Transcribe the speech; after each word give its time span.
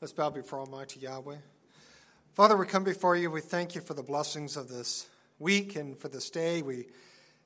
Let's 0.00 0.14
bow 0.14 0.30
before 0.30 0.60
Almighty 0.60 1.00
Yahweh. 1.00 1.36
Father, 2.32 2.56
we 2.56 2.64
come 2.64 2.84
before 2.84 3.16
you. 3.16 3.30
We 3.30 3.42
thank 3.42 3.74
you 3.74 3.82
for 3.82 3.92
the 3.92 4.02
blessings 4.02 4.56
of 4.56 4.66
this 4.66 5.06
week 5.38 5.76
and 5.76 5.94
for 5.98 6.08
this 6.08 6.30
day. 6.30 6.62
We 6.62 6.86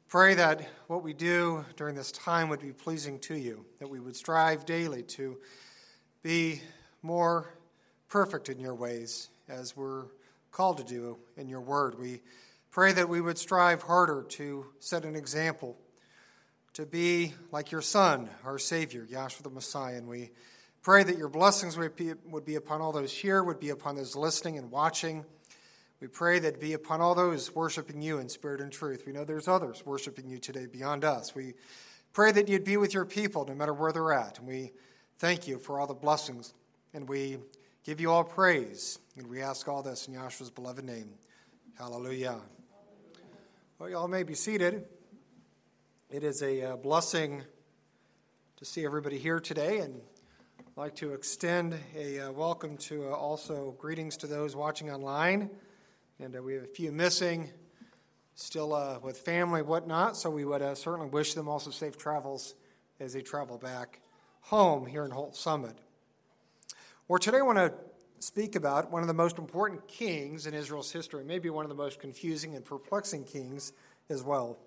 pray 0.07 0.34
that 0.34 0.65
what 0.87 1.03
we 1.03 1.15
do 1.15 1.65
during 1.75 1.97
this 1.97 2.13
time 2.13 2.49
would 2.51 2.61
be 2.61 2.71
pleasing 2.71 3.19
to 3.23 3.35
you, 3.35 3.67
that 3.81 3.91
we 3.91 3.99
would 3.99 4.15
strive 4.15 4.65
daily 4.67 5.03
to 5.03 5.37
be 6.23 6.63
more 7.03 7.53
perfect 8.09 8.48
in 8.48 8.61
your 8.61 8.77
ways 8.77 9.30
as 9.48 9.77
we're 9.77 10.05
called 10.52 10.79
to 10.79 10.84
do 10.84 11.18
in 11.36 11.48
your 11.48 11.61
word. 11.61 11.98
We 11.98 12.21
pray 12.71 12.93
that 12.93 13.09
we 13.09 13.21
would 13.21 13.36
strive 13.36 13.82
harder 13.82 14.23
to 14.29 14.66
set 14.79 15.05
an 15.05 15.16
example, 15.16 15.77
to 16.75 16.86
be 16.86 17.34
like 17.50 17.73
your 17.73 17.82
Son, 17.82 18.30
our 18.45 18.61
Savior, 18.61 19.05
Yahshua 19.11 19.43
the 19.43 19.50
Messiah. 19.50 19.96
And 19.96 20.07
we 20.07 20.30
Pray 20.85 21.03
that 21.03 21.16
your 21.16 21.30
blessings 21.30 21.79
would 21.79 21.96
be, 21.96 22.12
would 22.27 22.45
be 22.45 22.57
upon 22.57 22.82
all 22.82 22.93
those 22.93 23.11
here, 23.11 23.43
would 23.43 23.59
be 23.59 23.71
upon 23.71 23.96
those 23.96 24.14
listening 24.14 24.59
and 24.59 24.70
watching. 24.70 25.25
We 25.98 26.09
pray 26.09 26.38
that 26.41 26.61
be 26.61 26.75
upon 26.75 27.01
all 27.01 27.15
those 27.15 27.55
worshiping 27.55 28.02
you 28.02 28.19
in 28.19 28.29
spirit 28.29 28.61
and 28.61 28.70
truth. 28.70 29.05
We 29.06 29.12
know 29.15 29.25
there's 29.25 29.48
others 29.48 29.83
worshiping 29.87 30.28
you 30.28 30.37
today 30.37 30.66
beyond 30.66 31.02
us. 31.02 31.34
We 31.34 31.55
pray 32.12 32.33
that 32.33 32.51
you'd 32.51 32.65
be 32.65 32.77
with 32.77 32.92
your 32.92 33.06
people 33.06 33.47
no 33.47 33.55
matter 33.55 33.73
where 33.73 33.92
they're 33.92 34.12
at. 34.12 34.39
And 34.39 34.47
we 34.47 34.73
thank 35.19 35.48
you 35.48 35.56
for 35.56 35.80
all 35.80 35.87
the 35.87 35.95
blessings. 35.95 36.52
And 36.92 37.09
we 37.09 37.39
give 37.83 37.98
you 37.98 38.11
all 38.11 38.23
praise. 38.23 38.98
And 39.16 39.27
we 39.27 39.41
ask 39.41 39.66
all 39.66 39.83
this 39.83 40.06
in 40.06 40.12
Yahshua's 40.12 40.51
beloved 40.51 40.84
name. 40.84 41.09
Hallelujah. 41.78 42.37
Well, 43.78 43.89
y'all 43.89 44.06
may 44.06 44.23
be 44.23 44.34
seated. 44.34 44.84
It 46.11 46.25
is 46.25 46.42
a 46.42 46.73
uh, 46.73 46.77
blessing 46.77 47.42
to 48.59 48.64
see 48.66 48.84
everybody 48.84 49.16
here 49.16 49.41
today. 49.41 49.78
And 49.78 50.03
I'd 50.77 50.80
like 50.80 50.96
to 50.96 51.12
extend 51.12 51.77
a 51.96 52.19
uh, 52.19 52.33
welcome 52.33 52.77
to 52.78 53.05
uh, 53.05 53.12
also 53.12 53.77
greetings 53.78 54.16
to 54.16 54.27
those 54.27 54.56
watching 54.56 54.91
online. 54.91 55.48
And 56.19 56.34
uh, 56.34 56.42
we 56.42 56.55
have 56.55 56.64
a 56.64 56.67
few 56.67 56.91
missing, 56.91 57.50
still 58.34 58.75
uh, 58.75 58.98
with 58.98 59.19
family, 59.19 59.62
whatnot. 59.62 60.17
So 60.17 60.30
we 60.30 60.45
would 60.45 60.62
uh, 60.62 60.75
certainly 60.75 61.06
wish 61.06 61.34
them 61.34 61.47
also 61.47 61.70
safe 61.70 61.97
travels 61.97 62.56
as 62.98 63.12
they 63.12 63.22
travel 63.22 63.56
back 63.56 64.00
home 64.41 64.84
here 64.84 65.05
in 65.05 65.12
Holt 65.12 65.36
Summit. 65.36 65.77
Well, 67.06 67.20
today 67.20 67.39
I 67.39 67.42
want 67.42 67.58
to 67.58 67.72
speak 68.19 68.56
about 68.56 68.91
one 68.91 69.02
of 69.02 69.06
the 69.06 69.14
most 69.14 69.39
important 69.39 69.86
kings 69.86 70.48
in 70.48 70.55
Israel's 70.55 70.91
history, 70.91 71.22
maybe 71.22 71.50
one 71.50 71.64
of 71.64 71.69
the 71.69 71.77
most 71.77 72.00
confusing 72.00 72.56
and 72.56 72.64
perplexing 72.64 73.22
kings 73.22 73.72
as 74.11 74.25
well. 74.25 74.58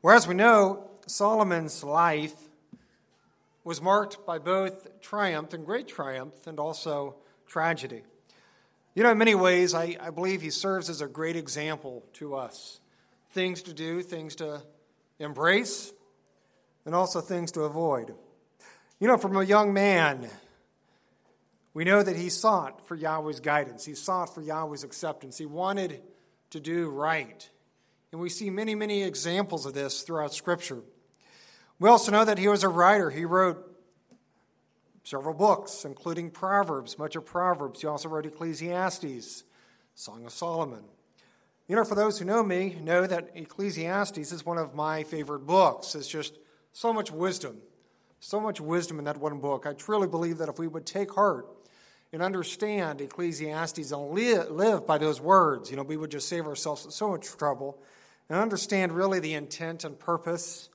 Whereas 0.00 0.26
we 0.26 0.34
know 0.34 0.90
Solomon's 1.06 1.84
life 1.84 2.34
was 3.64 3.80
marked 3.80 4.24
by 4.26 4.38
both 4.38 5.00
triumph 5.00 5.54
and 5.54 5.64
great 5.64 5.88
triumph 5.88 6.46
and 6.46 6.60
also 6.60 7.16
tragedy. 7.46 8.02
You 8.94 9.02
know, 9.02 9.10
in 9.10 9.18
many 9.18 9.34
ways, 9.34 9.74
I, 9.74 9.96
I 10.00 10.10
believe 10.10 10.42
he 10.42 10.50
serves 10.50 10.88
as 10.88 11.00
a 11.00 11.08
great 11.08 11.34
example 11.34 12.04
to 12.14 12.36
us 12.36 12.78
things 13.30 13.62
to 13.62 13.72
do, 13.72 14.00
things 14.00 14.36
to 14.36 14.62
embrace, 15.18 15.92
and 16.84 16.94
also 16.94 17.20
things 17.20 17.50
to 17.52 17.62
avoid. 17.62 18.14
You 19.00 19.08
know, 19.08 19.16
from 19.16 19.36
a 19.36 19.42
young 19.42 19.72
man, 19.72 20.28
we 21.72 21.82
know 21.82 22.00
that 22.00 22.16
he 22.16 22.28
sought 22.28 22.86
for 22.86 22.94
Yahweh's 22.94 23.40
guidance, 23.40 23.84
he 23.84 23.96
sought 23.96 24.32
for 24.32 24.40
Yahweh's 24.40 24.84
acceptance, 24.84 25.36
he 25.36 25.46
wanted 25.46 26.00
to 26.50 26.60
do 26.60 26.88
right. 26.88 27.50
And 28.12 28.20
we 28.20 28.28
see 28.28 28.50
many, 28.50 28.76
many 28.76 29.02
examples 29.02 29.66
of 29.66 29.74
this 29.74 30.02
throughout 30.02 30.32
Scripture. 30.32 30.82
We 31.84 31.90
also 31.90 32.10
know 32.10 32.24
that 32.24 32.38
he 32.38 32.48
was 32.48 32.62
a 32.62 32.68
writer. 32.70 33.10
He 33.10 33.26
wrote 33.26 33.62
several 35.02 35.34
books, 35.34 35.84
including 35.84 36.30
Proverbs, 36.30 36.98
much 36.98 37.14
of 37.14 37.26
Proverbs. 37.26 37.82
He 37.82 37.86
also 37.86 38.08
wrote 38.08 38.24
Ecclesiastes, 38.24 39.44
Song 39.94 40.24
of 40.24 40.32
Solomon. 40.32 40.84
You 41.68 41.76
know, 41.76 41.84
for 41.84 41.94
those 41.94 42.18
who 42.18 42.24
know 42.24 42.42
me, 42.42 42.78
know 42.80 43.06
that 43.06 43.32
Ecclesiastes 43.34 44.32
is 44.32 44.46
one 44.46 44.56
of 44.56 44.74
my 44.74 45.02
favorite 45.02 45.40
books. 45.40 45.94
It's 45.94 46.08
just 46.08 46.38
so 46.72 46.90
much 46.90 47.12
wisdom, 47.12 47.58
so 48.18 48.40
much 48.40 48.62
wisdom 48.62 48.98
in 48.98 49.04
that 49.04 49.18
one 49.18 49.38
book. 49.38 49.66
I 49.66 49.74
truly 49.74 50.08
believe 50.08 50.38
that 50.38 50.48
if 50.48 50.58
we 50.58 50.68
would 50.68 50.86
take 50.86 51.12
heart 51.12 51.46
and 52.14 52.22
understand 52.22 53.02
Ecclesiastes 53.02 53.92
and 53.92 54.10
live 54.10 54.86
by 54.86 54.96
those 54.96 55.20
words, 55.20 55.70
you 55.70 55.76
know, 55.76 55.82
we 55.82 55.98
would 55.98 56.10
just 56.10 56.30
save 56.30 56.46
ourselves 56.46 56.86
so 56.94 57.10
much 57.10 57.26
trouble 57.26 57.78
and 58.30 58.38
understand 58.38 58.92
really 58.92 59.20
the 59.20 59.34
intent 59.34 59.84
and 59.84 59.98
purpose 59.98 60.70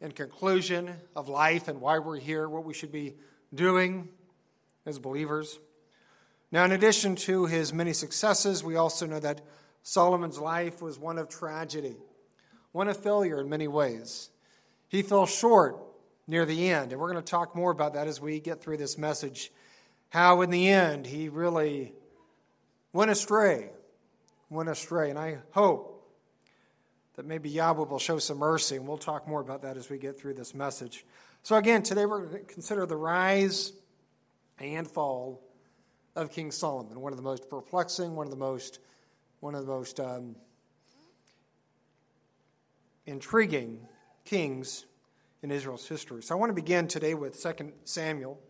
and 0.00 0.14
conclusion 0.14 0.94
of 1.14 1.28
life 1.28 1.68
and 1.68 1.80
why 1.80 1.98
we're 1.98 2.18
here, 2.18 2.48
what 2.48 2.64
we 2.64 2.74
should 2.74 2.92
be 2.92 3.14
doing 3.54 4.08
as 4.86 4.98
believers. 4.98 5.58
Now, 6.52 6.64
in 6.64 6.72
addition 6.72 7.16
to 7.16 7.46
his 7.46 7.72
many 7.72 7.92
successes, 7.92 8.64
we 8.64 8.76
also 8.76 9.06
know 9.06 9.20
that 9.20 9.42
Solomon's 9.82 10.38
life 10.38 10.82
was 10.82 10.98
one 10.98 11.18
of 11.18 11.28
tragedy, 11.28 11.96
one 12.72 12.88
of 12.88 12.96
failure 12.96 13.40
in 13.40 13.48
many 13.48 13.68
ways. 13.68 14.30
He 14.88 15.02
fell 15.02 15.26
short 15.26 15.78
near 16.26 16.44
the 16.44 16.70
end, 16.70 16.92
and 16.92 17.00
we're 17.00 17.12
going 17.12 17.22
to 17.22 17.30
talk 17.30 17.54
more 17.54 17.70
about 17.70 17.94
that 17.94 18.08
as 18.08 18.20
we 18.20 18.40
get 18.40 18.60
through 18.60 18.78
this 18.78 18.98
message. 18.98 19.52
How, 20.08 20.40
in 20.40 20.50
the 20.50 20.68
end, 20.68 21.06
he 21.06 21.28
really 21.28 21.92
went 22.92 23.10
astray, 23.10 23.70
went 24.48 24.68
astray. 24.68 25.10
And 25.10 25.18
I 25.18 25.38
hope 25.52 25.99
that 27.20 27.26
maybe 27.26 27.50
Yahweh 27.50 27.84
will 27.84 27.98
show 27.98 28.18
some 28.18 28.38
mercy, 28.38 28.76
and 28.76 28.88
we'll 28.88 28.96
talk 28.96 29.28
more 29.28 29.42
about 29.42 29.60
that 29.60 29.76
as 29.76 29.90
we 29.90 29.98
get 29.98 30.18
through 30.18 30.32
this 30.32 30.54
message. 30.54 31.04
So, 31.42 31.54
again, 31.56 31.82
today 31.82 32.06
we're 32.06 32.24
going 32.24 32.46
to 32.46 32.50
consider 32.50 32.86
the 32.86 32.96
rise 32.96 33.74
and 34.58 34.90
fall 34.90 35.42
of 36.16 36.32
King 36.32 36.50
Solomon, 36.50 36.98
one 36.98 37.12
of 37.12 37.18
the 37.18 37.22
most 37.22 37.50
perplexing, 37.50 38.16
one 38.16 38.26
of 38.26 38.30
the 38.30 38.38
most, 38.38 38.78
one 39.40 39.54
of 39.54 39.66
the 39.66 39.70
most 39.70 40.00
um, 40.00 40.34
intriguing 43.04 43.86
kings 44.24 44.86
in 45.42 45.50
Israel's 45.50 45.86
history. 45.86 46.22
So, 46.22 46.34
I 46.34 46.38
want 46.38 46.48
to 46.48 46.54
begin 46.54 46.88
today 46.88 47.12
with 47.12 47.38
2 47.38 47.70
Samuel, 47.84 48.40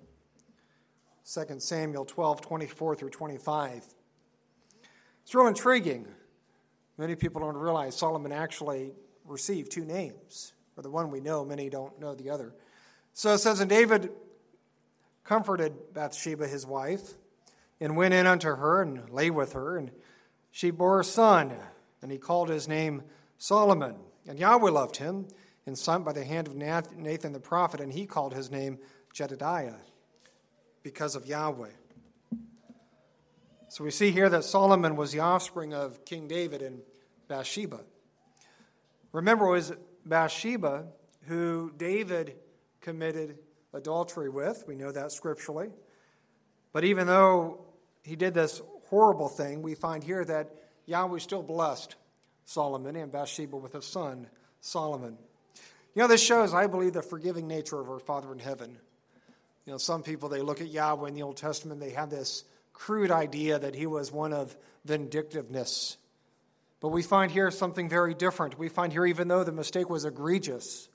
2 1.29 1.59
Samuel 1.59 2.05
12, 2.05 2.41
24 2.41 2.95
through 2.95 3.11
25. 3.11 3.85
It's 5.25 5.35
real 5.35 5.49
intriguing 5.49 6.07
Many 7.01 7.15
people 7.15 7.41
don't 7.41 7.57
realize 7.57 7.97
Solomon 7.97 8.31
actually 8.31 8.93
received 9.25 9.73
two 9.73 9.87
names. 9.87 10.53
For 10.75 10.83
the 10.83 10.91
one 10.91 11.11
we 11.11 11.21
know, 11.21 11.47
many 11.47 11.71
don't 11.71 11.99
know 11.99 12.15
the 12.15 12.29
other. 12.29 12.53
So 13.15 13.33
it 13.33 13.39
says, 13.39 13.61
And 13.61 13.71
David 13.71 14.11
comforted 15.25 15.95
Bathsheba, 15.95 16.47
his 16.47 16.67
wife, 16.67 17.15
and 17.81 17.97
went 17.97 18.13
in 18.13 18.27
unto 18.27 18.55
her 18.55 18.83
and 18.83 19.09
lay 19.09 19.31
with 19.31 19.55
her. 19.55 19.79
And 19.79 19.93
she 20.51 20.71
bore 20.71 21.01
a 21.01 21.05
son, 21.05 21.55
and 22.03 22.13
he 22.13 22.19
called 22.19 22.51
his 22.51 22.69
name 22.69 23.05
Solomon. 23.39 23.97
And 24.29 24.39
Yahweh 24.39 24.71
loved 24.71 24.97
him, 24.97 25.27
and 25.65 25.79
sent 25.79 26.05
by 26.05 26.13
the 26.13 26.25
hand 26.25 26.49
of 26.49 26.55
Nathan 26.55 27.33
the 27.33 27.41
prophet, 27.41 27.81
and 27.81 27.91
he 27.91 28.05
called 28.05 28.35
his 28.35 28.51
name 28.51 28.79
Jedediah, 29.15 29.77
because 30.83 31.17
of 31.17 31.25
Yahweh. 31.25 31.71
So 33.71 33.85
we 33.85 33.91
see 33.91 34.11
here 34.11 34.29
that 34.29 34.45
Solomon 34.45 34.97
was 34.97 35.13
the 35.13 35.21
offspring 35.21 35.73
of 35.73 36.05
King 36.05 36.29
David 36.29 36.61
and 36.61 36.83
Bathsheba. 37.31 37.81
Remember, 39.13 39.47
it 39.47 39.53
was 39.53 39.73
Bathsheba 40.05 40.87
who 41.29 41.73
David 41.77 42.35
committed 42.81 43.39
adultery 43.73 44.29
with. 44.29 44.65
We 44.67 44.75
know 44.75 44.91
that 44.91 45.13
scripturally. 45.13 45.69
But 46.73 46.85
even 46.85 47.07
though 47.07 47.65
he 48.03 48.17
did 48.17 48.35
this 48.35 48.61
horrible 48.89 49.29
thing, 49.29 49.63
we 49.63 49.77
find 49.77 50.03
here 50.03 50.25
that 50.25 50.57
Yahweh 50.87 51.21
still 51.21 51.45
blessed 51.45 51.95
Solomon 52.47 52.97
and 52.97 53.13
Bathsheba 53.13 53.57
with 53.57 53.77
a 53.77 53.83
son, 53.83 54.27
Solomon. 54.61 55.17
You 55.95 56.03
know, 56.03 56.09
this 56.09 56.23
shows, 56.23 56.53
I 56.53 56.67
believe, 56.67 56.95
the 56.95 57.03
forgiving 57.03 57.47
nature 57.47 57.81
of 57.81 57.89
our 57.89 58.01
Father 58.01 58.33
in 58.33 58.41
heaven. 58.41 58.77
You 59.67 59.73
know, 59.73 59.79
some 59.79 60.03
people, 60.03 60.29
they 60.29 60.43
look 60.43 60.61
at 60.61 60.69
Yahweh 60.69 61.09
in 61.09 61.15
the 61.15 61.23
Old 61.23 61.37
Testament, 61.37 61.81
they 61.81 61.91
have 61.91 62.11
this 62.11 62.43
crude 62.73 63.13
idea 63.13 63.61
that 63.61 63.77
he 63.77 63.87
was 63.87 64.11
one 64.11 64.33
of 64.33 64.57
vindictiveness. 64.85 65.97
But 66.81 66.89
we 66.89 67.03
find 67.03 67.31
here 67.31 67.51
something 67.51 67.89
very 67.89 68.15
different. 68.15 68.59
We 68.59 68.69
find 68.69 68.93
here, 68.93 69.05
even 69.05 69.29
though 69.29 69.45
the 69.45 69.53
mistake 69.53 69.91
was 69.91 70.05
egregious, 70.05 70.89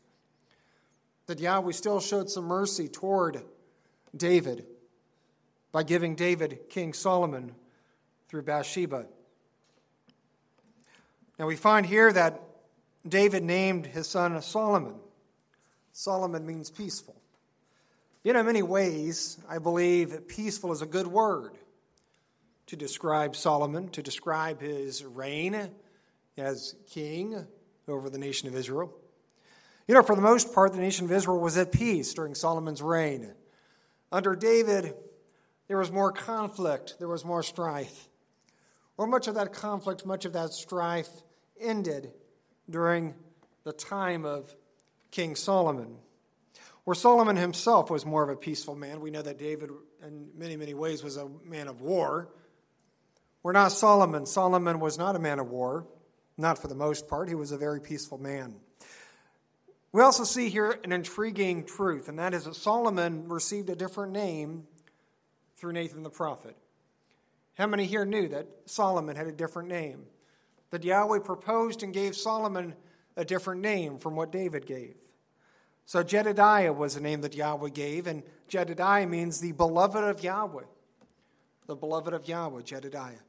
that 1.27 1.39
Yahweh 1.39 1.71
still 1.73 1.99
showed 1.99 2.29
some 2.29 2.45
mercy 2.45 2.87
toward 2.87 3.43
David 4.15 4.65
by 5.71 5.83
giving 5.83 6.15
David 6.15 6.69
King 6.69 6.93
Solomon 6.93 7.53
through 8.27 8.43
Bathsheba. 8.43 9.05
Now 11.37 11.45
we 11.45 11.55
find 11.55 11.85
here 11.85 12.11
that 12.11 12.41
David 13.07 13.43
named 13.43 13.85
his 13.85 14.07
son 14.07 14.41
Solomon. 14.41 14.95
Solomon 15.91 16.45
means 16.45 16.71
peaceful. 16.71 17.15
You 18.23 18.33
know, 18.33 18.39
in 18.39 18.45
many 18.47 18.63
ways, 18.63 19.37
I 19.47 19.59
believe 19.59 20.27
peaceful 20.27 20.71
is 20.71 20.81
a 20.81 20.87
good 20.87 21.07
word 21.07 21.57
to 22.67 22.75
describe 22.75 23.35
Solomon, 23.35 23.89
to 23.89 24.01
describe 24.01 24.61
his 24.61 25.03
reign 25.03 25.69
as 26.37 26.75
king 26.89 27.45
over 27.87 28.09
the 28.09 28.17
nation 28.17 28.47
of 28.47 28.55
Israel. 28.55 28.93
You 29.87 29.93
know, 29.93 30.01
for 30.01 30.15
the 30.15 30.21
most 30.21 30.53
part, 30.53 30.73
the 30.73 30.79
nation 30.79 31.05
of 31.05 31.11
Israel 31.11 31.39
was 31.39 31.57
at 31.57 31.71
peace 31.71 32.13
during 32.13 32.33
Solomon's 32.33 32.81
reign. 32.81 33.33
Under 34.11 34.35
David, 34.35 34.95
there 35.67 35.77
was 35.77 35.91
more 35.91 36.11
conflict, 36.11 36.95
there 36.99 37.07
was 37.07 37.23
more 37.23 37.43
strife. 37.43 38.09
Or 38.97 39.05
much 39.05 39.27
of 39.27 39.35
that 39.35 39.53
conflict, 39.53 40.05
much 40.05 40.25
of 40.25 40.33
that 40.33 40.53
strife 40.53 41.09
ended 41.59 42.11
during 42.69 43.13
the 43.63 43.73
time 43.73 44.25
of 44.25 44.55
King 45.11 45.35
Solomon. 45.35 45.97
Where 46.85 46.95
Solomon 46.95 47.35
himself 47.35 47.89
was 47.89 48.05
more 48.05 48.23
of 48.23 48.29
a 48.29 48.35
peaceful 48.35 48.75
man. 48.75 49.01
We 49.01 49.11
know 49.11 49.21
that 49.21 49.37
David, 49.37 49.71
in 50.05 50.29
many, 50.35 50.55
many 50.55 50.73
ways, 50.73 51.03
was 51.03 51.17
a 51.17 51.27
man 51.43 51.67
of 51.67 51.81
war. 51.81 52.29
We're 53.45 53.51
not 53.51 53.71
Solomon. 53.71 54.25
Solomon 54.25 54.79
was 54.79 54.97
not 54.97 55.15
a 55.15 55.19
man 55.19 55.37
of 55.37 55.51
war, 55.51 55.85
not 56.35 56.57
for 56.57 56.67
the 56.67 56.73
most 56.73 57.07
part. 57.07 57.29
He 57.29 57.35
was 57.35 57.51
a 57.51 57.59
very 57.59 57.79
peaceful 57.79 58.17
man. 58.17 58.55
We 59.91 60.01
also 60.01 60.23
see 60.23 60.49
here 60.49 60.79
an 60.83 60.91
intriguing 60.91 61.63
truth, 61.63 62.09
and 62.09 62.17
that 62.17 62.33
is 62.33 62.45
that 62.45 62.55
Solomon 62.55 63.29
received 63.29 63.69
a 63.69 63.75
different 63.75 64.13
name 64.13 64.63
through 65.57 65.73
Nathan 65.73 66.01
the 66.01 66.09
prophet. 66.09 66.57
How 67.53 67.67
many 67.67 67.85
here 67.85 68.03
knew 68.03 68.27
that 68.29 68.47
Solomon 68.65 69.15
had 69.15 69.27
a 69.27 69.31
different 69.31 69.69
name? 69.69 70.07
That 70.71 70.83
Yahweh 70.83 71.19
proposed 71.19 71.83
and 71.83 71.93
gave 71.93 72.15
Solomon 72.15 72.73
a 73.15 73.23
different 73.23 73.61
name 73.61 73.99
from 73.99 74.15
what 74.15 74.31
David 74.31 74.65
gave. 74.65 74.95
So 75.85 76.01
Jedediah 76.01 76.73
was 76.73 76.95
a 76.95 76.99
name 76.99 77.21
that 77.21 77.35
Yahweh 77.35 77.69
gave, 77.69 78.07
and 78.07 78.23
Jedediah 78.47 79.05
means 79.05 79.39
the 79.39 79.51
beloved 79.51 80.03
of 80.03 80.23
Yahweh. 80.23 80.63
The 81.67 81.75
beloved 81.75 82.11
of 82.11 82.27
Yahweh, 82.27 82.63
Jedediah. 82.63 83.19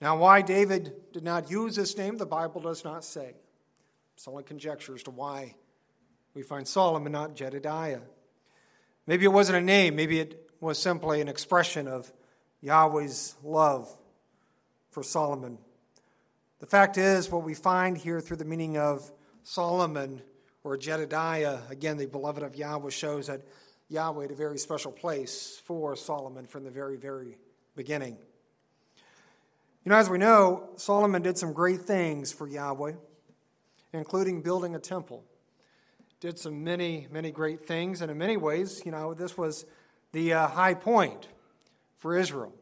Now, 0.00 0.16
why 0.16 0.40
David 0.40 0.92
did 1.12 1.24
not 1.24 1.50
use 1.50 1.76
this 1.76 1.96
name, 1.96 2.16
the 2.16 2.26
Bible 2.26 2.60
does 2.60 2.84
not 2.84 3.04
say. 3.04 3.34
It's 4.14 4.26
only 4.26 4.44
conjecture 4.44 4.94
as 4.94 5.02
to 5.04 5.10
why 5.10 5.54
we 6.34 6.42
find 6.42 6.66
Solomon, 6.66 7.12
not 7.12 7.34
Jedediah. 7.34 8.00
Maybe 9.06 9.24
it 9.24 9.32
wasn't 9.32 9.58
a 9.58 9.62
name, 9.62 9.96
maybe 9.96 10.20
it 10.20 10.50
was 10.60 10.78
simply 10.78 11.20
an 11.20 11.28
expression 11.28 11.88
of 11.88 12.10
Yahweh's 12.60 13.34
love 13.42 13.94
for 14.90 15.02
Solomon. 15.02 15.58
The 16.60 16.66
fact 16.66 16.98
is, 16.98 17.30
what 17.30 17.42
we 17.42 17.54
find 17.54 17.96
here 17.96 18.20
through 18.20 18.36
the 18.36 18.44
meaning 18.44 18.76
of 18.76 19.10
Solomon 19.42 20.22
or 20.62 20.76
Jedediah, 20.76 21.60
again, 21.70 21.96
the 21.96 22.06
beloved 22.06 22.42
of 22.42 22.54
Yahweh, 22.54 22.90
shows 22.90 23.28
that 23.28 23.42
Yahweh 23.88 24.22
had 24.22 24.30
a 24.30 24.34
very 24.34 24.58
special 24.58 24.92
place 24.92 25.60
for 25.64 25.96
Solomon 25.96 26.46
from 26.46 26.64
the 26.64 26.70
very, 26.70 26.96
very 26.96 27.38
beginning. 27.74 28.18
You 29.84 29.90
know, 29.90 29.96
as 29.96 30.10
we 30.10 30.18
know, 30.18 30.68
Solomon 30.76 31.22
did 31.22 31.38
some 31.38 31.54
great 31.54 31.80
things 31.80 32.32
for 32.32 32.46
Yahweh, 32.46 32.92
including 33.94 34.42
building 34.42 34.74
a 34.74 34.78
temple. 34.78 35.24
Did 36.20 36.38
some 36.38 36.62
many, 36.62 37.06
many 37.10 37.30
great 37.30 37.64
things, 37.64 38.02
and 38.02 38.10
in 38.10 38.18
many 38.18 38.36
ways, 38.36 38.82
you 38.84 38.92
know, 38.92 39.14
this 39.14 39.38
was 39.38 39.64
the 40.12 40.34
uh, 40.34 40.48
high 40.48 40.74
point 40.74 41.28
for 41.96 42.14
Israel. 42.14 42.52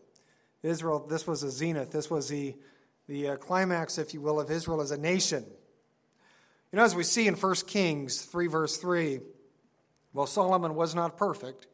Israel, 0.63 1.05
this 1.09 1.27
was 1.27 1.43
a 1.43 1.51
zenith. 1.51 1.91
This 1.91 2.09
was 2.09 2.29
the, 2.29 2.55
the 3.09 3.31
uh, 3.31 3.37
climax, 3.37 3.99
if 3.99 4.15
you 4.15 4.21
will, 4.21 4.39
of 4.39 4.49
Israel 4.49 4.81
as 4.81 4.93
a 4.93 4.99
nation. 4.99 5.45
You 6.71 6.77
know, 6.77 6.85
as 6.85 6.95
we 6.95 7.03
see 7.03 7.27
in 7.27 7.35
1 7.35 7.55
Kings 7.67 8.23
3, 8.23 8.47
verse 8.47 8.77
3, 8.77 9.19
well, 10.13 10.27
Solomon 10.27 10.77
was 10.77 10.95
not 10.95 11.17
perfect. 11.17 11.67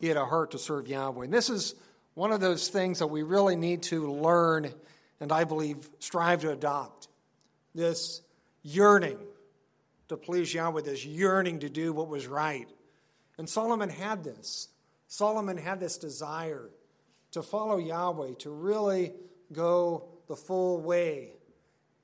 He 0.00 0.08
had 0.08 0.16
a 0.16 0.26
heart 0.26 0.50
to 0.50 0.58
serve 0.58 0.88
Yahweh. 0.88 1.26
And 1.26 1.32
this 1.32 1.48
is 1.48 1.76
one 2.14 2.32
of 2.32 2.40
those 2.40 2.68
things 2.68 2.98
that 2.98 3.06
we 3.06 3.22
really 3.22 3.56
need 3.56 3.82
to 3.84 4.12
learn 4.12 4.72
and 5.20 5.30
I 5.30 5.44
believe 5.44 5.88
strive 5.98 6.40
to 6.42 6.50
adopt. 6.50 7.08
This 7.74 8.22
yearning 8.62 9.18
to 10.08 10.16
please 10.16 10.52
Yahweh, 10.52 10.82
this 10.82 11.04
yearning 11.04 11.60
to 11.60 11.68
do 11.68 11.92
what 11.92 12.08
was 12.08 12.26
right. 12.26 12.68
And 13.38 13.48
Solomon 13.48 13.90
had 13.90 14.24
this. 14.24 14.68
Solomon 15.06 15.56
had 15.56 15.78
this 15.78 15.98
desire 15.98 16.70
to 17.32 17.42
follow 17.42 17.76
Yahweh, 17.76 18.34
to 18.40 18.50
really 18.50 19.12
go 19.52 20.08
the 20.26 20.36
full 20.36 20.80
way. 20.80 21.34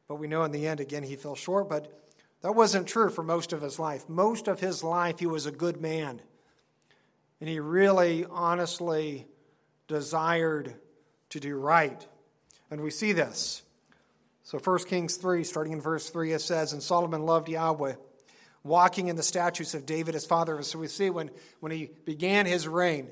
But 0.09 0.17
we 0.17 0.29
know 0.29 0.45
in 0.45 0.53
the 0.53 0.67
end, 0.67 0.79
again, 0.79 1.03
he 1.03 1.17
fell 1.17 1.35
short. 1.35 1.69
But 1.69 1.93
that 2.43 2.55
wasn't 2.55 2.87
true 2.87 3.11
for 3.11 3.25
most 3.25 3.53
of 3.53 3.61
his 3.61 3.79
life. 3.79 4.09
Most 4.09 4.47
of 4.47 4.61
his 4.61 4.85
life, 4.85 5.19
he 5.19 5.27
was 5.27 5.47
a 5.47 5.53
good 5.53 5.81
man. 5.81 6.21
And 7.41 7.49
he 7.49 7.59
really, 7.59 8.25
honestly 8.31 9.27
desired 9.89 10.75
to 11.31 11.41
do 11.41 11.57
right. 11.57 12.07
And 12.71 12.81
we 12.81 12.91
see 12.91 13.13
this. 13.13 13.63
So 14.43 14.59
1 14.59 14.79
Kings 14.85 15.17
3, 15.17 15.45
starting 15.45 15.73
in 15.73 15.81
verse 15.81 16.09
3, 16.11 16.33
it 16.33 16.41
says, 16.41 16.73
And 16.73 16.83
Solomon 16.83 17.27
loved 17.27 17.49
Yahweh, 17.49 17.95
walking 18.63 19.09
in 19.09 19.17
the 19.17 19.23
statutes 19.23 19.75
of 19.75 19.87
David 19.87 20.15
his 20.15 20.25
father. 20.25 20.63
So 20.63 20.79
we 20.79 20.89
see 20.89 21.11
when, 21.11 21.31
when 21.61 21.73
he 21.73 21.91
began 22.05 22.47
his 22.47 22.69
reign, 22.69 23.09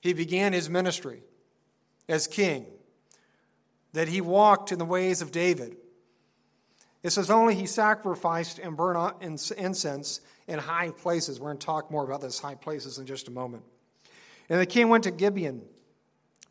he 0.00 0.12
began 0.12 0.52
his 0.52 0.68
ministry 0.68 1.22
as 2.08 2.26
king, 2.26 2.66
that 3.94 4.08
he 4.08 4.20
walked 4.20 4.70
in 4.70 4.78
the 4.78 4.84
ways 4.84 5.22
of 5.22 5.32
David. 5.32 5.76
It 7.02 7.10
says 7.10 7.30
only 7.30 7.54
he 7.54 7.66
sacrificed 7.66 8.58
and 8.58 8.76
burned 8.76 9.22
incense 9.22 10.20
in 10.46 10.58
high 10.58 10.90
places. 10.90 11.40
We're 11.40 11.48
going 11.48 11.58
to 11.58 11.66
talk 11.66 11.90
more 11.90 12.04
about 12.04 12.20
this 12.20 12.38
high 12.38 12.54
places 12.54 12.98
in 12.98 13.06
just 13.06 13.28
a 13.28 13.30
moment. 13.30 13.62
And 14.48 14.60
the 14.60 14.66
king 14.66 14.88
went 14.88 15.04
to 15.04 15.10
Gibeon 15.10 15.62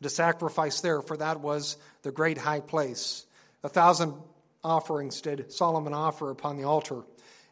to 0.02 0.08
sacrifice 0.08 0.80
there, 0.80 1.00
for 1.00 1.16
that 1.16 1.40
was 1.40 1.76
the 2.02 2.12
great 2.12 2.38
high 2.38 2.60
place. 2.60 3.24
A 3.64 3.68
thousand 3.68 4.14
offerings 4.62 5.20
did 5.20 5.52
Solomon 5.52 5.92
offer 5.92 6.30
upon 6.30 6.56
the 6.56 6.64
altar. 6.64 7.02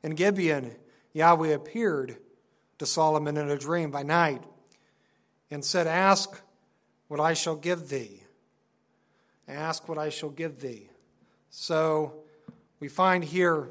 In 0.03 0.15
Gibeon, 0.15 0.73
Yahweh 1.13 1.49
appeared 1.49 2.17
to 2.79 2.87
Solomon 2.87 3.37
in 3.37 3.49
a 3.49 3.57
dream 3.57 3.91
by 3.91 4.03
night 4.03 4.43
and 5.51 5.65
said, 5.65 5.87
Ask 5.87 6.41
what 7.09 7.21
I 7.21 7.35
shall 7.35 7.57
give 7.57 7.89
thee. 7.89 8.23
Ask 9.47 9.89
what 9.89 9.99
I 9.99 10.09
shall 10.09 10.31
give 10.31 10.61
thee. 10.61 10.89
So 11.51 12.25
we 12.81 12.89
find 12.89 13.25
here 13.25 13.69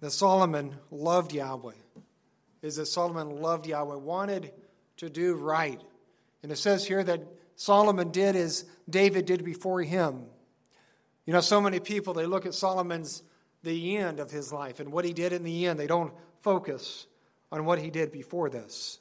that 0.00 0.10
Solomon 0.10 0.76
loved 0.90 1.32
Yahweh. 1.32 1.72
Is 2.62 2.76
that 2.76 2.86
Solomon 2.86 3.40
loved 3.40 3.66
Yahweh, 3.66 3.96
wanted 3.96 4.52
to 4.98 5.08
do 5.08 5.34
right. 5.34 5.80
And 6.42 6.52
it 6.52 6.56
says 6.56 6.86
here 6.86 7.02
that 7.02 7.20
Solomon 7.60 8.10
did 8.10 8.36
as 8.36 8.64
David 8.88 9.26
did 9.26 9.44
before 9.44 9.82
him. 9.82 10.24
You 11.26 11.34
know, 11.34 11.42
so 11.42 11.60
many 11.60 11.78
people, 11.78 12.14
they 12.14 12.24
look 12.24 12.46
at 12.46 12.54
Solomon's 12.54 13.22
the 13.62 13.98
end 13.98 14.18
of 14.18 14.30
his 14.30 14.50
life 14.50 14.80
and 14.80 14.90
what 14.90 15.04
he 15.04 15.12
did 15.12 15.34
in 15.34 15.44
the 15.44 15.66
end. 15.66 15.78
They 15.78 15.86
don't 15.86 16.14
focus 16.40 17.06
on 17.52 17.66
what 17.66 17.78
he 17.78 17.90
did 17.90 18.12
before 18.12 18.48
this. 18.48 18.98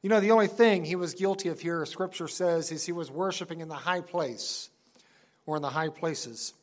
You 0.00 0.08
know, 0.08 0.18
the 0.18 0.30
only 0.30 0.46
thing 0.46 0.86
he 0.86 0.96
was 0.96 1.12
guilty 1.12 1.50
of 1.50 1.60
here, 1.60 1.84
Scripture 1.84 2.26
says, 2.26 2.72
is 2.72 2.86
he 2.86 2.92
was 2.92 3.10
worshiping 3.10 3.60
in 3.60 3.68
the 3.68 3.74
high 3.74 4.00
place 4.00 4.70
or 5.44 5.56
in 5.56 5.62
the 5.62 5.68
high 5.68 5.90
places. 5.90 6.54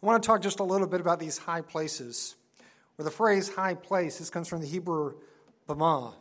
I 0.00 0.06
want 0.06 0.22
to 0.22 0.26
talk 0.28 0.42
just 0.42 0.60
a 0.60 0.64
little 0.64 0.86
bit 0.86 1.00
about 1.00 1.18
these 1.18 1.38
high 1.38 1.62
places. 1.62 2.36
Where 2.94 3.04
the 3.04 3.10
phrase 3.10 3.52
high 3.52 3.74
place, 3.74 4.18
this 4.20 4.30
comes 4.30 4.46
from 4.46 4.60
the 4.60 4.68
Hebrew 4.68 5.14
bama. 5.68 6.14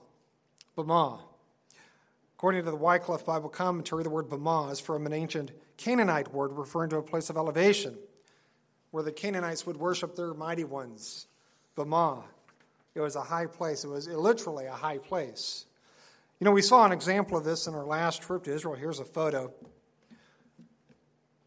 Bama. 0.76 1.20
According 2.44 2.66
to 2.66 2.72
the 2.72 2.76
Wycliffe 2.76 3.26
Bible 3.26 3.48
commentary, 3.48 4.04
the 4.04 4.10
word 4.10 4.28
bama 4.28 4.70
is 4.70 4.82
from 4.82 5.06
an 5.06 5.14
ancient 5.14 5.54
Canaanite 5.78 6.34
word 6.34 6.52
referring 6.52 6.90
to 6.90 6.98
a 6.98 7.02
place 7.02 7.30
of 7.30 7.38
elevation 7.38 7.98
where 8.92 9.02
the 9.02 9.14
Canaanites 9.14 9.66
would 9.66 9.78
worship 9.78 10.18
their 10.18 10.34
mighty 10.34 10.66
ones. 10.66 11.28
Bama. 11.78 12.22
It 12.96 13.00
was 13.00 13.16
a 13.16 13.22
high 13.22 13.46
place. 13.46 13.86
It 13.86 13.88
was 13.88 14.10
literally 14.10 14.66
a 14.66 14.74
high 14.74 14.98
place. 14.98 15.66
You 16.42 16.44
know, 16.44 16.52
we 16.52 16.62
saw 16.62 16.86
an 16.86 16.92
example 16.92 17.38
of 17.38 17.46
this 17.46 17.66
in 17.66 17.76
our 17.76 17.86
last 17.86 18.22
trip 18.22 18.44
to 18.44 18.54
Israel. 18.54 18.76
Here's 18.76 19.00
a 19.00 19.06
photo. 19.06 19.54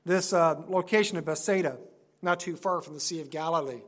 This 0.07 0.33
uh, 0.33 0.62
location 0.67 1.19
of 1.19 1.26
Bethsaida, 1.26 1.76
not 2.23 2.41
too 2.41 2.57
far 2.57 2.81
from 2.81 2.95
the 2.95 3.00
Sea 3.00 3.21
of 3.21 3.29
Galilee. 3.29 3.83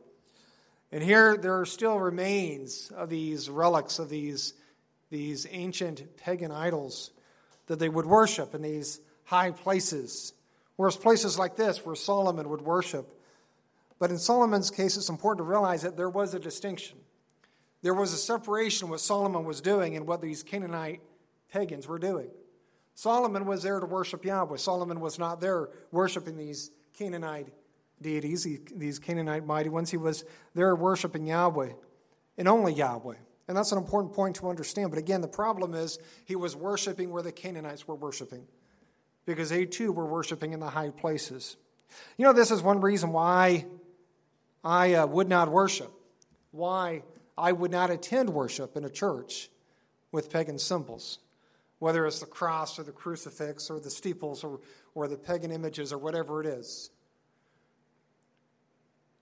And 0.92 1.02
here 1.02 1.38
there 1.38 1.58
are 1.58 1.64
still 1.64 1.98
remains 1.98 2.92
of 2.94 3.08
these 3.08 3.48
relics 3.48 3.98
of 3.98 4.10
these, 4.10 4.52
these 5.10 5.46
ancient 5.50 6.16
pagan 6.16 6.50
idols 6.50 7.10
that 7.66 7.78
they 7.78 7.88
would 7.88 8.06
worship 8.06 8.54
in 8.54 8.62
these 8.62 9.00
high 9.24 9.50
places. 9.50 10.32
Whereas 10.76 10.96
places 10.96 11.38
like 11.38 11.56
this, 11.56 11.84
where 11.84 11.94
Solomon 11.94 12.48
would 12.48 12.62
worship. 12.62 13.14
But 13.98 14.10
in 14.10 14.18
Solomon's 14.18 14.70
case, 14.70 14.96
it's 14.96 15.08
important 15.08 15.44
to 15.44 15.50
realize 15.50 15.82
that 15.82 15.96
there 15.96 16.10
was 16.10 16.34
a 16.34 16.38
distinction. 16.38 16.98
There 17.82 17.94
was 17.94 18.12
a 18.12 18.16
separation 18.16 18.88
what 18.88 19.00
Solomon 19.00 19.44
was 19.44 19.60
doing 19.60 19.96
and 19.96 20.06
what 20.06 20.22
these 20.22 20.42
Canaanite 20.42 21.00
pagans 21.52 21.86
were 21.86 21.98
doing. 21.98 22.28
Solomon 22.94 23.44
was 23.46 23.62
there 23.62 23.78
to 23.78 23.86
worship 23.86 24.24
Yahweh. 24.24 24.56
Solomon 24.56 25.00
was 25.00 25.18
not 25.18 25.40
there 25.40 25.68
worshiping 25.92 26.36
these 26.36 26.70
Canaanite 26.98 27.48
deities, 28.02 28.46
these 28.74 28.98
Canaanite 28.98 29.46
mighty 29.46 29.68
ones. 29.68 29.90
He 29.90 29.96
was 29.96 30.24
there 30.54 30.74
worshiping 30.74 31.26
Yahweh 31.26 31.72
and 32.36 32.48
only 32.48 32.72
Yahweh. 32.72 33.14
And 33.48 33.56
that's 33.56 33.72
an 33.72 33.78
important 33.78 34.12
point 34.12 34.36
to 34.36 34.48
understand. 34.48 34.90
But 34.90 34.98
again, 34.98 35.22
the 35.22 35.28
problem 35.28 35.74
is 35.74 35.98
he 36.26 36.36
was 36.36 36.54
worshiping 36.54 37.10
where 37.10 37.22
the 37.22 37.32
Canaanites 37.32 37.88
were 37.88 37.94
worshiping 37.94 38.46
because 39.24 39.48
they 39.48 39.64
too 39.64 39.90
were 39.90 40.06
worshiping 40.06 40.52
in 40.52 40.60
the 40.60 40.68
high 40.68 40.90
places. 40.90 41.56
You 42.18 42.26
know, 42.26 42.34
this 42.34 42.50
is 42.50 42.62
one 42.62 42.82
reason 42.82 43.10
why 43.10 43.64
I 44.62 44.94
uh, 44.94 45.06
would 45.06 45.28
not 45.28 45.50
worship, 45.50 45.90
why 46.50 47.02
I 47.38 47.52
would 47.52 47.70
not 47.70 47.90
attend 47.90 48.30
worship 48.30 48.76
in 48.76 48.84
a 48.84 48.90
church 48.90 49.48
with 50.12 50.30
pagan 50.30 50.58
symbols. 50.58 51.18
whether 51.78 52.06
it's 52.06 52.20
the 52.20 52.26
cross 52.26 52.78
or 52.78 52.82
the 52.82 52.92
crucifix 52.92 53.70
or 53.70 53.80
the 53.80 53.90
steeples 53.90 54.42
or, 54.42 54.60
or 54.94 55.08
the 55.08 55.16
pagan 55.16 55.52
images 55.52 55.92
or 55.92 55.98
whatever 55.98 56.40
it 56.40 56.46
is. 56.46 56.90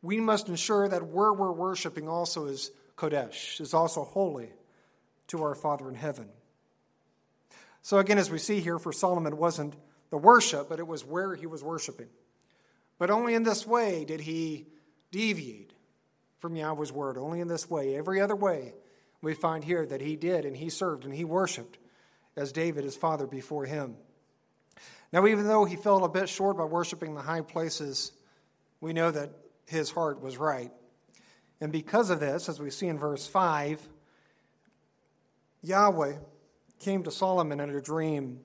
We 0.02 0.20
must 0.20 0.48
ensure 0.48 0.88
that 0.88 1.06
where 1.06 1.32
we're 1.32 1.52
worshiping 1.52 2.08
also 2.08 2.46
is 2.46 2.70
Kodesh, 2.96 3.60
is 3.60 3.74
also 3.74 4.04
holy 4.04 4.50
to 5.28 5.42
our 5.42 5.54
Father 5.54 5.88
in 5.88 5.94
heaven. 5.94 6.28
So, 7.82 7.98
again, 7.98 8.18
as 8.18 8.30
we 8.30 8.38
see 8.38 8.60
here, 8.60 8.78
for 8.78 8.92
Solomon, 8.92 9.32
it 9.32 9.38
wasn't 9.38 9.74
the 10.10 10.16
worship, 10.16 10.68
but 10.68 10.78
it 10.78 10.86
was 10.86 11.04
where 11.04 11.34
he 11.34 11.46
was 11.46 11.62
worshiping. 11.62 12.08
But 12.98 13.10
only 13.10 13.34
in 13.34 13.42
this 13.42 13.66
way 13.66 14.04
did 14.04 14.20
he 14.20 14.66
deviate 15.10 15.72
from 16.38 16.56
Yahweh's 16.56 16.92
word. 16.92 17.18
Only 17.18 17.40
in 17.40 17.48
this 17.48 17.68
way. 17.68 17.96
Every 17.96 18.20
other 18.20 18.36
way 18.36 18.72
we 19.20 19.34
find 19.34 19.62
here 19.62 19.84
that 19.86 20.00
he 20.00 20.16
did 20.16 20.44
and 20.44 20.56
he 20.56 20.70
served 20.70 21.04
and 21.04 21.14
he 21.14 21.24
worshiped 21.24 21.78
as 22.36 22.52
David, 22.52 22.84
his 22.84 22.96
father, 22.96 23.26
before 23.26 23.64
him. 23.64 23.96
Now, 25.12 25.26
even 25.26 25.46
though 25.46 25.64
he 25.64 25.76
fell 25.76 26.04
a 26.04 26.08
bit 26.08 26.28
short 26.28 26.58
by 26.58 26.64
worshiping 26.64 27.14
the 27.14 27.22
high 27.22 27.40
places, 27.40 28.12
we 28.80 28.92
know 28.92 29.10
that 29.10 29.30
his 29.66 29.90
heart 29.90 30.20
was 30.20 30.36
right. 30.36 30.70
And 31.60 31.72
because 31.72 32.10
of 32.10 32.20
this, 32.20 32.48
as 32.48 32.60
we 32.60 32.70
see 32.70 32.86
in 32.86 32.98
verse 32.98 33.26
5, 33.26 33.86
Yahweh 35.62 36.14
came 36.80 37.02
to 37.04 37.10
Solomon 37.10 37.60
in 37.60 37.70
a 37.70 37.80
dream, 37.80 38.40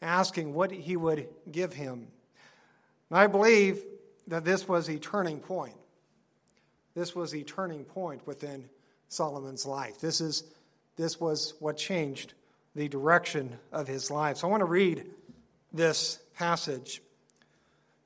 asking 0.00 0.54
what 0.54 0.70
he 0.70 0.96
would 0.96 1.28
give 1.50 1.72
him. 1.72 2.08
And 3.10 3.18
I 3.18 3.26
believe 3.26 3.82
that 4.28 4.44
this 4.44 4.68
was 4.68 4.88
a 4.88 4.98
turning 4.98 5.40
point. 5.40 5.74
This 6.94 7.14
was 7.14 7.34
a 7.34 7.42
turning 7.42 7.84
point 7.84 8.26
within 8.26 8.68
Solomon's 9.08 9.66
life. 9.66 10.00
This, 10.00 10.20
is, 10.20 10.44
this 10.96 11.20
was 11.20 11.54
what 11.60 11.76
changed 11.76 12.34
the 12.74 12.88
direction 12.88 13.58
of 13.72 13.88
his 13.88 14.10
life. 14.10 14.38
So 14.38 14.48
I 14.48 14.50
want 14.50 14.60
to 14.60 14.66
read 14.66 15.04
this 15.72 16.18
passage. 16.34 17.02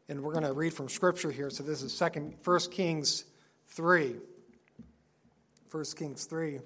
And 0.08 0.22
we're 0.22 0.32
going 0.32 0.44
to 0.44 0.52
read 0.52 0.74
from 0.74 0.88
Scripture 0.88 1.30
here. 1.30 1.50
So 1.50 1.62
this 1.62 1.82
is 1.82 1.92
second, 1.94 2.34
1 2.44 2.60
Kings 2.70 3.24
3. 3.72 4.16
1 5.70 5.84
Kings 5.96 6.24
3. 6.26 6.60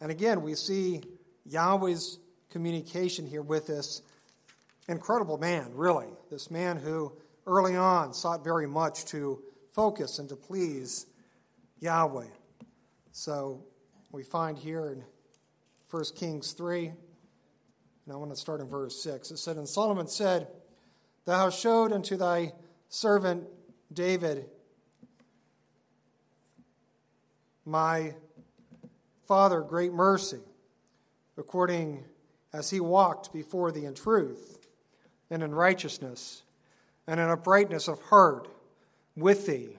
And 0.00 0.10
again, 0.10 0.42
we 0.42 0.54
see 0.54 1.02
Yahweh's 1.44 2.18
communication 2.50 3.26
here 3.26 3.42
with 3.42 3.68
this 3.68 4.02
incredible 4.88 5.38
man, 5.38 5.70
really. 5.74 6.08
This 6.30 6.50
man 6.50 6.76
who 6.76 7.12
early 7.46 7.76
on 7.76 8.12
sought 8.12 8.42
very 8.42 8.66
much 8.66 9.04
to 9.06 9.40
focus 9.72 10.18
and 10.18 10.28
to 10.28 10.36
please 10.36 11.06
Yahweh. 11.78 12.26
So 13.12 13.62
we 14.10 14.24
find 14.24 14.58
here 14.58 14.86
in 14.86 15.04
1 15.90 16.04
Kings 16.16 16.52
3, 16.52 16.86
and 16.88 16.96
I 18.12 18.16
want 18.16 18.30
to 18.32 18.36
start 18.36 18.60
in 18.60 18.68
verse 18.68 19.00
6. 19.02 19.30
It 19.30 19.36
said, 19.38 19.56
And 19.56 19.68
Solomon 19.68 20.08
said, 20.08 20.48
Thou 21.26 21.44
hast 21.44 21.60
showed 21.60 21.92
unto 21.92 22.16
thy 22.16 22.52
servant 22.88 23.44
David 23.92 24.46
my 27.64 28.14
father 29.26 29.60
great 29.60 29.92
mercy, 29.92 30.40
according 31.36 32.04
as 32.52 32.70
he 32.70 32.80
walked 32.80 33.32
before 33.32 33.70
thee 33.72 33.84
in 33.84 33.94
truth 33.94 34.58
and 35.30 35.42
in 35.42 35.54
righteousness 35.54 36.42
and 37.06 37.20
in 37.20 37.28
uprightness 37.28 37.88
of 37.88 38.00
heart 38.02 38.48
with 39.16 39.46
thee 39.46 39.76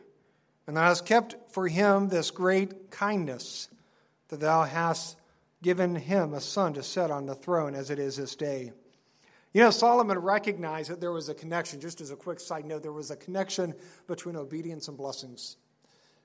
and 0.67 0.77
thou 0.77 0.83
hast 0.83 1.05
kept 1.05 1.35
for 1.49 1.67
him 1.67 2.07
this 2.07 2.31
great 2.31 2.91
kindness, 2.91 3.67
that 4.29 4.39
thou 4.39 4.63
hast 4.63 5.17
given 5.61 5.95
him 5.95 6.33
a 6.33 6.41
son 6.41 6.73
to 6.73 6.83
sit 6.83 7.11
on 7.11 7.25
the 7.25 7.35
throne 7.35 7.75
as 7.75 7.89
it 7.89 7.99
is 7.99 8.15
this 8.15 8.35
day. 8.35 8.71
You 9.53 9.63
know, 9.63 9.69
Solomon 9.69 10.17
recognized 10.17 10.89
that 10.89 11.01
there 11.01 11.11
was 11.11 11.27
a 11.27 11.33
connection. 11.33 11.81
Just 11.81 11.99
as 11.99 12.09
a 12.09 12.15
quick 12.15 12.39
side 12.39 12.65
note, 12.65 12.83
there 12.83 12.93
was 12.93 13.11
a 13.11 13.17
connection 13.17 13.75
between 14.07 14.37
obedience 14.37 14.87
and 14.87 14.95
blessings. 14.95 15.57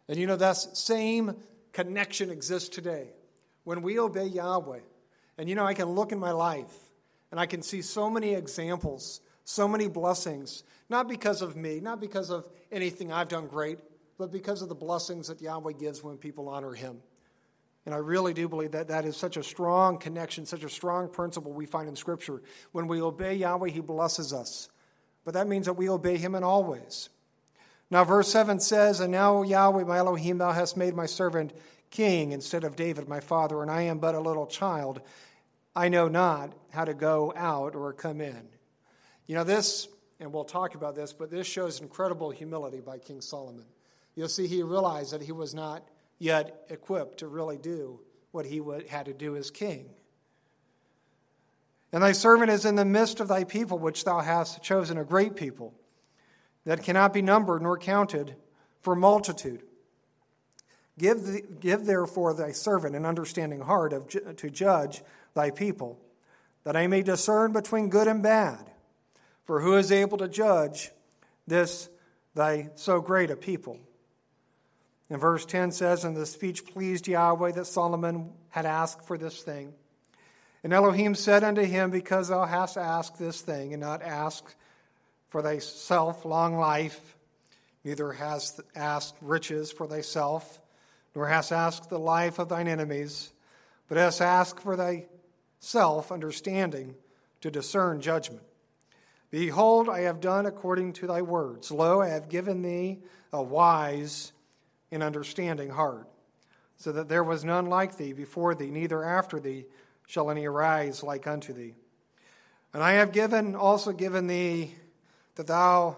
And 0.09 0.19
you 0.19 0.27
know, 0.27 0.37
that 0.37 0.57
same 0.57 1.37
connection 1.73 2.31
exists 2.31 2.69
today. 2.69 3.09
When 3.65 3.83
we 3.83 3.99
obey 3.99 4.27
Yahweh, 4.27 4.81
and 5.39 5.49
you 5.49 5.55
know, 5.55 5.67
I 5.67 5.75
can 5.75 5.91
look 5.91 6.13
in 6.13 6.19
my 6.19 6.31
life 6.31 6.73
and 7.31 7.41
I 7.41 7.47
can 7.47 7.63
see 7.63 7.83
so 7.83 8.09
many 8.09 8.35
examples, 8.35 9.21
so 9.45 9.67
many 9.67 9.89
blessings, 9.89 10.63
not 10.89 11.09
because 11.09 11.43
of 11.43 11.57
me, 11.57 11.81
not 11.81 12.01
because 12.01 12.31
of 12.31 12.49
anything 12.71 13.13
I've 13.13 13.29
done 13.29 13.47
great, 13.47 13.79
but 14.19 14.33
because 14.33 14.63
of 14.63 14.69
the 14.69 14.75
blessings 14.75 15.29
that 15.29 15.43
Yahweh 15.43 15.73
gives 15.73 16.03
when 16.03 16.17
people 16.17 16.49
honor 16.49 16.73
Him. 16.73 17.03
And 17.85 17.95
I 17.95 17.99
really 17.99 18.35
do 18.35 18.49
believe 18.49 18.73
that 18.73 18.89
that 18.89 19.05
is 19.05 19.17
such 19.17 19.37
a 19.37 19.43
strong 19.43 19.99
connection, 19.99 20.47
such 20.47 20.65
a 20.65 20.69
strong 20.69 21.09
principle 21.09 21.53
we 21.53 21.67
find 21.67 21.89
in 21.89 21.97
Scripture. 21.97 22.43
When 22.73 22.89
we 22.89 23.01
obey 23.01 23.35
Yahweh, 23.35 23.69
He 23.71 23.81
blesses 23.81 24.33
us. 24.33 24.69
But 25.25 25.35
that 25.35 25.47
means 25.47 25.67
that 25.67 25.75
we 25.75 25.89
obey 25.89 26.17
Him 26.17 26.35
in 26.35 26.43
all 26.43 26.65
ways. 26.65 27.11
Now, 27.91 28.05
verse 28.05 28.29
7 28.31 28.61
says, 28.61 29.01
And 29.01 29.13
now, 29.13 29.43
Yahweh, 29.43 29.85
my 29.85 29.99
Elohim, 29.99 30.39
thou 30.39 30.53
hast 30.53 30.77
made 30.77 30.95
my 30.95 31.07
servant 31.07 31.53
king 31.91 32.33
instead 32.33 32.65
of 32.65 32.77
David, 32.77 33.09
my 33.09 33.21
father, 33.21 33.63
and 33.63 33.71
I 33.71 33.83
am 33.83 33.99
but 33.99 34.15
a 34.15 34.21
little 34.21 34.47
child. 34.47 35.01
I 35.75 35.89
know 35.89 36.09
not 36.09 36.53
how 36.71 36.85
to 36.85 36.95
go 36.95 37.33
out 37.37 37.75
or 37.75 37.93
come 37.93 38.21
in. 38.21 38.49
You 39.27 39.37
know, 39.37 39.45
this, 39.45 39.89
and 40.19 40.33
we'll 40.33 40.45
talk 40.45 40.75
about 40.75 40.97
this, 40.97 41.13
but 41.13 41.31
this 41.31 41.47
shows 41.47 41.81
incredible 41.81 42.31
humility 42.31 42.81
by 42.81 42.99
King 42.99 43.21
Solomon 43.21 43.67
you'll 44.17 44.29
see 44.29 44.49
he 44.49 44.63
realized 44.63 45.13
that 45.13 45.23
he 45.23 45.31
was 45.31 45.55
not 45.55 45.87
yet 46.19 46.67
equipped 46.71 47.19
to 47.19 47.29
really 47.29 47.59
do 47.59 48.01
what 48.33 48.47
he 48.47 48.61
had 48.89 49.07
to 49.07 49.13
do 49.13 49.37
as 49.37 49.51
king. 49.51 49.89
And 51.93 52.03
thy 52.03 52.13
servant 52.13 52.51
is 52.51 52.65
in 52.65 52.75
the 52.75 52.85
midst 52.85 53.21
of 53.21 53.29
thy 53.29 53.45
people, 53.45 53.79
which 53.79 54.05
thou 54.05 54.21
hast 54.21 54.63
chosen 54.63 54.99
a 54.99 55.05
great 55.05 55.37
people, 55.37 55.73
that 56.67 56.83
cannot 56.83 57.15
be 57.15 57.23
numbered 57.23 57.63
nor 57.63 57.79
counted 57.79 58.35
for 58.83 58.95
multitude. 58.95 59.63
Give, 60.99 61.23
the, 61.23 61.43
give 61.61 61.87
therefore 61.87 62.35
thy 62.35 62.53
servant 62.53 62.97
an 62.97 63.07
understanding 63.07 63.61
heart 63.61 63.93
of, 63.93 64.09
to 64.37 64.51
judge 64.51 65.03
thy 65.35 65.51
people, 65.51 65.99
that 66.65 66.77
I 66.77 66.87
may 66.87 67.03
discern 67.03 67.53
between 67.53 67.89
good 67.89 68.09
and 68.09 68.23
bad. 68.23 68.71
For 69.45 69.61
who 69.61 69.77
is 69.77 69.93
able 69.93 70.19
to 70.19 70.29
judge 70.29 70.91
this 71.47 71.89
thy 72.35 72.71
so 72.75 73.01
great 73.01 73.31
a 73.31 73.37
people? 73.37 73.79
And 75.09 75.21
verse 75.21 75.47
10 75.47 75.71
says, 75.71 76.05
And 76.05 76.17
the 76.17 76.27
speech 76.27 76.67
pleased 76.67 77.07
Yahweh 77.07 77.53
that 77.53 77.67
Solomon 77.67 78.33
had 78.49 78.67
asked 78.67 79.05
for 79.05 79.17
this 79.17 79.41
thing. 79.41 79.73
And 80.65 80.73
Elohim 80.73 81.15
said 81.15 81.45
unto 81.45 81.63
him, 81.63 81.91
Because 81.91 82.29
thou 82.29 82.45
hast 82.45 82.77
asked 82.77 83.19
this 83.19 83.41
thing, 83.41 83.73
and 83.73 83.81
not 83.81 84.03
asked 84.03 84.57
for 85.29 85.43
thyself 85.43 86.25
long 86.25 86.57
life, 86.57 87.17
neither 87.85 88.13
hast 88.13 88.61
asked 88.75 89.17
riches 89.21 89.71
for 89.73 89.87
thyself, 89.87 90.61
nor 91.15 91.27
hast 91.29 91.53
asked 91.53 91.89
the 91.89 91.99
life 91.99 92.39
of 92.39 92.49
thine 92.49 92.69
enemies, 92.69 93.33
but 93.89 93.97
hast 93.97 94.21
asked 94.21 94.61
for 94.61 94.77
thyself 94.77 96.13
understanding 96.13 96.95
to 97.41 97.51
discern 97.51 98.01
judgment. 98.01 98.43
Behold, 99.31 99.89
I 99.89 100.01
have 100.01 100.21
done 100.21 100.47
according 100.47 100.95
to 100.95 101.07
thy 101.07 101.23
words. 101.23 101.71
Lo, 101.71 102.01
I 102.01 102.09
have 102.09 102.29
given 102.29 102.63
thee 102.63 103.01
a 103.33 103.43
wise 103.43 104.33
and 104.91 105.03
understanding 105.03 105.71
heart, 105.71 106.09
so 106.77 106.93
that 106.93 107.09
there 107.09 107.25
was 107.25 107.45
none 107.45 107.67
like 107.67 107.97
thee 107.97 108.13
before 108.13 108.55
thee, 108.55 108.71
neither 108.71 109.03
after 109.03 109.41
thee 109.41 109.67
shall 110.07 110.31
any 110.31 110.47
arise 110.47 111.03
like 111.03 111.27
unto 111.27 111.53
thee. 111.53 111.75
And 112.73 112.83
I 112.83 112.93
have 112.93 113.13
given 113.13 113.57
also 113.57 113.93
given 113.93 114.27
thee 114.27 114.75
that 115.37 115.47
thou 115.47 115.97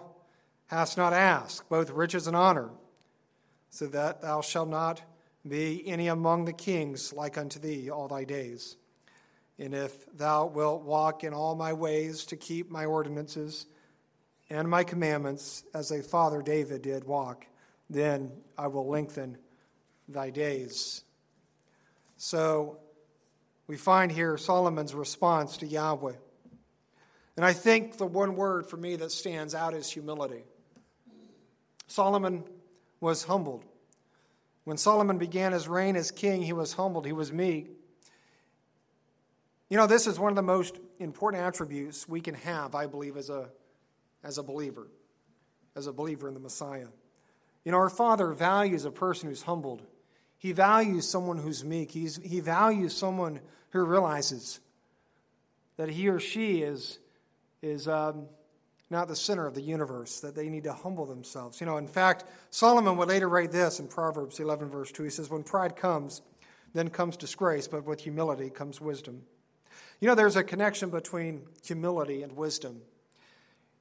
hast 0.67 0.97
not 0.97 1.13
asked, 1.13 1.67
both 1.69 1.89
riches 1.89 2.27
and 2.27 2.35
honor, 2.35 2.69
so 3.69 3.87
that 3.87 4.21
thou 4.21 4.41
shalt 4.41 4.69
not 4.69 5.01
be 5.47 5.87
any 5.87 6.07
among 6.07 6.45
the 6.45 6.53
kings 6.53 7.11
like 7.11 7.37
unto 7.37 7.59
thee 7.59 7.89
all 7.89 8.07
thy 8.07 8.23
days. 8.23 8.75
And 9.57 9.73
if 9.73 10.05
thou 10.15 10.45
wilt 10.45 10.83
walk 10.83 11.23
in 11.23 11.33
all 11.33 11.55
my 11.55 11.73
ways 11.73 12.25
to 12.25 12.37
keep 12.37 12.69
my 12.69 12.85
ordinances 12.85 13.65
and 14.49 14.69
my 14.69 14.83
commandments, 14.83 15.63
as 15.73 15.89
thy 15.89 16.01
father 16.01 16.41
David 16.41 16.81
did 16.81 17.03
walk, 17.03 17.45
then 17.89 18.31
I 18.57 18.67
will 18.67 18.87
lengthen 18.87 19.37
thy 20.07 20.29
days. 20.29 21.03
So 22.17 22.79
we 23.67 23.77
find 23.77 24.11
here 24.11 24.37
Solomon's 24.37 24.93
response 24.93 25.57
to 25.57 25.67
Yahweh. 25.67 26.13
And 27.39 27.45
I 27.45 27.53
think 27.53 27.95
the 27.95 28.05
one 28.05 28.35
word 28.35 28.67
for 28.67 28.75
me 28.75 28.97
that 28.97 29.13
stands 29.13 29.55
out 29.55 29.73
is 29.73 29.89
humility. 29.89 30.43
Solomon 31.87 32.43
was 32.99 33.23
humbled. 33.23 33.63
When 34.65 34.75
Solomon 34.75 35.17
began 35.17 35.53
his 35.53 35.65
reign 35.65 35.95
as 35.95 36.11
king, 36.11 36.41
he 36.41 36.51
was 36.51 36.73
humbled, 36.73 37.05
he 37.05 37.13
was 37.13 37.31
meek. 37.31 37.69
You 39.69 39.77
know, 39.77 39.87
this 39.87 40.05
is 40.05 40.19
one 40.19 40.33
of 40.33 40.35
the 40.35 40.41
most 40.41 40.79
important 40.99 41.41
attributes 41.41 42.09
we 42.09 42.19
can 42.19 42.35
have, 42.35 42.75
I 42.75 42.87
believe, 42.87 43.15
as 43.15 43.29
a, 43.29 43.47
as 44.21 44.37
a 44.37 44.43
believer, 44.43 44.89
as 45.77 45.87
a 45.87 45.93
believer 45.93 46.27
in 46.27 46.33
the 46.33 46.41
Messiah. 46.41 46.89
You 47.63 47.71
know, 47.71 47.77
our 47.77 47.89
Father 47.89 48.33
values 48.33 48.83
a 48.83 48.91
person 48.91 49.29
who's 49.29 49.43
humbled. 49.43 49.81
He 50.39 50.51
values 50.51 51.07
someone 51.07 51.37
who's 51.37 51.63
meek. 51.63 51.91
He's, 51.91 52.17
he 52.17 52.41
values 52.41 52.93
someone 52.93 53.39
who 53.69 53.85
realizes 53.85 54.59
that 55.77 55.87
he 55.87 56.09
or 56.09 56.19
she 56.19 56.63
is, 56.63 56.99
is 57.61 57.87
um, 57.87 58.27
not 58.89 59.07
the 59.07 59.15
center 59.15 59.45
of 59.45 59.53
the 59.53 59.61
universe, 59.61 60.19
that 60.21 60.35
they 60.35 60.49
need 60.49 60.63
to 60.63 60.73
humble 60.73 61.05
themselves. 61.05 61.59
You 61.59 61.67
know, 61.67 61.77
in 61.77 61.87
fact, 61.87 62.25
Solomon 62.49 62.97
would 62.97 63.07
later 63.07 63.29
write 63.29 63.51
this 63.51 63.79
in 63.79 63.87
Proverbs 63.87 64.39
11, 64.39 64.69
verse 64.69 64.91
2. 64.91 65.03
He 65.03 65.09
says, 65.09 65.29
When 65.29 65.43
pride 65.43 65.75
comes, 65.75 66.21
then 66.73 66.89
comes 66.89 67.17
disgrace, 67.17 67.67
but 67.67 67.85
with 67.85 68.01
humility 68.01 68.49
comes 68.49 68.81
wisdom. 68.81 69.23
You 69.99 70.07
know, 70.07 70.15
there's 70.15 70.35
a 70.35 70.43
connection 70.43 70.89
between 70.89 71.41
humility 71.63 72.23
and 72.23 72.35
wisdom. 72.35 72.81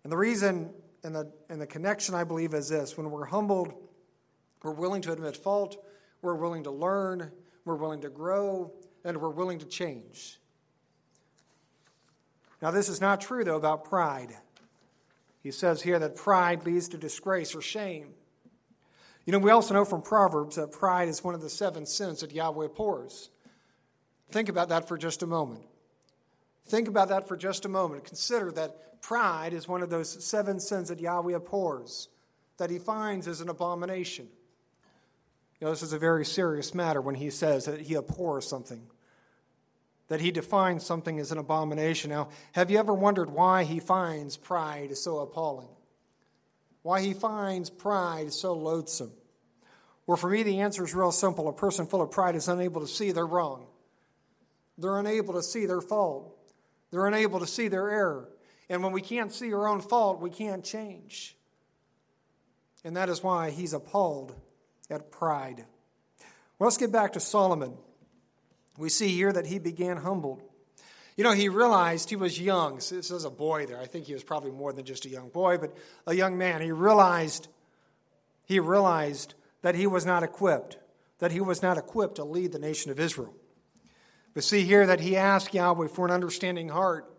And 0.03 0.13
the 0.13 0.17
reason 0.17 0.71
and 1.05 1.15
the, 1.15 1.31
and 1.49 1.61
the 1.61 1.67
connection, 1.67 2.15
I 2.15 2.25
believe, 2.25 2.55
is 2.55 2.69
this 2.69 2.97
when 2.97 3.11
we're 3.11 3.27
humbled, 3.27 3.73
we're 4.63 4.73
willing 4.73 5.03
to 5.03 5.13
admit 5.13 5.37
fault, 5.37 5.85
we're 6.23 6.35
willing 6.35 6.65
to 6.65 6.71
learn, 6.71 7.31
we're 7.65 7.77
willing 7.77 8.01
to 8.01 8.11
grow, 8.11 8.73
and 9.05 9.17
we're 9.17 9.31
willing 9.31 9.59
to 9.61 9.67
change. 9.67 10.38
Now, 12.61 12.71
this 12.71 12.88
is 12.88 13.00
not 13.00 13.21
true, 13.21 13.45
though, 13.45 13.57
about 13.57 13.85
pride. 13.85 14.37
He 15.43 15.50
says 15.50 15.83
here 15.83 15.99
that 15.99 16.17
pride 16.17 16.67
leads 16.67 16.88
to 16.88 16.99
disgrace 16.99 17.55
or 17.55 17.62
shame. 17.62 18.15
You 19.25 19.33
know, 19.33 19.38
we 19.38 19.50
also 19.50 19.75
know 19.75 19.85
from 19.85 20.03
Proverbs 20.03 20.57
that 20.57 20.73
pride 20.73 21.09
is 21.09 21.23
one 21.23 21.35
of 21.35 21.41
the 21.41 21.50
seven 21.50 21.87
sins 21.87 22.21
that 22.21 22.33
Yahweh 22.33 22.67
abhors. 22.67 23.31
Think 24.31 24.49
about 24.49 24.71
that 24.71 24.88
for 24.88 24.99
just 24.99 25.23
a 25.23 25.27
moment. 25.27 25.65
Think 26.67 26.88
about 26.88 27.09
that 27.09 27.29
for 27.29 27.37
just 27.37 27.65
a 27.65 27.69
moment. 27.69 28.05
Consider 28.05 28.50
that 28.53 29.00
pride 29.00 29.53
is 29.53 29.69
one 29.69 29.83
of 29.83 29.91
those 29.91 30.25
seven 30.25 30.61
sins 30.61 30.88
that 30.88 31.00
Yahweh 31.00 31.35
abhors, 31.35 32.09
that 32.59 32.71
he 32.71 32.79
finds 32.79 33.29
as 33.29 33.41
an 33.41 33.49
abomination. 33.49 34.29
You 35.61 35.67
know, 35.67 35.71
this 35.73 35.83
is 35.83 35.93
a 35.93 35.99
very 35.99 36.25
serious 36.25 36.75
matter 36.75 37.00
when 37.00 37.15
he 37.15 37.31
says 37.31 37.65
that 37.65 37.81
he 37.81 37.95
abhors 37.95 38.47
something, 38.47 38.83
that 40.09 40.21
he 40.21 40.31
defines 40.31 40.85
something 40.85 41.19
as 41.19 41.33
an 41.33 41.38
abomination. 41.38 42.11
Now, 42.11 42.29
have 42.53 42.71
you 42.71 42.79
ever 42.79 42.95
wondered 42.95 43.31
why 43.31 43.65
he 43.65 43.79
finds 43.79 44.37
pride 44.37 44.97
so 44.97 45.19
appalling? 45.19 45.69
Why 46.83 47.03
he 47.03 47.12
finds 47.12 47.71
pride 47.71 48.33
so 48.33 48.55
loathsome? 48.55 49.12
Well, 50.07 50.17
for 50.17 50.31
me, 50.31 50.43
the 50.43 50.61
answer 50.61 50.83
is 50.85 50.95
real 50.95 51.12
simple. 51.12 51.49
A 51.49 51.53
person 51.53 51.87
full 51.87 52.00
of 52.00 52.11
pride 52.11 52.35
is 52.35 52.49
unable 52.49 52.81
to 52.81 52.87
see 52.87 53.12
their 53.12 53.27
wrong. 53.27 53.67
They're 54.79 54.99
unable 54.99 55.35
to 55.35 55.43
see 55.43 55.67
their 55.67 55.83
fault. 55.83 56.35
They're 56.91 57.07
unable 57.07 57.41
to 57.41 57.47
see 57.47 57.69
their 57.69 57.91
error. 57.91 58.29
And 58.71 58.83
when 58.83 58.93
we 58.93 59.03
can't 59.03 59.33
see 59.33 59.53
our 59.53 59.69
own 59.69 59.83
fault, 59.83 60.21
we 60.21 60.31
can't 60.31 60.65
change. 60.65 61.37
And 62.85 62.97
that 62.97 63.11
is 63.11 63.23
why 63.23 63.50
he's 63.50 63.75
appalled 63.75 64.35
at 64.88 65.11
pride. 65.11 65.67
Well, 66.59 66.69
let's 66.69 66.79
get 66.79 66.93
back 66.93 67.12
to 67.15 67.21
Solomon. 67.21 67.77
We 68.79 68.89
see 68.89 69.09
here 69.09 69.33
that 69.33 69.47
he 69.47 69.59
began 69.59 69.99
humbled. 69.99 70.43
You 71.17 71.25
know, 71.25 71.33
he 71.33 71.49
realized 71.49 72.11
he 72.11 72.17
was 72.17 72.41
young. 72.41 72.77
This 72.77 72.93
is 72.93 73.25
a 73.25 73.31
boy 73.31 73.67
there. 73.67 73.81
I 73.81 73.87
think 73.87 74.07
he 74.07 74.15
was 74.15 74.23
probably 74.23 74.53
more 74.53 74.73
than 74.73 74.85
just 74.85 75.05
a 75.05 75.09
young 75.09 75.31
boy, 75.31 75.59
but 75.59 75.77
a 76.07 76.15
young 76.15 76.39
man. 76.39 76.63
He 76.63 76.71
realized 76.71 77.49
he 78.45 78.61
realized 78.61 79.35
that 79.63 79.75
he 79.75 79.87
was 79.87 80.07
not 80.07 80.23
equipped, 80.23 80.79
that 81.19 81.33
he 81.33 81.41
was 81.41 81.61
not 81.61 81.77
equipped 81.77 82.15
to 82.15 82.25
lead 82.25 82.53
the 82.53 82.59
nation 82.59 82.91
of 82.91 83.01
Israel. 83.01 83.35
We 84.35 84.43
see 84.43 84.63
here 84.63 84.87
that 84.87 85.01
he 85.01 85.17
asked 85.17 85.53
Yahweh 85.53 85.89
for 85.89 86.07
an 86.07 86.13
understanding 86.13 86.69
heart. 86.69 87.13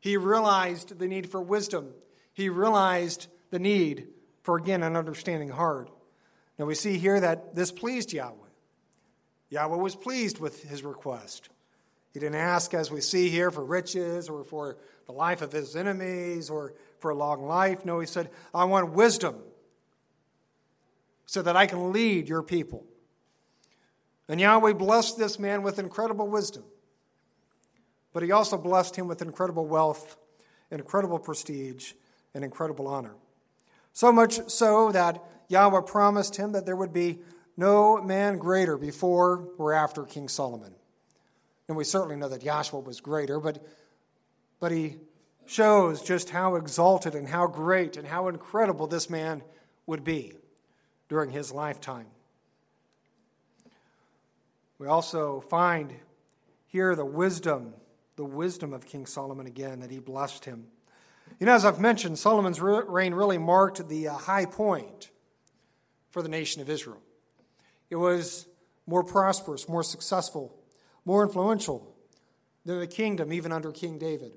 He 0.00 0.16
realized 0.16 0.98
the 0.98 1.06
need 1.06 1.30
for 1.30 1.40
wisdom. 1.40 1.92
He 2.32 2.48
realized 2.48 3.28
the 3.50 3.58
need 3.58 4.08
for, 4.42 4.56
again, 4.56 4.82
an 4.82 4.96
understanding 4.96 5.50
heart. 5.50 5.90
Now 6.58 6.64
we 6.64 6.74
see 6.74 6.96
here 6.96 7.20
that 7.20 7.54
this 7.54 7.70
pleased 7.70 8.12
Yahweh. 8.12 8.45
Yahweh 9.50 9.76
was 9.76 9.94
pleased 9.94 10.38
with 10.38 10.62
his 10.64 10.82
request. 10.82 11.48
He 12.12 12.20
didn't 12.20 12.36
ask, 12.36 12.72
as 12.74 12.90
we 12.90 13.00
see 13.00 13.28
here, 13.28 13.50
for 13.50 13.64
riches 13.64 14.28
or 14.28 14.42
for 14.44 14.78
the 15.06 15.12
life 15.12 15.42
of 15.42 15.52
his 15.52 15.76
enemies 15.76 16.50
or 16.50 16.72
for 16.98 17.10
a 17.10 17.14
long 17.14 17.46
life. 17.46 17.84
No, 17.84 18.00
he 18.00 18.06
said, 18.06 18.30
I 18.54 18.64
want 18.64 18.92
wisdom 18.92 19.36
so 21.26 21.42
that 21.42 21.56
I 21.56 21.66
can 21.66 21.92
lead 21.92 22.28
your 22.28 22.42
people. 22.42 22.84
And 24.28 24.40
Yahweh 24.40 24.72
blessed 24.72 25.18
this 25.18 25.38
man 25.38 25.62
with 25.62 25.78
incredible 25.78 26.26
wisdom, 26.26 26.64
but 28.12 28.22
he 28.22 28.32
also 28.32 28.56
blessed 28.56 28.96
him 28.96 29.06
with 29.06 29.22
incredible 29.22 29.66
wealth, 29.66 30.16
incredible 30.70 31.18
prestige, 31.18 31.92
and 32.34 32.42
incredible 32.42 32.88
honor. 32.88 33.14
So 33.92 34.10
much 34.10 34.48
so 34.48 34.90
that 34.92 35.22
Yahweh 35.48 35.82
promised 35.82 36.36
him 36.36 36.52
that 36.52 36.66
there 36.66 36.76
would 36.76 36.92
be 36.92 37.20
no 37.56 38.02
man 38.02 38.38
greater 38.38 38.76
before 38.76 39.48
or 39.58 39.72
after 39.72 40.04
King 40.04 40.28
Solomon. 40.28 40.74
And 41.68 41.76
we 41.76 41.84
certainly 41.84 42.16
know 42.16 42.28
that 42.28 42.42
Yahshua 42.42 42.84
was 42.84 43.00
greater, 43.00 43.40
but, 43.40 43.64
but 44.60 44.70
he 44.70 44.96
shows 45.46 46.02
just 46.02 46.30
how 46.30 46.56
exalted 46.56 47.14
and 47.14 47.28
how 47.28 47.46
great 47.46 47.96
and 47.96 48.06
how 48.06 48.28
incredible 48.28 48.86
this 48.86 49.08
man 49.08 49.42
would 49.86 50.04
be 50.04 50.34
during 51.08 51.30
his 51.30 51.52
lifetime. 51.52 52.06
We 54.78 54.86
also 54.86 55.40
find 55.40 55.94
here 56.66 56.94
the 56.94 57.04
wisdom, 57.04 57.72
the 58.16 58.24
wisdom 58.24 58.72
of 58.72 58.86
King 58.86 59.06
Solomon 59.06 59.46
again, 59.46 59.80
that 59.80 59.90
he 59.90 59.98
blessed 59.98 60.44
him. 60.44 60.66
You 61.40 61.46
know, 61.46 61.54
as 61.54 61.64
I've 61.64 61.80
mentioned, 61.80 62.18
Solomon's 62.18 62.60
reign 62.60 63.14
really 63.14 63.38
marked 63.38 63.88
the 63.88 64.08
uh, 64.08 64.14
high 64.14 64.46
point 64.46 65.10
for 66.10 66.22
the 66.22 66.28
nation 66.28 66.62
of 66.62 66.70
Israel. 66.70 67.00
It 67.90 67.96
was 67.96 68.46
more 68.86 69.04
prosperous, 69.04 69.68
more 69.68 69.82
successful, 69.82 70.54
more 71.04 71.22
influential 71.22 71.94
than 72.64 72.80
the 72.80 72.86
kingdom, 72.86 73.32
even 73.32 73.52
under 73.52 73.72
King 73.72 73.98
David. 73.98 74.32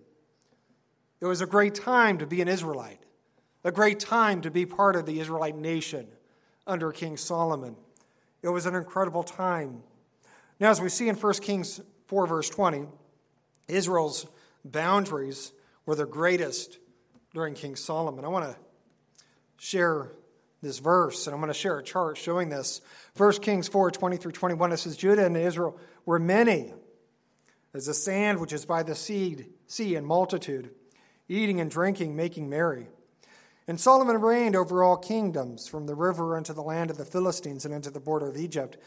It 1.21 1.25
was 1.25 1.41
a 1.41 1.45
great 1.45 1.75
time 1.75 2.17
to 2.19 2.27
be 2.27 2.41
an 2.41 2.47
Israelite, 2.47 3.01
a 3.63 3.71
great 3.71 3.99
time 3.99 4.41
to 4.41 4.51
be 4.51 4.65
part 4.65 4.95
of 4.95 5.05
the 5.05 5.19
Israelite 5.19 5.57
nation 5.57 6.07
under 6.65 6.91
King 6.91 7.17
Solomon. 7.17 7.75
It 8.41 8.49
was 8.49 8.65
an 8.65 8.75
incredible 8.75 9.23
time. 9.23 9.83
Now, 10.59 10.69
as 10.69 10.79
we 10.79 10.89
see 10.89 11.09
in 11.09 11.15
1 11.15 11.33
Kings 11.35 11.81
4, 12.07 12.27
verse 12.27 12.49
20, 12.49 12.87
Israel's 13.67 14.27
boundaries 14.63 15.51
were 15.85 15.95
the 15.95 16.05
greatest 16.05 16.79
during 17.33 17.53
King 17.53 17.75
Solomon. 17.75 18.23
I 18.23 18.27
want 18.27 18.45
to 18.45 18.57
share 19.57 20.11
this 20.61 20.79
verse, 20.79 21.27
and 21.27 21.33
I'm 21.33 21.39
going 21.39 21.51
to 21.51 21.57
share 21.57 21.79
a 21.79 21.83
chart 21.83 22.17
showing 22.17 22.49
this. 22.49 22.81
1 23.17 23.33
Kings 23.33 23.67
4 23.67 23.91
20 23.91 24.17
through 24.17 24.31
21, 24.33 24.71
it 24.71 24.77
says, 24.77 24.97
Judah 24.97 25.25
and 25.25 25.37
Israel 25.37 25.79
were 26.05 26.19
many, 26.19 26.73
as 27.73 27.85
the 27.85 27.93
sand 27.93 28.39
which 28.39 28.53
is 28.53 28.65
by 28.65 28.83
the 28.83 28.95
sea, 28.95 29.45
sea 29.67 29.95
in 29.95 30.05
multitude, 30.05 30.71
eating 31.27 31.61
and 31.61 31.71
drinking, 31.71 32.15
making 32.15 32.49
merry. 32.49 32.87
And 33.67 33.79
Solomon 33.79 34.19
reigned 34.19 34.55
over 34.55 34.83
all 34.83 34.97
kingdoms, 34.97 35.67
from 35.67 35.85
the 35.85 35.95
river 35.95 36.35
unto 36.35 36.53
the 36.53 36.63
land 36.63 36.89
of 36.89 36.97
the 36.97 37.05
Philistines 37.05 37.65
and 37.65 37.73
unto 37.73 37.91
the 37.91 37.99
border 37.99 38.27
of 38.27 38.35
Egypt. 38.35 38.77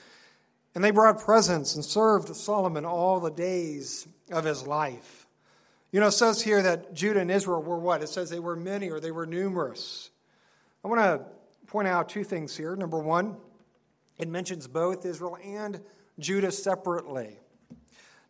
And 0.75 0.83
they 0.83 0.91
brought 0.91 1.21
presents 1.21 1.77
and 1.77 1.85
served 1.85 2.35
Solomon 2.35 2.85
all 2.85 3.21
the 3.21 3.31
days 3.31 4.09
of 4.31 4.45
his 4.45 4.67
life. 4.67 5.27
You 5.93 6.01
know, 6.01 6.07
it 6.07 6.13
says 6.13 6.41
here 6.43 6.63
that 6.63 6.95
Judah 6.95 7.21
and 7.21 7.31
Israel 7.31 7.63
were 7.63 7.79
what? 7.79 8.03
It 8.03 8.09
says 8.09 8.31
they 8.31 8.41
were 8.41 8.57
many 8.57 8.91
or 8.91 8.99
they 8.99 9.11
were 9.13 9.27
numerous. 9.27 10.11
I 10.83 10.89
want 10.89 11.01
to 11.01 11.27
point 11.73 11.89
out 11.89 12.07
two 12.11 12.23
things 12.23 12.55
here. 12.55 12.77
Number 12.77 12.99
one, 12.99 13.35
it 14.19 14.29
mentions 14.29 14.69
both 14.69 15.07
Israel 15.07 15.39
and 15.43 15.81
Judah 16.19 16.53
separately. 16.53 17.39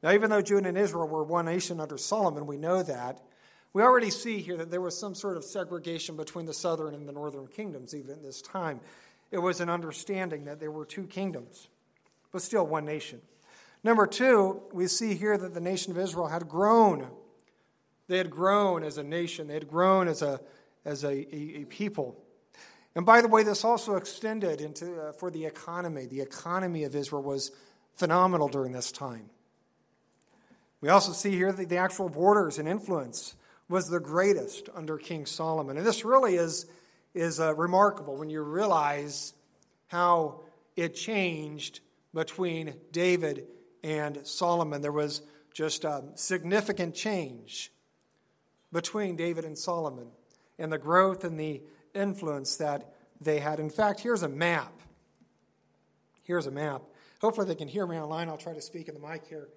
Now, 0.00 0.12
even 0.12 0.30
though 0.30 0.40
Judah 0.40 0.68
and 0.68 0.78
Israel 0.78 1.08
were 1.08 1.24
one 1.24 1.46
nation 1.46 1.80
under 1.80 1.98
Solomon, 1.98 2.46
we 2.46 2.56
know 2.56 2.84
that. 2.84 3.20
We 3.72 3.82
already 3.82 4.10
see 4.10 4.38
here 4.38 4.56
that 4.58 4.70
there 4.70 4.80
was 4.80 4.96
some 4.96 5.16
sort 5.16 5.36
of 5.36 5.42
segregation 5.42 6.16
between 6.16 6.46
the 6.46 6.54
southern 6.54 6.94
and 6.94 7.08
the 7.08 7.12
northern 7.12 7.48
kingdoms, 7.48 7.96
even 7.96 8.12
at 8.12 8.22
this 8.22 8.42
time. 8.42 8.80
It 9.32 9.38
was 9.38 9.60
an 9.60 9.68
understanding 9.68 10.44
that 10.44 10.60
there 10.60 10.70
were 10.70 10.84
two 10.84 11.08
kingdoms, 11.08 11.66
but 12.30 12.42
still 12.42 12.64
one 12.64 12.84
nation. 12.84 13.20
Number 13.82 14.06
two, 14.06 14.62
we 14.72 14.86
see 14.86 15.14
here 15.16 15.36
that 15.36 15.52
the 15.52 15.60
nation 15.60 15.90
of 15.90 15.98
Israel 15.98 16.28
had 16.28 16.48
grown. 16.48 17.08
They 18.06 18.18
had 18.18 18.30
grown 18.30 18.84
as 18.84 18.98
a 18.98 19.02
nation, 19.02 19.48
they 19.48 19.54
had 19.54 19.68
grown 19.68 20.06
as 20.06 20.22
a, 20.22 20.40
as 20.84 21.02
a, 21.02 21.08
a, 21.10 21.62
a 21.62 21.64
people. 21.64 22.21
And 22.94 23.06
by 23.06 23.22
the 23.22 23.28
way, 23.28 23.42
this 23.42 23.64
also 23.64 23.96
extended 23.96 24.60
into 24.60 25.00
uh, 25.00 25.12
for 25.12 25.30
the 25.30 25.46
economy. 25.46 26.06
The 26.06 26.20
economy 26.20 26.84
of 26.84 26.94
Israel 26.94 27.22
was 27.22 27.50
phenomenal 27.96 28.48
during 28.48 28.72
this 28.72 28.92
time. 28.92 29.30
We 30.80 30.88
also 30.88 31.12
see 31.12 31.30
here 31.30 31.52
that 31.52 31.68
the 31.68 31.76
actual 31.76 32.08
borders 32.08 32.58
and 32.58 32.68
influence 32.68 33.34
was 33.68 33.88
the 33.88 34.00
greatest 34.00 34.68
under 34.74 34.98
King 34.98 35.24
Solomon. 35.24 35.78
And 35.78 35.86
this 35.86 36.04
really 36.04 36.34
is, 36.34 36.66
is 37.14 37.40
uh, 37.40 37.54
remarkable 37.54 38.16
when 38.16 38.28
you 38.28 38.42
realize 38.42 39.32
how 39.86 40.40
it 40.76 40.94
changed 40.94 41.80
between 42.12 42.74
David 42.90 43.46
and 43.82 44.26
Solomon. 44.26 44.82
There 44.82 44.92
was 44.92 45.22
just 45.54 45.84
a 45.84 46.04
significant 46.14 46.94
change 46.94 47.70
between 48.72 49.16
David 49.16 49.44
and 49.44 49.56
Solomon 49.56 50.08
and 50.58 50.72
the 50.72 50.78
growth 50.78 51.24
and 51.24 51.38
the 51.38 51.62
influence 51.94 52.56
that 52.56 52.94
they 53.20 53.38
had. 53.38 53.60
In 53.60 53.70
fact, 53.70 54.00
here's 54.00 54.22
a 54.22 54.28
map. 54.28 54.72
Here's 56.22 56.46
a 56.46 56.50
map. 56.50 56.82
Hopefully, 57.20 57.46
they 57.46 57.54
can 57.54 57.68
hear 57.68 57.86
me 57.86 57.96
online. 57.96 58.28
I'll 58.28 58.36
try 58.36 58.54
to 58.54 58.62
speak 58.62 58.88
in 58.88 58.94
the 58.94 59.00
mic 59.00 59.24
here. 59.26 59.48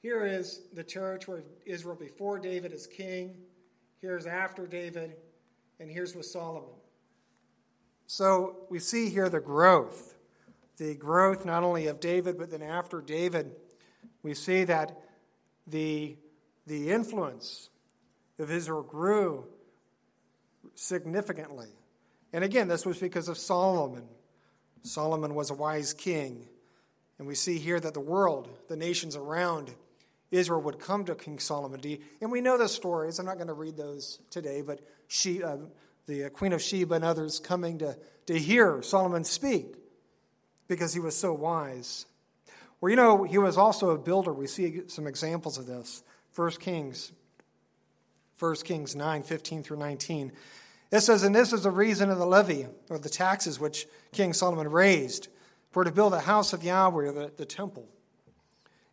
here 0.00 0.24
is 0.24 0.62
the 0.74 0.84
territory 0.84 1.40
of 1.40 1.46
Israel 1.66 1.96
before 1.96 2.38
David 2.38 2.72
as 2.72 2.86
king, 2.86 3.36
here's 4.00 4.26
after 4.26 4.66
David, 4.66 5.14
and 5.80 5.90
here's 5.90 6.14
with 6.14 6.26
Solomon. 6.26 6.70
So 8.06 8.66
we 8.70 8.78
see 8.78 9.08
here 9.08 9.28
the 9.28 9.40
growth. 9.40 10.14
The 10.76 10.94
growth 10.94 11.44
not 11.44 11.62
only 11.62 11.86
of 11.86 12.00
David, 12.00 12.38
but 12.38 12.50
then 12.50 12.62
after 12.62 13.00
David, 13.00 13.52
we 14.22 14.34
see 14.34 14.64
that 14.64 15.00
the, 15.66 16.16
the 16.66 16.90
influence 16.90 17.70
of 18.38 18.50
Israel 18.50 18.82
grew 18.82 19.46
significantly. 20.74 21.68
And 22.32 22.42
again, 22.42 22.68
this 22.68 22.84
was 22.84 22.98
because 22.98 23.28
of 23.28 23.38
Solomon. 23.38 24.04
Solomon 24.82 25.34
was 25.34 25.50
a 25.50 25.54
wise 25.54 25.92
king. 25.92 26.46
And 27.18 27.28
we 27.28 27.34
see 27.34 27.58
here 27.58 27.78
that 27.78 27.94
the 27.94 28.00
world, 28.00 28.48
the 28.68 28.76
nations 28.76 29.16
around 29.16 29.72
Israel, 30.30 30.60
would 30.62 30.80
come 30.80 31.04
to 31.04 31.14
King 31.14 31.38
Solomon. 31.38 31.80
And 32.20 32.32
we 32.32 32.40
know 32.40 32.58
the 32.58 32.68
stories. 32.68 33.18
I'm 33.18 33.26
not 33.26 33.36
going 33.36 33.48
to 33.48 33.54
read 33.54 33.76
those 33.76 34.18
today, 34.30 34.62
but 34.62 34.80
she, 35.06 35.42
uh, 35.42 35.58
the 36.06 36.28
Queen 36.30 36.52
of 36.52 36.60
Sheba 36.60 36.94
and 36.94 37.04
others 37.04 37.38
coming 37.38 37.78
to, 37.78 37.96
to 38.26 38.38
hear 38.38 38.82
Solomon 38.82 39.24
speak 39.24 39.76
because 40.66 40.92
he 40.92 41.00
was 41.00 41.16
so 41.16 41.32
wise. 41.32 42.06
Well, 42.80 42.90
you 42.90 42.96
know, 42.96 43.22
he 43.22 43.38
was 43.38 43.56
also 43.56 43.90
a 43.90 43.98
builder. 43.98 44.32
We 44.32 44.46
see 44.46 44.82
some 44.88 45.06
examples 45.06 45.56
of 45.56 45.66
this. 45.66 46.02
1 46.34 46.50
Kings, 46.52 47.12
1 48.38 48.56
Kings 48.56 48.96
9, 48.96 49.22
15 49.22 49.62
through 49.62 49.78
19. 49.78 50.32
It 50.90 51.00
says, 51.00 51.22
And 51.22 51.34
this 51.34 51.52
is 51.52 51.62
the 51.62 51.70
reason 51.70 52.10
of 52.10 52.18
the 52.18 52.26
levy, 52.26 52.66
or 52.88 52.98
the 52.98 53.08
taxes 53.08 53.58
which 53.58 53.86
King 54.12 54.32
Solomon 54.32 54.70
raised, 54.70 55.28
for 55.70 55.84
to 55.84 55.90
build 55.90 56.14
a 56.14 56.20
house 56.20 56.52
of 56.52 56.62
Yahweh, 56.62 57.12
the, 57.12 57.32
the 57.36 57.46
temple, 57.46 57.88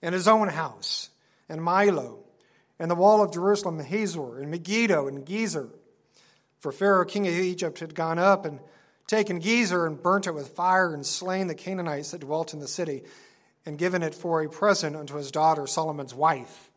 and 0.01 0.13
his 0.13 0.27
own 0.27 0.47
house, 0.47 1.09
and 1.47 1.61
Millo, 1.61 2.19
and 2.79 2.89
the 2.89 2.95
wall 2.95 3.23
of 3.23 3.31
Jerusalem, 3.31 3.79
and 3.79 3.87
Hazor, 3.87 4.39
and 4.39 4.49
Megiddo, 4.49 5.07
and 5.07 5.25
Gezer. 5.25 5.69
For 6.59 6.71
Pharaoh, 6.71 7.05
king 7.05 7.27
of 7.27 7.33
Egypt, 7.33 7.79
had 7.79 7.93
gone 7.93 8.17
up 8.17 8.45
and 8.45 8.59
taken 9.07 9.41
Gezer 9.41 9.85
and 9.85 10.01
burnt 10.01 10.27
it 10.27 10.33
with 10.33 10.49
fire 10.49 10.93
and 10.93 11.05
slain 11.05 11.47
the 11.47 11.55
Canaanites 11.55 12.11
that 12.11 12.21
dwelt 12.21 12.53
in 12.53 12.59
the 12.59 12.67
city 12.67 13.03
and 13.65 13.77
given 13.77 14.03
it 14.03 14.15
for 14.15 14.41
a 14.41 14.49
present 14.49 14.95
unto 14.95 15.15
his 15.15 15.31
daughter, 15.31 15.67
Solomon's 15.67 16.15
wife. 16.15 16.71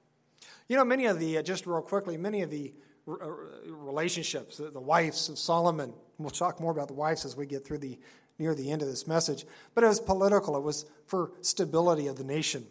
You 0.68 0.76
know, 0.76 0.84
many 0.84 1.06
of 1.06 1.18
the, 1.18 1.38
uh, 1.38 1.42
just 1.42 1.66
real 1.66 1.80
quickly, 1.82 2.16
many 2.16 2.42
of 2.42 2.50
the 2.50 2.74
relationships, 3.06 4.56
the, 4.56 4.80
wives 4.80 5.28
of 5.28 5.38
Solomon, 5.38 5.92
we'll 6.18 6.30
talk 6.30 6.60
more 6.60 6.72
about 6.72 6.88
the 6.88 6.94
wives 6.94 7.24
as 7.24 7.36
we 7.36 7.46
get 7.46 7.64
through 7.64 7.78
the 7.78 7.98
near 8.38 8.54
the 8.54 8.70
end 8.70 8.82
of 8.82 8.88
this 8.88 9.06
message, 9.06 9.44
but 9.74 9.84
it 9.84 9.86
was 9.86 10.00
political. 10.00 10.56
It 10.56 10.62
was 10.62 10.86
for 11.06 11.30
stability 11.40 12.08
of 12.08 12.16
the 12.16 12.24
nation. 12.24 12.66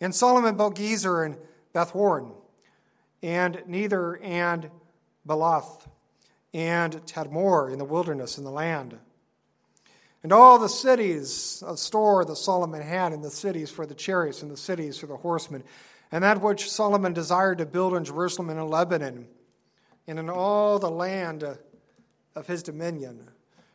And 0.00 0.14
Solomon 0.14 0.56
built 0.56 0.76
Gezer 0.76 1.24
and 1.26 1.36
Bethhoron, 1.74 2.32
and 3.22 3.62
Neither 3.66 4.16
and 4.22 4.70
Baalath, 5.28 5.86
and 6.54 6.94
Tadmor 7.06 7.70
in 7.70 7.78
the 7.78 7.84
wilderness 7.84 8.38
in 8.38 8.44
the 8.44 8.50
land. 8.50 8.98
And 10.22 10.32
all 10.32 10.58
the 10.58 10.68
cities 10.68 11.62
of 11.64 11.78
store 11.78 12.24
that 12.24 12.36
Solomon 12.36 12.82
had, 12.82 13.12
and 13.12 13.22
the 13.22 13.30
cities 13.30 13.70
for 13.70 13.86
the 13.86 13.94
chariots, 13.94 14.42
and 14.42 14.50
the 14.50 14.56
cities 14.56 14.98
for 14.98 15.06
the 15.06 15.16
horsemen, 15.16 15.62
and 16.12 16.22
that 16.24 16.40
which 16.40 16.70
Solomon 16.70 17.12
desired 17.12 17.58
to 17.58 17.66
build 17.66 17.94
in 17.94 18.04
Jerusalem 18.04 18.50
and 18.50 18.60
in 18.60 18.68
Lebanon, 18.68 19.28
and 20.06 20.18
in 20.18 20.30
all 20.30 20.78
the 20.78 20.90
land 20.90 21.44
of 22.34 22.46
his 22.46 22.62
dominion. 22.62 23.28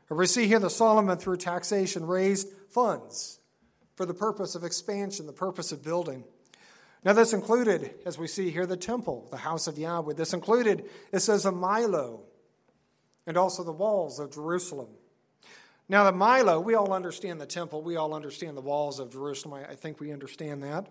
we 0.09 0.27
see 0.27 0.47
here 0.47 0.59
that 0.59 0.69
Solomon, 0.69 1.17
through 1.17 1.37
taxation, 1.37 2.05
raised 2.05 2.47
funds 2.69 3.39
for 3.95 4.05
the 4.05 4.13
purpose 4.13 4.55
of 4.55 4.63
expansion, 4.63 5.25
the 5.25 5.33
purpose 5.33 5.71
of 5.71 5.83
building. 5.83 6.23
Now, 7.03 7.13
this 7.13 7.33
included, 7.33 7.95
as 8.05 8.17
we 8.17 8.27
see 8.27 8.51
here, 8.51 8.65
the 8.65 8.77
temple, 8.77 9.27
the 9.31 9.37
house 9.37 9.67
of 9.67 9.77
Yahweh. 9.77 10.13
This 10.13 10.33
included, 10.33 10.87
it 11.11 11.19
says, 11.19 11.45
a 11.45 11.51
Millo, 11.51 12.21
and 13.25 13.37
also 13.37 13.63
the 13.63 13.71
walls 13.71 14.19
of 14.19 14.31
Jerusalem. 14.31 14.89
Now, 15.89 16.03
the 16.03 16.13
Millo, 16.13 16.63
we 16.63 16.75
all 16.75 16.93
understand 16.93 17.41
the 17.41 17.47
temple, 17.47 17.81
we 17.81 17.95
all 17.95 18.13
understand 18.13 18.55
the 18.55 18.61
walls 18.61 18.99
of 18.99 19.11
Jerusalem. 19.11 19.65
I 19.67 19.75
think 19.75 19.99
we 19.99 20.11
understand 20.11 20.63
that. 20.63 20.87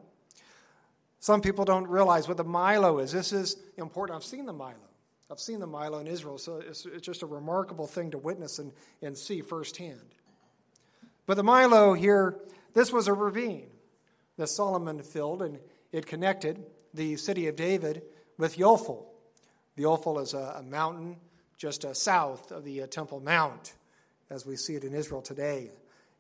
Some 1.21 1.43
people 1.43 1.67
don't 1.67 1.87
realize 1.87 2.27
what 2.27 2.39
the 2.39 2.45
Millo 2.45 3.03
is. 3.03 3.13
This 3.13 3.33
is 3.33 3.57
important. 3.77 4.17
I've 4.17 4.25
seen 4.25 4.47
the 4.47 4.55
Millo. 4.55 4.75
I've 5.31 5.39
seen 5.39 5.61
the 5.61 5.69
Millo 5.69 6.01
in 6.01 6.07
Israel, 6.07 6.39
so 6.39 6.57
it's, 6.67 6.87
it's 6.87 7.07
just 7.07 7.23
a 7.23 7.27
remarkable 7.27 7.87
thing 7.87 8.11
to 8.13 8.19
witness 8.19 8.59
and, 8.59 8.73
and 9.03 9.17
see 9.17 9.43
firsthand. 9.43 10.01
But 11.27 11.37
the 11.37 11.45
Millo 11.45 11.97
here, 11.97 12.37
this 12.75 12.91
was 12.91 13.07
a 13.07 13.13
ravine 13.13 13.69
that 14.39 14.49
Solomon 14.49 15.03
filled, 15.03 15.43
and 15.43 15.59
it 15.93 16.07
connected 16.07 16.65
the 16.95 17.17
city 17.17 17.47
of 17.49 17.55
David 17.55 18.03
with 18.39 18.57
Ophel. 18.57 19.07
The 19.77 19.85
Ophel 19.85 20.19
is 20.21 20.33
a, 20.33 20.57
a 20.57 20.63
mountain 20.63 21.19
just 21.59 21.85
uh, 21.85 21.93
south 21.93 22.51
of 22.51 22.65
the 22.65 22.83
uh, 22.83 22.87
Temple 22.87 23.21
Mount, 23.21 23.75
as 24.31 24.47
we 24.47 24.57
see 24.57 24.75
it 24.75 24.85
in 24.85 24.95
Israel 24.95 25.21
today. 25.21 25.71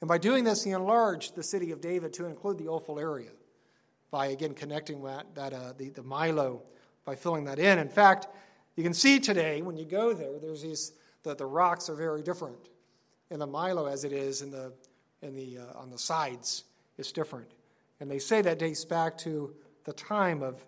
And 0.03 0.09
by 0.09 0.19
doing 0.19 0.45
this, 0.45 0.63
he 0.63 0.73
enlarged 0.73 1.35
the 1.35 1.43
city 1.43 1.73
of 1.73 1.81
David 1.81 2.13
to 2.15 2.27
include 2.27 2.59
the 2.59 2.69
Ophel 2.69 3.01
area 3.01 3.31
by, 4.11 4.27
again, 4.27 4.55
connecting 4.55 5.03
that, 5.05 5.35
that 5.35 5.53
uh, 5.53 5.73
the, 5.77 5.91
the 5.91 6.03
Millo 6.03 6.61
by 7.05 7.15
filling 7.15 7.45
that 7.45 7.59
in. 7.59 7.79
In 7.79 7.89
fact, 7.89 8.27
you 8.77 8.83
can 8.83 8.95
see 8.95 9.21
today 9.21 9.63
when 9.63 9.77
you 9.77 9.85
go 9.85 10.13
there, 10.13 10.39
there's 10.39 10.63
these, 10.63 10.93
that 11.23 11.39
the 11.39 11.47
rocks 11.47 11.89
are 11.89 11.95
very 11.95 12.23
different. 12.23 12.69
In 13.31 13.39
the 13.39 13.47
Millo, 13.47 13.91
as 13.91 14.05
it 14.05 14.13
is 14.13 14.43
in 14.43 14.51
the, 14.51 14.73
in 15.23 15.35
the, 15.35 15.59
uh, 15.59 15.79
on 15.79 15.91
the 15.91 15.99
sides, 15.99 16.65
it's 16.99 17.13
different. 17.13 17.51
And 18.01 18.11
they 18.11 18.19
say 18.19 18.43
that 18.43 18.59
dates 18.59 18.85
back 18.85 19.17
to 19.19 19.55
the 19.85 19.93
time 19.93 20.43
of 20.43 20.65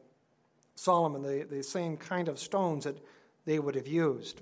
Solomon, 0.74 1.22
the, 1.22 1.46
the 1.48 1.62
same 1.62 1.96
kind 1.96 2.28
of 2.28 2.38
stones 2.38 2.85
that 2.85 2.96
they 3.44 3.59
would 3.59 3.74
have 3.74 3.87
used. 3.87 4.40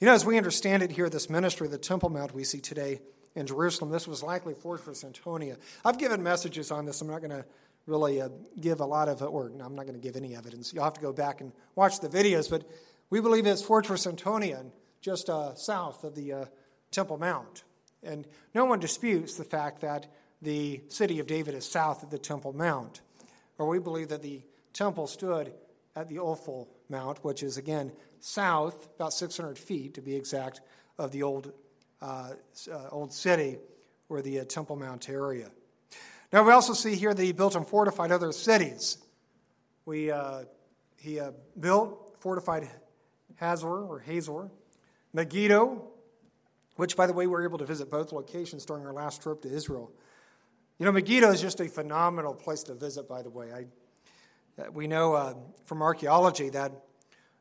You 0.00 0.06
know, 0.06 0.12
as 0.12 0.24
we 0.24 0.36
understand 0.36 0.82
it 0.82 0.92
here, 0.92 1.08
this 1.08 1.28
ministry, 1.28 1.68
the 1.68 1.78
Temple 1.78 2.08
Mount 2.08 2.32
we 2.32 2.44
see 2.44 2.60
today 2.60 3.00
in 3.34 3.46
Jerusalem, 3.46 3.90
this 3.90 4.06
was 4.06 4.22
likely 4.22 4.54
Fortress 4.54 5.04
Antonia. 5.04 5.56
I've 5.84 5.98
given 5.98 6.22
messages 6.22 6.70
on 6.70 6.86
this. 6.86 7.00
I'm 7.00 7.08
not 7.08 7.20
going 7.20 7.30
to 7.30 7.44
really 7.88 8.20
uh, 8.20 8.28
give 8.60 8.80
a 8.80 8.86
lot 8.86 9.08
of, 9.08 9.22
or 9.22 9.48
no, 9.48 9.64
I'm 9.64 9.74
not 9.74 9.86
going 9.86 9.98
to 9.98 10.00
give 10.00 10.14
any 10.14 10.36
evidence. 10.36 10.72
You'll 10.72 10.84
have 10.84 10.94
to 10.94 11.00
go 11.00 11.12
back 11.12 11.40
and 11.40 11.52
watch 11.74 12.00
the 12.00 12.08
videos, 12.08 12.48
but 12.48 12.62
we 13.10 13.20
believe 13.20 13.46
it's 13.46 13.62
Fortress 13.62 14.06
Antonia, 14.06 14.64
just 15.00 15.30
uh, 15.30 15.54
south 15.54 16.04
of 16.04 16.14
the 16.14 16.32
uh, 16.32 16.44
Temple 16.90 17.18
Mount. 17.18 17.64
And 18.02 18.26
no 18.54 18.66
one 18.66 18.78
disputes 18.78 19.36
the 19.36 19.44
fact 19.44 19.80
that 19.80 20.06
the 20.42 20.82
city 20.88 21.18
of 21.18 21.26
David 21.26 21.54
is 21.54 21.66
south 21.66 22.02
of 22.02 22.10
the 22.10 22.18
Temple 22.18 22.52
Mount. 22.52 23.00
Or 23.56 23.66
we 23.66 23.78
believe 23.78 24.08
that 24.08 24.22
the 24.22 24.42
temple 24.72 25.06
stood 25.08 25.52
at 25.96 26.08
the 26.08 26.18
Ophel 26.18 26.68
Mount, 26.88 27.24
which 27.24 27.42
is 27.42 27.56
again 27.56 27.90
south, 28.20 28.88
about 28.96 29.12
600 29.12 29.58
feet 29.58 29.94
to 29.94 30.00
be 30.00 30.14
exact, 30.14 30.60
of 30.98 31.10
the 31.10 31.22
old, 31.22 31.52
uh, 32.00 32.30
uh, 32.70 32.88
old 32.90 33.12
city 33.12 33.58
or 34.08 34.22
the 34.22 34.40
uh, 34.40 34.44
Temple 34.44 34.76
Mount 34.76 35.08
area. 35.08 35.50
Now, 36.32 36.42
we 36.42 36.52
also 36.52 36.74
see 36.74 36.94
here 36.94 37.14
that 37.14 37.22
he 37.22 37.32
built 37.32 37.54
and 37.54 37.66
fortified 37.66 38.12
other 38.12 38.32
cities. 38.32 38.98
We, 39.86 40.10
uh, 40.10 40.44
he 40.96 41.20
uh, 41.20 41.32
built, 41.58 42.16
fortified 42.20 42.68
Hazor 43.36 43.66
or 43.68 44.00
Hazor, 44.00 44.50
Megiddo, 45.14 45.88
which, 46.76 46.96
by 46.96 47.06
the 47.06 47.12
way, 47.12 47.26
we 47.26 47.32
were 47.32 47.44
able 47.44 47.58
to 47.58 47.64
visit 47.64 47.90
both 47.90 48.12
locations 48.12 48.66
during 48.66 48.84
our 48.84 48.92
last 48.92 49.22
trip 49.22 49.40
to 49.42 49.48
Israel. 49.48 49.90
You 50.78 50.86
know, 50.86 50.92
Megiddo 50.92 51.30
is 51.30 51.40
just 51.40 51.60
a 51.60 51.68
phenomenal 51.68 52.34
place 52.34 52.62
to 52.64 52.74
visit, 52.74 53.08
by 53.08 53.22
the 53.22 53.30
way. 53.30 53.50
I, 53.52 54.62
uh, 54.62 54.70
we 54.70 54.86
know 54.86 55.14
uh, 55.14 55.34
from 55.64 55.80
archaeology 55.80 56.50
that 56.50 56.72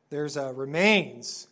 there's 0.09 0.37
uh, 0.37 0.53
remains 0.53 1.47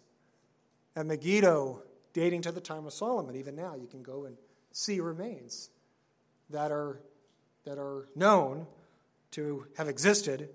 at 0.95 1.06
Megiddo 1.06 1.84
dating 2.13 2.43
to 2.43 2.52
the 2.54 2.62
time 2.62 2.86
of 2.86 2.93
Solomon. 2.93 3.36
Even 3.36 3.56
now, 3.56 3.76
you 3.76 3.88
can 3.88 4.02
go 4.02 4.24
and 4.24 4.38
see 4.71 5.02
remains 5.02 5.69
that 6.50 6.71
are 6.71 7.02
that 7.65 7.78
are 7.78 8.08
known 8.15 8.67
to 9.32 9.65
have 9.78 9.89
existed 9.89 10.49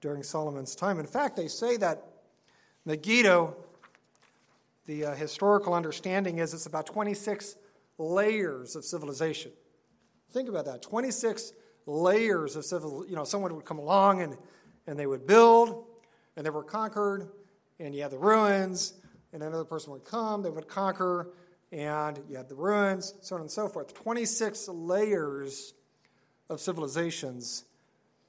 during 0.00 0.22
Solomon's 0.22 0.74
time. 0.74 0.98
In 0.98 1.06
fact, 1.06 1.36
they 1.36 1.48
say 1.48 1.76
that 1.78 2.02
Megiddo, 2.84 3.56
the 4.86 5.06
uh, 5.06 5.14
historical 5.14 5.74
understanding 5.74 6.38
is 6.38 6.54
it's 6.54 6.66
about 6.66 6.86
26 6.86 7.56
layers 7.98 8.76
of 8.76 8.84
civilization. 8.84 9.50
Think 10.30 10.48
about 10.48 10.64
that 10.66 10.82
26 10.82 11.52
layers 11.86 12.56
of 12.56 12.64
civil, 12.64 13.04
you 13.06 13.16
know, 13.16 13.24
someone 13.24 13.54
would 13.54 13.64
come 13.64 13.78
along 13.78 14.22
and, 14.22 14.36
and 14.86 14.98
they 14.98 15.06
would 15.06 15.26
build, 15.26 15.84
and 16.36 16.44
they 16.46 16.50
were 16.50 16.64
conquered, 16.64 17.28
and 17.78 17.94
you 17.94 18.02
had 18.02 18.10
the 18.10 18.18
ruins, 18.18 18.94
and 19.32 19.42
another 19.42 19.64
person 19.64 19.92
would 19.92 20.04
come, 20.04 20.42
they 20.42 20.50
would 20.50 20.68
conquer, 20.68 21.32
and 21.72 22.20
you 22.28 22.36
had 22.36 22.48
the 22.48 22.54
ruins, 22.54 23.14
so 23.20 23.34
on 23.34 23.40
and 23.40 23.50
so 23.50 23.68
forth. 23.68 23.92
26 23.94 24.68
layers 24.68 25.74
of 26.48 26.60
civilizations 26.60 27.64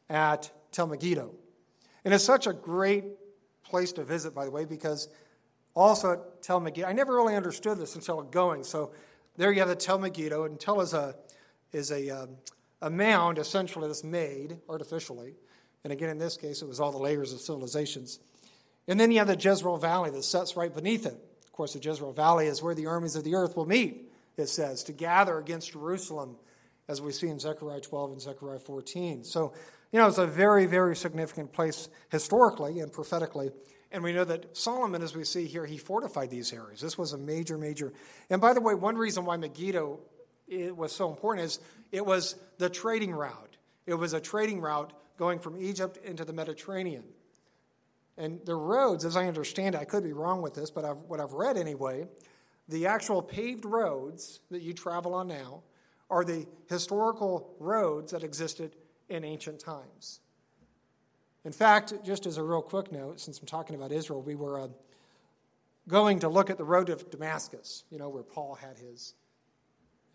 at 0.10 0.52
Tel 0.72 0.88
Megiddo. 0.88 1.32
And 2.04 2.14
it's 2.14 2.24
such 2.24 2.48
a 2.48 2.54
great 2.54 3.06
place 3.64 3.92
to 3.94 4.04
visit, 4.04 4.34
by 4.34 4.46
the 4.46 4.52
way, 4.52 4.66
because 4.66 5.08
also 5.74 6.14
at 6.14 6.42
Tel 6.42 6.60
Megiddo, 6.60 6.88
I 6.88 6.94
never 6.94 7.16
really 7.16 7.36
understood 7.36 7.78
this 7.78 7.96
until 7.96 8.22
going. 8.22 8.64
So 8.64 8.92
there 9.38 9.52
you 9.52 9.60
have 9.60 9.70
the 9.70 9.76
Tel 9.76 9.98
Megiddo, 10.00 10.46
and 10.46 10.60
Tel 10.60 10.82
is 10.82 10.94
a, 10.94 11.16
is 11.74 11.92
a, 11.92 12.10
um, 12.10 12.30
a 12.82 12.90
mound 12.90 13.38
essentially 13.38 13.88
that's 13.88 14.04
made 14.04 14.58
artificially. 14.70 15.34
And 15.84 15.92
again, 15.92 16.10
in 16.10 16.18
this 16.18 16.38
case, 16.38 16.62
it 16.62 16.68
was 16.68 16.80
all 16.80 16.92
the 16.92 16.98
layers 16.98 17.34
of 17.34 17.42
civilizations. 17.42 18.20
And 18.88 19.00
then 19.00 19.12
you 19.12 19.20
have 19.20 19.28
the 19.28 19.36
Jezreel 19.36 19.78
Valley 19.78 20.12
that 20.12 20.24
sets 20.24 20.56
right 20.56 20.74
beneath 20.74 21.06
it. 21.06 21.18
Of 21.46 21.52
course, 21.52 21.74
the 21.74 21.80
Jezreel 21.80 22.14
Valley 22.14 22.48
is 22.48 22.62
where 22.62 22.76
the 22.76 22.88
armies 22.88 23.16
of 23.16 23.24
the 23.24 23.36
earth 23.36 23.56
will 23.56 23.66
meet, 23.66 24.12
it 24.38 24.48
says, 24.48 24.84
to 24.84 24.94
gather 24.94 25.38
against 25.38 25.72
Jerusalem, 25.72 26.36
as 26.88 27.02
we 27.02 27.12
see 27.12 27.28
in 27.28 27.40
Zechariah 27.40 27.82
12 27.82 28.12
and 28.12 28.22
Zechariah 28.22 28.60
14. 28.60 29.24
So, 29.24 29.54
you 29.92 30.00
know, 30.00 30.08
it's 30.08 30.18
a 30.18 30.28
very, 30.28 30.66
very 30.66 30.96
significant 30.96 31.52
place 31.52 31.90
historically 32.10 32.80
and 32.80 32.92
prophetically. 32.92 33.52
And 33.92 34.04
we 34.04 34.14
know 34.14 34.26
that 34.26 34.58
Solomon, 34.58 35.02
as 35.02 35.16
we 35.16 35.24
see 35.24 35.46
here, 35.46 35.66
he 35.66 35.78
fortified 35.78 36.30
these 36.30 36.52
areas. 36.52 36.82
This 36.82 36.98
was 36.98 37.14
a 37.14 37.18
major, 37.18 37.58
major. 37.58 37.94
And 38.30 38.42
by 38.42 38.54
the 38.54 38.62
way, 38.62 38.76
one 38.76 38.98
reason 38.98 39.26
why 39.26 39.38
Megiddo 39.38 40.00
was 40.76 40.92
so 40.92 41.10
important 41.10 41.46
is 41.46 41.60
it 41.92 42.06
was 42.06 42.36
the 42.58 42.70
trading 42.70 43.12
route. 43.12 43.58
It 43.86 43.94
was 43.94 44.14
a 44.14 44.20
trading 44.20 44.60
route 44.60 44.94
going 45.18 45.40
from 45.40 45.58
Egypt 45.58 45.98
into 46.04 46.26
the 46.26 46.34
Mediterranean. 46.34 47.04
And 48.18 48.40
the 48.46 48.56
roads, 48.56 49.06
as 49.06 49.18
I 49.18 49.28
understand 49.28 49.76
it, 49.76 49.82
I 49.82 49.86
could 49.86 50.04
be 50.04 50.14
wrong 50.14 50.42
with 50.42 50.54
this, 50.54 50.72
but 50.72 50.86
I've, 50.86 51.02
what 51.04 51.20
I've 51.20 51.34
read 51.34 51.58
anyway, 51.58 52.08
the 52.68 52.88
actual 52.88 53.22
paved 53.22 53.66
roads 53.66 54.40
that 54.52 54.62
you 54.62 54.74
travel 54.74 55.14
on 55.14 55.28
now 55.28 55.64
are 56.10 56.24
the 56.24 56.46
historical 56.70 57.56
roads 57.60 58.12
that 58.12 58.24
existed 58.24 58.76
in 59.10 59.24
ancient 59.24 59.60
times. 59.60 60.20
In 61.44 61.52
fact, 61.52 61.94
just 62.04 62.26
as 62.26 62.38
a 62.38 62.44
real 62.44 62.62
quick 62.62 62.92
note, 62.92 63.20
since 63.20 63.40
I'm 63.40 63.46
talking 63.46 63.76
about 63.76 63.92
Israel, 63.92 64.22
we 64.22 64.36
were 64.36 64.62
uh, 64.62 64.68
going 65.88 66.20
to 66.20 66.30
look 66.30 66.50
at 66.50 66.58
the 66.58 66.64
road 66.64 66.90
of 66.90 67.10
Damascus, 67.12 67.84
you 67.92 68.00
know, 68.00 68.10
where 68.10 68.24
Paul 68.24 68.56
had 68.56 68.78
his, 68.78 69.14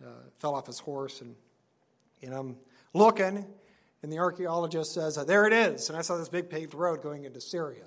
uh, 0.04 0.08
fell 0.38 0.54
off 0.54 0.66
his 0.66 0.80
horse. 0.80 1.20
And, 1.20 1.36
and 2.22 2.34
I'm 2.34 2.56
looking, 2.94 3.46
and 4.02 4.12
the 4.12 4.18
archaeologist 4.18 4.92
says, 4.92 5.16
uh, 5.18 5.24
There 5.24 5.46
it 5.46 5.52
is. 5.52 5.88
And 5.88 5.96
I 5.96 6.02
saw 6.02 6.16
this 6.16 6.28
big 6.28 6.50
paved 6.50 6.74
road 6.74 7.02
going 7.02 7.24
into 7.24 7.40
Syria. 7.40 7.84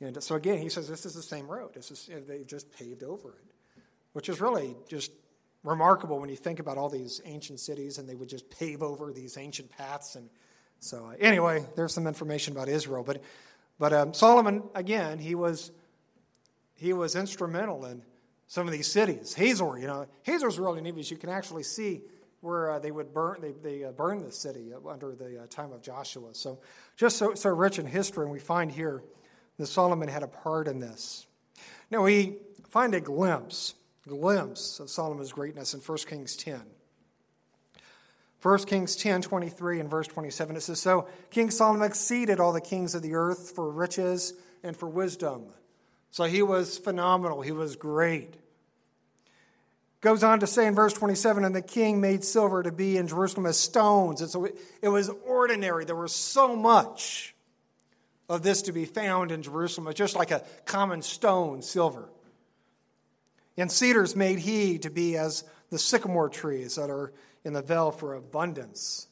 And 0.00 0.22
so 0.22 0.34
again, 0.34 0.58
he 0.58 0.68
says, 0.68 0.88
This 0.88 1.06
is 1.06 1.14
the 1.14 1.22
same 1.22 1.46
road. 1.46 1.74
This 1.74 1.90
is, 1.90 2.10
they've 2.28 2.46
just 2.46 2.70
paved 2.72 3.02
over 3.02 3.30
it, 3.30 3.82
which 4.12 4.28
is 4.28 4.42
really 4.42 4.76
just 4.88 5.12
remarkable 5.64 6.18
when 6.18 6.28
you 6.28 6.36
think 6.36 6.58
about 6.58 6.76
all 6.76 6.88
these 6.88 7.20
ancient 7.24 7.60
cities 7.60 7.98
and 7.98 8.08
they 8.08 8.14
would 8.14 8.28
just 8.28 8.50
pave 8.50 8.82
over 8.82 9.12
these 9.12 9.36
ancient 9.36 9.70
paths 9.70 10.16
and 10.16 10.28
so 10.82 11.06
uh, 11.06 11.14
anyway, 11.20 11.64
there's 11.76 11.94
some 11.94 12.08
information 12.08 12.52
about 12.52 12.68
Israel, 12.68 13.04
but 13.04 13.22
but 13.78 13.92
um, 13.92 14.12
Solomon 14.14 14.64
again, 14.74 15.18
he 15.18 15.36
was 15.36 15.70
he 16.74 16.92
was 16.92 17.14
instrumental 17.14 17.84
in 17.84 18.02
some 18.48 18.66
of 18.66 18.72
these 18.72 18.90
cities. 18.90 19.32
Hazor, 19.32 19.78
you 19.78 19.86
know, 19.86 20.06
Hazor's 20.24 20.58
really 20.58 20.80
neat 20.80 20.96
because 20.96 21.10
you 21.10 21.16
can 21.16 21.30
actually 21.30 21.62
see 21.62 22.02
where 22.40 22.72
uh, 22.72 22.78
they 22.80 22.90
would 22.90 23.14
burn 23.14 23.40
they, 23.40 23.52
they 23.52 23.84
uh, 23.84 23.92
burned 23.92 24.26
the 24.26 24.32
city 24.32 24.72
under 24.88 25.14
the 25.14 25.42
uh, 25.42 25.46
time 25.46 25.72
of 25.72 25.82
Joshua. 25.82 26.34
So 26.34 26.58
just 26.96 27.16
so, 27.16 27.34
so 27.34 27.50
rich 27.50 27.78
in 27.78 27.86
history, 27.86 28.24
and 28.24 28.32
we 28.32 28.40
find 28.40 28.70
here 28.70 29.04
that 29.58 29.66
Solomon 29.66 30.08
had 30.08 30.24
a 30.24 30.28
part 30.28 30.66
in 30.66 30.80
this. 30.80 31.26
Now 31.92 32.02
we 32.02 32.38
find 32.70 32.92
a 32.94 33.00
glimpse 33.00 33.74
glimpse 34.06 34.80
of 34.80 34.90
Solomon's 34.90 35.32
greatness 35.32 35.74
in 35.74 35.80
1 35.80 35.98
Kings 36.08 36.36
10. 36.36 36.60
1 38.42 38.58
Kings 38.64 38.96
10 38.96 39.22
23 39.22 39.80
and 39.80 39.90
verse 39.90 40.08
27, 40.08 40.56
it 40.56 40.60
says, 40.60 40.80
So 40.80 41.06
King 41.30 41.50
Solomon 41.50 41.82
exceeded 41.82 42.40
all 42.40 42.52
the 42.52 42.60
kings 42.60 42.94
of 42.94 43.02
the 43.02 43.14
earth 43.14 43.52
for 43.54 43.70
riches 43.70 44.34
and 44.64 44.76
for 44.76 44.88
wisdom. 44.88 45.44
So 46.10 46.24
he 46.24 46.42
was 46.42 46.76
phenomenal. 46.76 47.40
He 47.40 47.52
was 47.52 47.76
great. 47.76 48.36
Goes 50.00 50.24
on 50.24 50.40
to 50.40 50.48
say 50.48 50.66
in 50.66 50.74
verse 50.74 50.92
27, 50.92 51.44
and 51.44 51.54
the 51.54 51.62
king 51.62 52.00
made 52.00 52.24
silver 52.24 52.64
to 52.64 52.72
be 52.72 52.96
in 52.96 53.06
Jerusalem 53.06 53.46
as 53.46 53.56
stones. 53.56 54.20
And 54.20 54.28
so 54.28 54.48
it 54.82 54.88
was 54.88 55.08
ordinary. 55.24 55.84
There 55.84 55.94
was 55.94 56.14
so 56.14 56.56
much 56.56 57.36
of 58.28 58.42
this 58.42 58.62
to 58.62 58.72
be 58.72 58.84
found 58.84 59.30
in 59.30 59.42
Jerusalem. 59.42 59.94
Just 59.94 60.16
like 60.16 60.32
a 60.32 60.42
common 60.64 61.02
stone, 61.02 61.62
silver. 61.62 62.08
And 63.56 63.70
cedars 63.70 64.16
made 64.16 64.38
he 64.38 64.78
to 64.78 64.90
be 64.90 65.16
as 65.16 65.44
the 65.70 65.78
sycamore 65.78 66.28
trees 66.28 66.76
that 66.76 66.90
are 66.90 67.12
in 67.44 67.52
the 67.52 67.62
vale 67.62 67.90
for 67.90 68.14
abundance. 68.14 69.08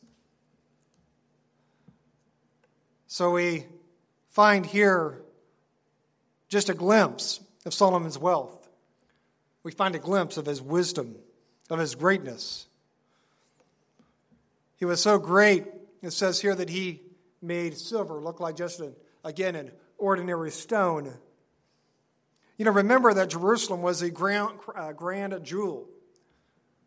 So 3.06 3.32
we 3.32 3.66
find 4.28 4.64
here 4.64 5.22
just 6.48 6.68
a 6.68 6.74
glimpse 6.74 7.40
of 7.66 7.74
Solomon's 7.74 8.18
wealth. 8.18 8.68
We 9.62 9.72
find 9.72 9.94
a 9.94 9.98
glimpse 9.98 10.36
of 10.36 10.46
his 10.46 10.62
wisdom, 10.62 11.16
of 11.68 11.78
his 11.78 11.94
greatness. 11.94 12.66
He 14.76 14.84
was 14.84 15.02
so 15.02 15.18
great, 15.18 15.66
it 16.02 16.12
says 16.12 16.40
here 16.40 16.54
that 16.54 16.70
he 16.70 17.02
made 17.42 17.76
silver 17.76 18.20
look 18.20 18.40
like 18.40 18.56
just, 18.56 18.80
an, 18.80 18.94
again, 19.24 19.54
an 19.54 19.72
ordinary 19.98 20.50
stone. 20.50 21.12
You 22.60 22.66
know, 22.66 22.72
remember 22.72 23.14
that 23.14 23.30
Jerusalem 23.30 23.80
was 23.80 24.02
a 24.02 24.10
grand, 24.10 24.50
uh, 24.76 24.92
grand 24.92 25.42
jewel 25.42 25.88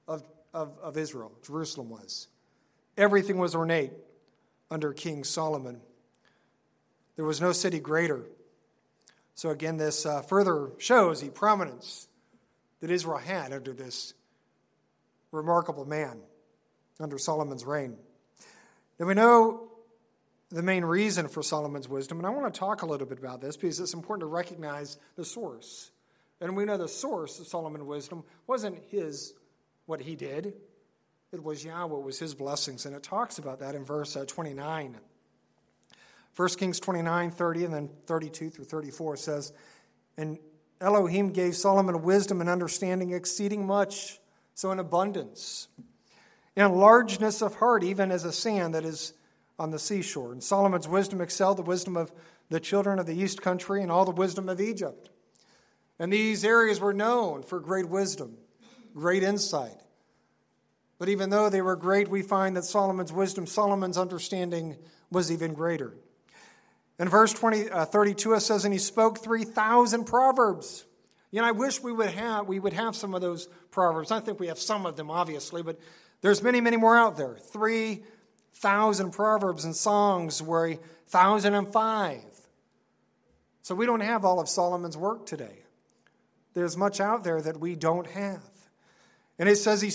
of 0.08 0.24
of, 0.54 0.78
of 0.78 0.98
Israel, 0.98 1.32
Jerusalem 1.42 1.90
was. 1.90 2.28
Everything 2.96 3.40
was 3.40 3.56
ornate 3.56 3.92
under 4.70 4.94
King 4.94 5.24
Solomon. 5.24 5.82
There 7.16 7.26
was 7.26 7.42
no 7.42 7.54
city 7.54 7.80
greater. 7.80 8.22
So, 9.34 9.50
again, 9.50 9.78
this 9.78 10.06
uh, 10.06 10.22
further 10.22 10.70
shows 10.78 11.22
the 11.22 11.32
prominence 11.32 12.08
that 12.82 12.92
Israel 12.92 13.18
had 13.18 13.52
under 13.52 13.74
this 13.74 14.14
remarkable 15.32 15.86
man, 15.86 16.20
under 17.00 17.18
Solomon's 17.18 17.66
reign. 17.66 17.98
Now, 19.00 19.08
we 19.08 19.16
know 19.16 19.72
the 20.54 20.62
main 20.62 20.86
reason 20.86 21.28
for 21.28 21.42
Solomon's 21.42 21.90
wisdom, 21.90 22.20
and 22.20 22.28
I 22.28 22.30
want 22.30 22.54
to 22.54 22.58
talk 22.58 22.84
a 22.84 22.86
little 22.86 23.08
bit 23.08 23.18
about 23.18 23.42
this 23.42 23.58
because 23.58 23.80
it's 23.80 23.96
important 23.96 24.22
to 24.22 24.28
recognize 24.28 24.98
the 25.16 25.26
source. 25.26 25.90
And 26.40 26.56
we 26.56 26.64
know 26.64 26.78
the 26.78 26.88
source 26.88 27.40
of 27.40 27.48
Solomon's 27.48 27.86
wisdom 27.86 28.24
wasn't 28.46 28.78
his 28.90 29.34
what 29.88 30.00
he 30.00 30.16
did. 30.16 30.54
It 31.32 31.44
was 31.44 31.66
Yahweh, 31.66 31.98
it 31.98 32.04
was 32.04 32.20
his 32.20 32.36
blessings. 32.36 32.86
And 32.86 32.96
it 32.96 33.02
talks 33.02 33.40
about 33.40 33.62
that 33.62 33.74
in 33.74 33.84
verse 33.84 34.16
uh, 34.16 34.26
29. 34.26 34.96
1 36.36 36.50
Kings 36.50 36.80
29, 36.80 37.32
30, 37.32 37.66
and 37.66 37.74
then 37.74 37.90
32 38.06 38.52
through 38.52 38.66
34 38.66 39.18
says, 39.18 39.54
And 40.18 40.38
Elohim 40.80 41.32
gave 41.32 41.56
Solomon 41.56 42.04
wisdom 42.04 42.42
and 42.42 42.50
understanding 42.50 43.12
exceeding 43.12 43.66
much, 43.66 44.20
so 44.54 44.72
in 44.72 44.78
abundance, 44.78 45.68
and 46.56 46.76
largeness 46.76 47.42
of 47.42 47.56
heart, 47.56 47.84
even 47.84 48.12
as 48.12 48.24
a 48.24 48.32
sand 48.32 48.76
that 48.76 48.86
is 48.86 49.14
on 49.60 49.72
the 49.72 49.80
seashore. 49.80 50.32
And 50.32 50.44
Solomon's 50.44 50.88
wisdom 50.88 51.22
excelled 51.22 51.58
the 51.58 51.64
wisdom 51.64 51.98
of 51.98 52.12
the 52.50 52.60
children 52.60 53.00
of 53.00 53.06
the 53.06 53.16
east 53.16 53.42
country 53.42 53.82
and 53.82 53.92
all 53.92 54.06
the 54.06 54.12
wisdom 54.12 54.50
of 54.50 54.60
Egypt. 54.60 55.10
And 56.00 56.12
these 56.12 56.44
areas 56.44 56.80
were 56.80 56.94
known 56.94 57.44
for 57.44 57.60
great 57.60 57.88
wisdom 57.88 58.38
great 58.96 59.24
insight. 59.24 59.76
But 61.00 61.10
even 61.10 61.30
though 61.30 61.50
they 61.50 61.62
were 61.62 61.76
great, 61.76 62.08
we 62.08 62.22
find 62.22 62.56
that 62.56 62.64
Solomon's 62.64 63.12
wisdom, 63.12 63.48
Solomon's 63.48 63.98
understanding 63.98 64.78
was 65.12 65.32
even 65.32 65.54
greater. 65.54 65.94
In 67.00 67.10
verse 67.10 67.34
20, 67.34 67.70
uh, 67.70 67.86
32, 67.86 68.34
it 68.34 68.42
says, 68.42 68.66
And 68.66 68.74
he 68.74 68.80
spoke 68.80 69.20
3,000 69.20 70.06
proverbs. 70.06 70.86
You 71.32 71.42
know, 71.42 71.48
I 71.48 71.52
wish 71.52 71.82
we 71.82 71.92
would, 71.92 72.12
have, 72.12 72.48
we 72.48 72.60
would 72.60 72.74
have 72.74 72.96
some 72.96 73.16
of 73.16 73.22
those 73.22 73.48
proverbs. 73.72 74.12
I 74.12 74.20
think 74.20 74.40
we 74.40 74.48
have 74.48 74.60
some 74.60 74.86
of 74.86 74.96
them, 74.96 75.10
obviously, 75.10 75.64
but 75.64 75.80
there's 76.22 76.44
many, 76.44 76.62
many 76.62 76.78
more 76.78 76.96
out 76.96 77.18
there. 77.18 77.38
3,000 78.54 79.12
proverbs 79.12 79.66
and 79.66 79.76
songs 79.76 80.42
were 80.42 80.68
a 80.68 80.80
1,005. 81.10 82.22
So 83.62 83.76
we 83.76 83.86
don't 83.86 84.02
have 84.02 84.26
all 84.26 84.40
of 84.40 84.50
Solomon's 84.50 84.98
work 84.98 85.26
today. 85.26 85.60
There's 86.54 86.78
much 86.78 87.00
out 87.00 87.24
there 87.24 87.42
that 87.42 87.60
we 87.60 87.76
don't 87.76 88.08
have. 88.08 88.42
And 89.40 89.50
it 89.50 89.58
says 89.58 89.82
he 89.82 89.92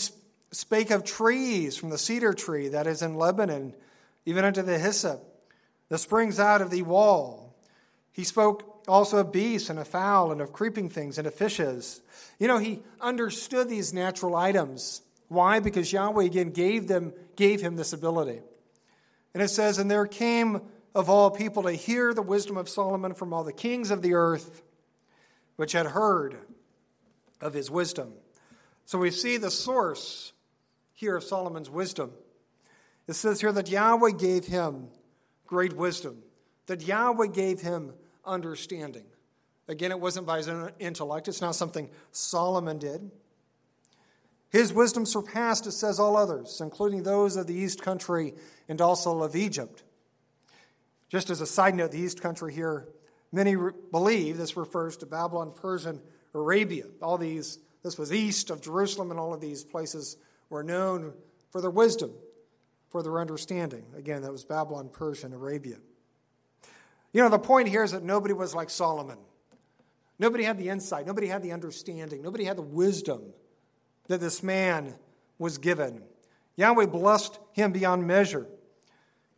spake 0.50 0.90
of 0.90 1.04
trees 1.04 1.76
from 1.76 1.90
the 1.90 1.98
cedar 1.98 2.32
tree 2.32 2.68
that 2.68 2.86
is 2.86 3.02
in 3.02 3.14
Lebanon, 3.14 3.74
even 4.26 4.44
unto 4.44 4.62
the 4.62 4.78
hyssop, 4.78 5.22
that 5.88 5.98
springs 5.98 6.40
out 6.40 6.60
of 6.60 6.70
the 6.70 6.82
wall. 6.82 7.56
He 8.12 8.24
spoke 8.24 8.82
also 8.88 9.18
of 9.18 9.32
beasts 9.32 9.70
and 9.70 9.78
of 9.78 9.86
fowl 9.86 10.32
and 10.32 10.40
of 10.40 10.52
creeping 10.52 10.88
things 10.88 11.18
and 11.18 11.26
of 11.26 11.34
fishes. 11.34 12.00
You 12.38 12.48
know, 12.48 12.58
he 12.58 12.80
understood 13.00 13.68
these 13.68 13.92
natural 13.92 14.34
items. 14.34 15.02
Why? 15.28 15.60
Because 15.60 15.92
Yahweh 15.92 16.24
again 16.24 16.50
gave 16.50 16.88
them, 16.88 17.12
gave 17.36 17.60
him 17.60 17.76
this 17.76 17.92
ability. 17.92 18.40
And 19.34 19.42
it 19.42 19.48
says, 19.48 19.78
And 19.78 19.90
there 19.90 20.06
came 20.06 20.62
of 20.94 21.10
all 21.10 21.30
people 21.30 21.62
to 21.64 21.72
hear 21.72 22.12
the 22.14 22.22
wisdom 22.22 22.56
of 22.56 22.68
Solomon 22.68 23.14
from 23.14 23.32
all 23.32 23.44
the 23.44 23.52
kings 23.52 23.90
of 23.90 24.02
the 24.02 24.14
earth, 24.14 24.62
which 25.56 25.72
had 25.72 25.86
heard 25.86 26.38
of 27.40 27.52
his 27.52 27.70
wisdom. 27.70 28.12
So 28.86 28.98
we 28.98 29.10
see 29.10 29.36
the 29.36 29.50
source 29.50 30.32
here 30.94 31.16
of 31.16 31.22
Solomon's 31.22 31.70
wisdom. 31.70 32.10
It 33.06 33.14
says 33.14 33.40
here 33.40 33.52
that 33.52 33.70
Yahweh 33.70 34.12
gave 34.12 34.46
him 34.46 34.88
great 35.46 35.74
wisdom, 35.74 36.22
that 36.66 36.86
Yahweh 36.86 37.28
gave 37.28 37.60
him 37.60 37.92
understanding. 38.24 39.04
Again, 39.68 39.90
it 39.90 40.00
wasn't 40.00 40.26
by 40.26 40.38
his 40.38 40.48
own 40.48 40.72
intellect, 40.78 41.28
it's 41.28 41.40
not 41.40 41.54
something 41.54 41.90
Solomon 42.12 42.78
did. 42.78 43.10
His 44.50 44.72
wisdom 44.72 45.04
surpassed, 45.04 45.66
it 45.66 45.72
says, 45.72 46.00
all 46.00 46.16
others, 46.16 46.60
including 46.60 47.02
those 47.02 47.36
of 47.36 47.46
the 47.46 47.54
East 47.54 47.82
Country 47.82 48.34
and 48.68 48.80
also 48.80 49.22
of 49.22 49.36
Egypt. 49.36 49.82
Just 51.10 51.30
as 51.30 51.40
a 51.40 51.46
side 51.46 51.74
note, 51.74 51.92
the 51.92 52.00
East 52.00 52.22
Country 52.22 52.52
here, 52.52 52.88
many 53.30 53.56
re- 53.56 53.72
believe 53.90 54.38
this 54.38 54.56
refers 54.56 54.96
to 54.98 55.06
Babylon, 55.06 55.52
Persian, 55.54 56.00
Arabia. 56.34 56.84
All 57.02 57.18
these, 57.18 57.58
this 57.82 57.98
was 57.98 58.12
east 58.12 58.50
of 58.50 58.62
Jerusalem, 58.62 59.10
and 59.10 59.20
all 59.20 59.34
of 59.34 59.40
these 59.40 59.64
places 59.64 60.16
were 60.48 60.62
known 60.62 61.12
for 61.50 61.60
their 61.60 61.70
wisdom, 61.70 62.12
for 62.88 63.02
their 63.02 63.20
understanding. 63.20 63.84
Again, 63.96 64.22
that 64.22 64.32
was 64.32 64.44
Babylon, 64.44 64.88
Persian, 64.90 65.34
Arabia. 65.34 65.76
You 67.12 67.22
know, 67.22 67.28
the 67.28 67.38
point 67.38 67.68
here 67.68 67.84
is 67.84 67.92
that 67.92 68.02
nobody 68.02 68.34
was 68.34 68.54
like 68.54 68.70
Solomon. 68.70 69.18
Nobody 70.18 70.44
had 70.44 70.58
the 70.58 70.68
insight, 70.68 71.06
nobody 71.06 71.26
had 71.26 71.42
the 71.42 71.52
understanding, 71.52 72.22
nobody 72.22 72.44
had 72.44 72.56
the 72.56 72.62
wisdom 72.62 73.22
that 74.08 74.20
this 74.20 74.42
man 74.42 74.94
was 75.38 75.58
given. 75.58 76.02
Yahweh 76.56 76.86
blessed 76.86 77.38
him 77.52 77.72
beyond 77.72 78.06
measure 78.06 78.46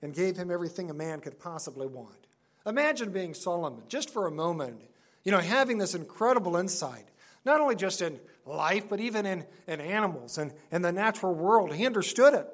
and 0.03 0.15
gave 0.15 0.37
him 0.37 0.51
everything 0.51 0.91
a 0.91 0.95
man 0.95 1.21
could 1.21 1.39
possibly 1.39 1.87
want. 1.87 2.27
Imagine 2.67 3.11
being 3.11 3.35
Solomon 3.35 3.83
just 3.89 4.11
for 4.11 4.27
a 4.27 4.31
moment, 4.31 4.81
you 5.25 5.33
know, 5.33 5.39
having 5.39 5.79
this 5.79 5.95
incredible 5.95 6.57
insight, 6.57 7.05
not 7.45 7.61
only 7.61 7.77
just 7.77 8.01
in 8.01 8.19
life, 8.47 8.89
but 8.89 9.01
even 9.01 9.27
in, 9.27 9.45
in 9.67 9.81
animals 9.81 10.39
and 10.39 10.53
in 10.71 10.83
the 10.83 10.93
natural 10.93 11.35
world. 11.35 11.75
He 11.75 11.87
understood 11.87 12.35
it. 12.35 12.47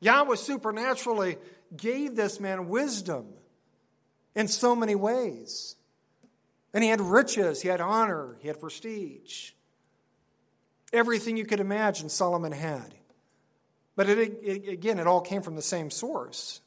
Yahweh 0.00 0.36
supernaturally 0.36 1.36
gave 1.76 2.16
this 2.16 2.38
man 2.38 2.68
wisdom 2.68 3.26
in 4.34 4.48
so 4.48 4.76
many 4.76 4.94
ways. 4.94 5.76
And 6.74 6.84
he 6.84 6.90
had 6.90 7.00
riches, 7.00 7.62
he 7.62 7.68
had 7.68 7.80
honor, 7.80 8.36
he 8.40 8.48
had 8.48 8.60
prestige. 8.60 9.52
Everything 10.92 11.36
you 11.36 11.44
could 11.44 11.60
imagine, 11.60 12.08
Solomon 12.08 12.52
had. 12.52 12.94
But 13.96 14.08
it, 14.08 14.18
it, 14.42 14.68
again, 14.68 14.98
it 14.98 15.06
all 15.06 15.20
came 15.20 15.42
from 15.42 15.56
the 15.56 15.62
same 15.62 15.90
source. 15.90 16.60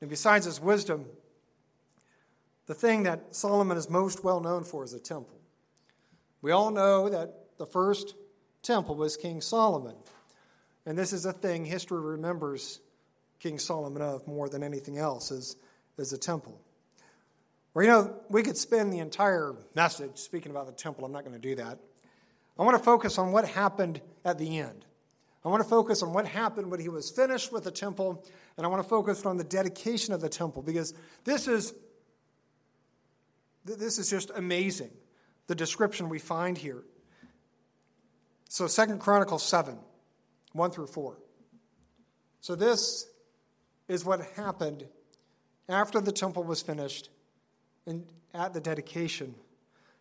And 0.00 0.08
besides 0.08 0.46
his 0.46 0.60
wisdom, 0.60 1.06
the 2.66 2.74
thing 2.74 3.04
that 3.04 3.34
Solomon 3.34 3.76
is 3.76 3.90
most 3.90 4.22
well 4.22 4.40
known 4.40 4.64
for 4.64 4.84
is 4.84 4.92
the 4.92 5.00
temple. 5.00 5.38
We 6.42 6.52
all 6.52 6.70
know 6.70 7.08
that 7.08 7.34
the 7.58 7.66
first 7.66 8.14
temple 8.62 8.94
was 8.94 9.16
King 9.16 9.40
Solomon. 9.40 9.96
And 10.86 10.96
this 10.96 11.12
is 11.12 11.26
a 11.26 11.32
thing 11.32 11.64
history 11.64 12.00
remembers 12.00 12.80
King 13.38 13.58
Solomon 13.58 14.02
of 14.02 14.26
more 14.26 14.48
than 14.48 14.62
anything 14.62 14.98
else 14.98 15.30
is, 15.30 15.56
is 15.98 16.10
the 16.10 16.18
temple. 16.18 16.60
Or, 17.74 17.82
you 17.82 17.88
know, 17.88 18.14
we 18.28 18.42
could 18.42 18.56
spend 18.56 18.92
the 18.92 18.98
entire 18.98 19.54
message 19.74 20.18
speaking 20.18 20.50
about 20.50 20.66
the 20.66 20.72
temple. 20.72 21.04
I'm 21.04 21.12
not 21.12 21.24
going 21.24 21.40
to 21.40 21.40
do 21.40 21.54
that. 21.56 21.78
I 22.60 22.62
want 22.62 22.76
to 22.76 22.84
focus 22.84 23.16
on 23.16 23.32
what 23.32 23.48
happened 23.48 24.02
at 24.22 24.36
the 24.36 24.58
end. 24.58 24.84
I 25.42 25.48
want 25.48 25.62
to 25.62 25.68
focus 25.68 26.02
on 26.02 26.12
what 26.12 26.26
happened 26.26 26.70
when 26.70 26.78
he 26.78 26.90
was 26.90 27.10
finished 27.10 27.50
with 27.50 27.64
the 27.64 27.70
temple, 27.70 28.22
and 28.58 28.66
I 28.66 28.68
want 28.68 28.82
to 28.82 28.88
focus 28.88 29.24
on 29.24 29.38
the 29.38 29.44
dedication 29.44 30.12
of 30.12 30.20
the 30.20 30.28
temple 30.28 30.60
because 30.60 30.92
this 31.24 31.48
is 31.48 31.72
this 33.64 33.98
is 33.98 34.10
just 34.10 34.30
amazing. 34.36 34.90
The 35.46 35.54
description 35.54 36.10
we 36.10 36.18
find 36.18 36.58
here. 36.58 36.82
So 38.50 38.66
Second 38.66 39.00
Chronicles 39.00 39.42
7, 39.42 39.78
1 40.52 40.70
through 40.70 40.88
4. 40.88 41.16
So 42.40 42.54
this 42.54 43.06
is 43.88 44.04
what 44.04 44.20
happened 44.36 44.86
after 45.68 46.00
the 46.00 46.12
temple 46.12 46.44
was 46.44 46.60
finished 46.60 47.08
and 47.86 48.04
at 48.34 48.52
the 48.52 48.60
dedication 48.60 49.34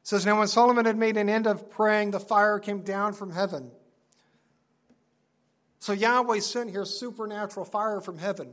says, 0.10 0.26
Now 0.26 0.40
when 0.40 0.48
Solomon 0.48 0.86
had 0.86 0.98
made 0.98 1.18
an 1.18 1.30
end 1.30 1.46
of 1.46 1.70
praying, 1.70 2.12
the 2.12 2.20
fire 2.20 2.58
came 2.58 2.82
down 2.82 3.14
from 3.14 3.32
heaven. 3.32 3.70
So 5.78 5.94
Yahweh 5.94 6.40
sent 6.40 6.72
here 6.72 6.84
supernatural 6.84 7.64
fire 7.64 8.02
from 8.02 8.18
heaven. 8.18 8.50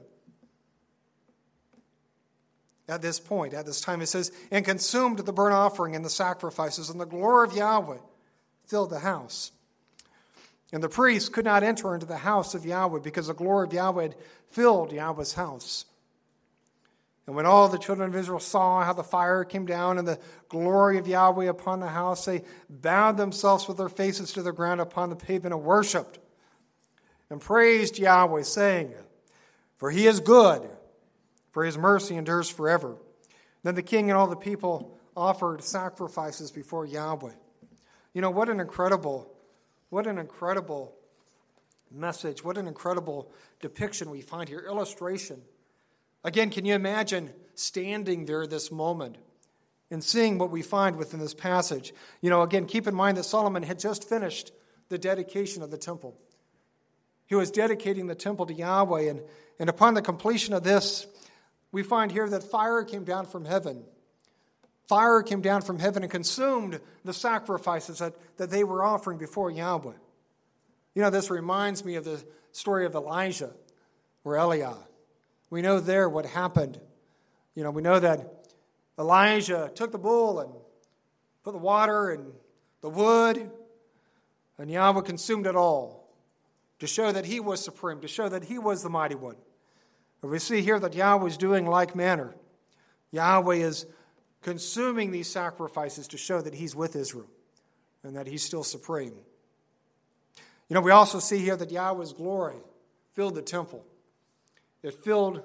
At 2.87 3.01
this 3.01 3.19
point, 3.19 3.55
at 3.55 3.65
this 3.65 3.81
time, 3.81 4.03
it 4.03 4.07
says, 4.07 4.31
and 4.51 4.67
consumed 4.67 5.19
the 5.19 5.33
burnt 5.33 5.55
offering 5.55 5.97
and 5.97 6.05
the 6.05 6.11
sacrifices, 6.11 6.91
and 6.91 7.01
the 7.01 7.07
glory 7.07 7.49
of 7.49 7.57
Yahweh 7.57 7.99
filled 8.67 8.91
the 8.91 8.99
house. 8.99 9.51
And 10.75 10.83
the 10.83 10.91
priests 10.91 11.31
could 11.31 11.47
not 11.47 11.63
enter 11.63 11.95
into 11.95 12.07
the 12.07 12.19
house 12.19 12.55
of 12.55 12.67
Yahweh 12.67 13.01
because 13.01 13.29
the 13.29 13.35
glory 13.35 13.67
of 13.67 13.73
Yahweh 13.73 14.03
had 14.03 14.17
filled 14.51 14.93
Yahweh's 14.93 15.33
house. 15.33 15.87
And 17.27 17.35
when 17.35 17.47
all 17.47 17.69
the 17.69 17.79
children 17.79 18.09
of 18.09 18.15
Israel 18.15 18.39
saw 18.39 18.85
how 18.85 18.93
the 18.93 19.03
fire 19.03 19.43
came 19.45 19.67
down 19.67 19.99
and 19.99 20.07
the 20.07 20.21
glory 20.49 20.99
of 20.99 21.09
Yahweh 21.09 21.47
upon 21.47 21.81
the 21.81 21.89
house, 21.89 22.25
they 22.25 22.43
bowed 22.71 23.17
themselves 23.17 23.67
with 23.67 23.79
their 23.79 23.89
faces 23.89 24.33
to 24.33 24.43
the 24.43 24.53
ground 24.53 24.81
upon 24.81 25.11
the 25.11 25.17
pavement 25.17 25.55
and 25.55 25.65
worshiped 25.65 26.21
and 27.29 27.41
praised 27.41 27.99
Yahweh, 27.99 28.43
saying, 28.43 28.95
For 29.77 29.91
he 29.91 30.07
is 30.07 30.21
good, 30.21 30.69
for 31.51 31.65
his 31.65 31.77
mercy 31.77 32.15
endures 32.17 32.49
forever. 32.49 32.97
Then 33.65 33.75
the 33.75 33.83
king 33.83 34.09
and 34.09 34.17
all 34.17 34.29
the 34.29 34.37
people 34.37 34.97
offered 35.17 35.65
sacrifices 35.65 36.53
before 36.53 36.87
Yahweh. 36.87 37.33
You 38.13 38.21
know, 38.21 38.31
what 38.31 38.49
an 38.49 38.61
incredible, 38.61 39.29
what 39.89 40.07
an 40.07 40.19
incredible 40.19 40.95
message, 41.91 42.45
what 42.45 42.57
an 42.57 42.69
incredible 42.69 43.33
depiction 43.61 44.11
we 44.11 44.21
find 44.21 44.49
here, 44.49 44.65
illustration 44.69 45.43
Again, 46.27 46.51
can 46.51 46.65
you 46.65 46.75
imagine 46.75 47.31
standing 47.55 48.27
there 48.27 48.49
this 48.49 48.73
moment 48.73 49.15
and 49.93 50.03
seeing 50.03 50.39
what 50.39 50.51
we 50.51 50.61
find 50.61 50.97
within 50.97 51.21
this 51.21 51.35
passage? 51.35 51.95
You 52.21 52.31
know, 52.31 52.43
again, 52.43 52.67
keep 52.67 52.89
in 52.89 52.97
mind 52.97 53.17
that 53.17 53.23
Solomon 53.23 53.63
had 53.63 53.79
just 53.79 54.09
finished 54.09 54.51
the 54.89 54.99
dedication 54.99 55.63
of 55.63 55.71
the 55.71 55.79
temple. 55.79 56.19
He 57.27 57.37
was 57.37 57.53
dedicating 57.53 58.09
the 58.09 58.17
temple 58.17 58.45
to 58.47 58.53
Yahweh, 58.53 59.03
and, 59.03 59.23
and 59.61 59.71
upon 59.71 59.95
the 59.95 60.03
completion 60.03 60.53
of 60.53 60.65
this, 60.65 61.07
we 61.71 61.85
find 61.85 62.11
here 62.11 62.29
that 62.29 62.43
fire 62.43 62.83
came 62.83 63.05
down 63.05 63.27
from 63.27 63.45
heaven. 63.45 63.85
Fire 64.89 65.23
came 65.23 65.43
down 65.43 65.63
from 65.63 65.79
heaven 65.79 66.03
and 66.03 66.11
consumed 66.11 66.81
the 67.05 67.15
sacrifices 67.15 68.01
that, 68.01 68.15
that 68.37 68.51
they 68.51 68.65
were 68.65 68.83
offering 68.85 69.19
before 69.19 69.53
Yahweh. 69.53 69.95
You 70.97 71.03
know, 71.03 71.11
this 71.11 71.31
reminds 71.31 71.85
me 71.85 71.95
of 71.95 72.05
the 72.05 72.21
story 72.51 72.85
of 72.85 72.97
Elijah 72.97 73.53
or 74.25 74.33
Eliah. 74.33 74.86
We 75.51 75.63
know 75.63 75.81
there 75.81 76.09
what 76.09 76.27
happened. 76.27 76.81
You 77.55 77.63
know, 77.63 77.71
we 77.71 77.83
know 77.83 77.99
that 77.99 78.47
Elijah 78.99 79.71
took 79.75 79.93
the 79.93 79.99
bull 79.99 80.41
and 80.41 80.53
put 81.45 81.53
the 81.53 81.59
water 81.59 82.11
and 82.11 82.33
the 82.81 82.91
wood, 82.91 83.51
and 84.59 84.71
Yahweh 84.71 85.03
consumed 85.03 85.47
it 85.47 85.57
all 85.57 86.09
to 86.79 86.87
show 86.87 87.13
that 87.13 87.25
he 87.25 87.41
was 87.41 87.63
supreme, 87.63 88.01
to 88.01 88.09
show 88.09 88.29
that 88.29 88.45
he 88.45 88.59
was 88.59 88.83
the 88.83 88.89
mighty 88.89 89.15
one. 89.15 89.37
But 90.21 90.29
we 90.29 90.39
see 90.39 90.63
here 90.63 90.79
that 90.79 90.95
Yahweh 90.95 91.27
is 91.27 91.37
doing 91.37 91.67
like 91.67 91.95
manner. 91.95 92.35
Yahweh 93.13 93.57
is 93.57 93.87
consuming 94.43 95.11
these 95.11 95.29
sacrifices 95.29 96.09
to 96.09 96.19
show 96.19 96.41
that 96.41 96.55
he's 96.55 96.75
with 96.75 96.97
Israel 96.97 97.27
and 98.03 98.17
that 98.17 98.27
he's 98.27 98.43
still 98.43 98.65
supreme. 98.65 99.15
You 100.69 100.75
know, 100.75 100.81
we 100.81 100.91
also 100.91 101.19
see 101.19 101.39
here 101.39 101.57
that 101.57 101.71
Yahweh's 101.71 102.13
glory 102.13 102.57
filled 103.13 103.35
the 103.35 103.43
temple. 103.43 103.85
It 104.87 104.95
filled 104.95 105.43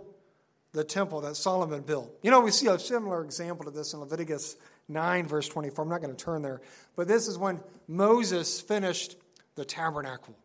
the 0.71 0.83
temple 0.83 1.21
that 1.21 1.35
Solomon 1.35 1.81
built. 1.81 2.15
You 2.21 2.29
know, 2.29 2.41
we 2.41 2.51
see 2.51 2.67
a 2.67 2.77
similar 2.77 3.23
example 3.23 3.65
to 3.65 3.71
this 3.71 3.91
in 3.91 3.99
Leviticus 3.99 4.55
9, 4.87 5.25
verse 5.25 5.49
24. 5.49 5.83
I'm 5.83 5.89
not 5.89 5.99
going 5.99 6.15
to 6.15 6.23
turn 6.23 6.43
there. 6.43 6.61
But 6.95 7.07
this 7.07 7.27
is 7.27 7.39
when 7.39 7.59
Moses 7.87 8.61
finished 8.61 9.17
the 9.55 9.65
tabernacle, 9.65 10.35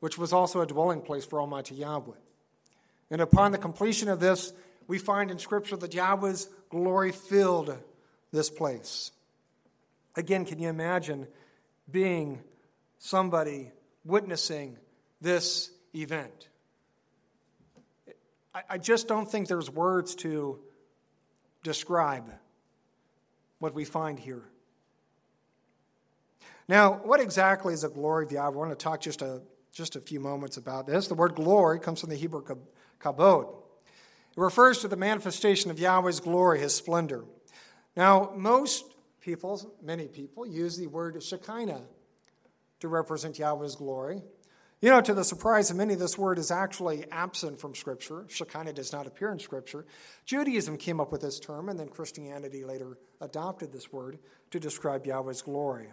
which 0.00 0.18
was 0.18 0.32
also 0.32 0.62
a 0.62 0.66
dwelling 0.66 1.00
place 1.00 1.24
for 1.24 1.40
Almighty 1.40 1.76
Yahweh. 1.76 2.16
And 3.12 3.20
upon 3.20 3.52
the 3.52 3.58
completion 3.58 4.08
of 4.08 4.18
this, 4.18 4.52
we 4.88 4.98
find 4.98 5.30
in 5.30 5.38
Scripture 5.38 5.76
that 5.76 5.94
Yahweh's 5.94 6.48
glory 6.70 7.12
filled 7.12 7.78
this 8.32 8.50
place. 8.50 9.12
Again, 10.16 10.44
can 10.44 10.58
you 10.58 10.68
imagine 10.68 11.28
being 11.88 12.42
somebody 12.98 13.70
witnessing 14.04 14.76
this 15.20 15.70
event? 15.94 16.48
I 18.68 18.78
just 18.78 19.08
don't 19.08 19.30
think 19.30 19.48
there's 19.48 19.70
words 19.70 20.14
to 20.16 20.58
describe 21.62 22.24
what 23.58 23.74
we 23.74 23.84
find 23.84 24.18
here. 24.18 24.44
Now, 26.68 26.94
what 26.94 27.20
exactly 27.20 27.74
is 27.74 27.82
the 27.82 27.88
glory 27.88 28.24
of 28.24 28.32
Yahweh? 28.32 28.54
I 28.54 28.56
want 28.56 28.70
to 28.70 28.76
talk 28.76 29.00
just 29.00 29.22
a, 29.22 29.42
just 29.72 29.94
a 29.96 30.00
few 30.00 30.20
moments 30.20 30.56
about 30.56 30.86
this. 30.86 31.06
The 31.06 31.14
word 31.14 31.34
glory 31.34 31.78
comes 31.78 32.00
from 32.00 32.10
the 32.10 32.16
Hebrew 32.16 32.42
kabod. 33.00 33.48
It 33.48 34.40
refers 34.40 34.78
to 34.78 34.88
the 34.88 34.96
manifestation 34.96 35.70
of 35.70 35.78
Yahweh's 35.78 36.20
glory, 36.20 36.60
his 36.60 36.74
splendor. 36.74 37.24
Now, 37.96 38.32
most 38.36 38.84
people, 39.20 39.60
many 39.82 40.08
people, 40.08 40.46
use 40.46 40.76
the 40.76 40.86
word 40.86 41.22
Shekinah 41.22 41.82
to 42.80 42.88
represent 42.88 43.38
Yahweh's 43.38 43.76
glory. 43.76 44.22
You 44.82 44.90
know, 44.90 45.00
to 45.00 45.14
the 45.14 45.24
surprise 45.24 45.70
of 45.70 45.76
many, 45.76 45.94
this 45.94 46.18
word 46.18 46.38
is 46.38 46.50
actually 46.50 47.06
absent 47.10 47.60
from 47.60 47.74
Scripture. 47.74 48.26
Shekinah 48.28 48.74
does 48.74 48.92
not 48.92 49.06
appear 49.06 49.32
in 49.32 49.38
Scripture. 49.38 49.86
Judaism 50.26 50.76
came 50.76 51.00
up 51.00 51.10
with 51.10 51.22
this 51.22 51.40
term, 51.40 51.70
and 51.70 51.80
then 51.80 51.88
Christianity 51.88 52.64
later 52.64 52.98
adopted 53.20 53.72
this 53.72 53.90
word 53.90 54.18
to 54.50 54.60
describe 54.60 55.06
Yahweh's 55.06 55.40
glory. 55.40 55.88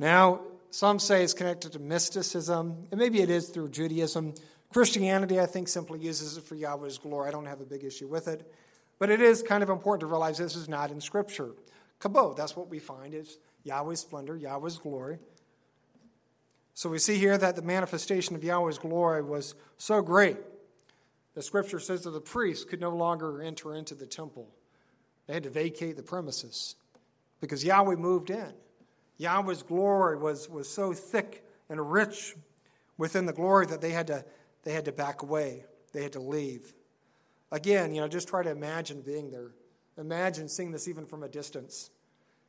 Now, 0.00 0.40
some 0.70 0.98
say 0.98 1.22
it's 1.22 1.32
connected 1.32 1.72
to 1.72 1.78
mysticism, 1.78 2.88
and 2.90 2.98
maybe 2.98 3.22
it 3.22 3.30
is 3.30 3.48
through 3.50 3.68
Judaism. 3.68 4.34
Christianity, 4.72 5.38
I 5.38 5.46
think, 5.46 5.68
simply 5.68 6.00
uses 6.00 6.36
it 6.36 6.42
for 6.42 6.56
Yahweh's 6.56 6.98
glory. 6.98 7.28
I 7.28 7.30
don't 7.30 7.46
have 7.46 7.60
a 7.60 7.64
big 7.64 7.84
issue 7.84 8.08
with 8.08 8.26
it. 8.26 8.52
But 8.98 9.10
it 9.10 9.20
is 9.20 9.42
kind 9.42 9.62
of 9.62 9.70
important 9.70 10.00
to 10.00 10.06
realize 10.06 10.38
this 10.38 10.56
is 10.56 10.68
not 10.68 10.90
in 10.90 11.00
Scripture. 11.00 11.52
Kabod, 12.00 12.36
that's 12.36 12.56
what 12.56 12.68
we 12.68 12.80
find 12.80 13.14
is 13.14 13.38
Yahweh's 13.62 14.00
splendor, 14.00 14.36
Yahweh's 14.36 14.78
glory. 14.78 15.18
So 16.74 16.90
we 16.90 16.98
see 16.98 17.16
here 17.16 17.38
that 17.38 17.54
the 17.54 17.62
manifestation 17.62 18.34
of 18.34 18.42
Yahweh's 18.42 18.78
glory 18.78 19.22
was 19.22 19.54
so 19.78 20.02
great. 20.02 20.36
The 21.34 21.42
scripture 21.42 21.78
says 21.78 22.02
that 22.02 22.10
the 22.10 22.20
priests 22.20 22.64
could 22.64 22.80
no 22.80 22.90
longer 22.90 23.40
enter 23.40 23.74
into 23.74 23.94
the 23.94 24.06
temple. 24.06 24.48
They 25.26 25.34
had 25.34 25.44
to 25.44 25.50
vacate 25.50 25.96
the 25.96 26.02
premises 26.02 26.74
because 27.40 27.64
Yahweh 27.64 27.96
moved 27.96 28.30
in. 28.30 28.52
Yahweh's 29.18 29.62
glory 29.62 30.16
was, 30.16 30.48
was 30.48 30.68
so 30.68 30.92
thick 30.92 31.44
and 31.68 31.92
rich 31.92 32.34
within 32.98 33.26
the 33.26 33.32
glory 33.32 33.66
that 33.66 33.80
they 33.80 33.90
had, 33.90 34.08
to, 34.08 34.24
they 34.64 34.72
had 34.72 34.84
to 34.86 34.92
back 34.92 35.22
away. 35.22 35.64
They 35.92 36.02
had 36.02 36.12
to 36.12 36.20
leave. 36.20 36.74
Again, 37.52 37.94
you 37.94 38.00
know, 38.00 38.08
just 38.08 38.26
try 38.26 38.42
to 38.42 38.50
imagine 38.50 39.00
being 39.00 39.30
there. 39.30 39.52
Imagine 39.96 40.48
seeing 40.48 40.72
this 40.72 40.88
even 40.88 41.06
from 41.06 41.22
a 41.22 41.28
distance. 41.28 41.90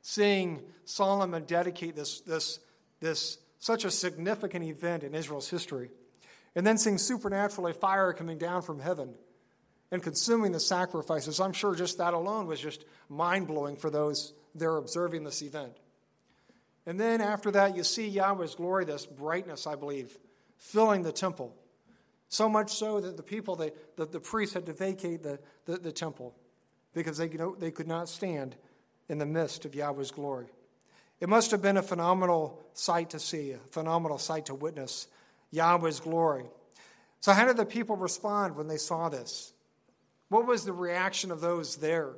Seeing 0.02 0.64
Solomon 0.86 1.44
dedicate 1.46 1.96
this, 1.96 2.22
this, 2.22 2.60
this 3.00 3.38
such 3.66 3.84
a 3.84 3.90
significant 3.90 4.64
event 4.64 5.04
in 5.04 5.16
Israel's 5.16 5.50
history. 5.50 5.90
And 6.56 6.68
then 6.68 6.78
seeing 6.78 7.00
supernaturally 7.00 7.74
fire 7.74 8.14
coming 8.14 8.38
down 8.38 8.62
from 8.62 8.80
heaven 8.80 9.16
and 9.92 10.04
consuming 10.04 10.52
the 10.52 10.60
sacrifices. 10.60 11.40
I'm 11.40 11.52
sure 11.52 11.74
just 11.74 11.98
that 11.98 12.14
alone 12.14 12.46
was 12.46 12.60
just 12.60 12.86
mind 13.10 13.48
blowing 13.48 13.76
for 13.76 13.90
those 13.90 14.34
there 14.54 14.78
observing 14.78 15.24
this 15.24 15.42
event. 15.42 15.74
And 16.86 17.00
then 17.00 17.22
after 17.22 17.50
that, 17.52 17.76
you 17.76 17.84
see 17.84 18.08
Yahweh's 18.08 18.54
glory, 18.54 18.86
this 18.86 19.08
brightness, 19.08 19.66
I 19.66 19.74
believe, 19.74 20.16
filling 20.60 21.02
the 21.02 21.12
temple. 21.12 21.52
So 22.30 22.48
much 22.48 22.72
so 22.72 23.02
that 23.02 23.18
the 23.18 23.24
people, 23.24 23.56
they, 23.56 23.72
the, 23.96 24.06
the 24.06 24.20
priests 24.20 24.54
had 24.54 24.68
to 24.68 24.74
vacate 24.74 25.24
the, 25.24 25.40
the, 25.66 25.78
the 25.78 25.92
temple 25.92 26.36
because 26.94 27.18
they, 27.18 27.30
you 27.30 27.40
know, 27.40 27.56
they 27.56 27.72
could 27.72 27.88
not 27.88 28.10
stand 28.10 28.56
in 29.10 29.18
the 29.18 29.26
midst 29.26 29.66
of 29.66 29.74
Yahweh's 29.74 30.12
glory. 30.12 30.50
It 31.20 31.30
must 31.30 31.52
have 31.52 31.62
been 31.62 31.78
a 31.78 31.84
phenomenal 31.84 32.64
sight 32.74 33.12
to 33.12 33.20
see, 33.20 33.52
a 33.52 33.58
phenomenal 33.72 34.18
sight 34.18 34.48
to 34.48 34.56
witness 34.56 35.08
Yahweh's 35.52 36.00
glory. 36.00 36.46
So, 37.22 37.32
how 37.32 37.46
did 37.46 37.58
the 37.58 37.66
people 37.66 37.96
respond 37.96 38.56
when 38.56 38.68
they 38.68 38.78
saw 38.78 39.10
this? 39.10 39.54
What 40.30 40.46
was 40.46 40.66
the 40.66 40.74
reaction 40.74 41.32
of 41.32 41.42
those 41.42 41.78
there? 41.78 42.14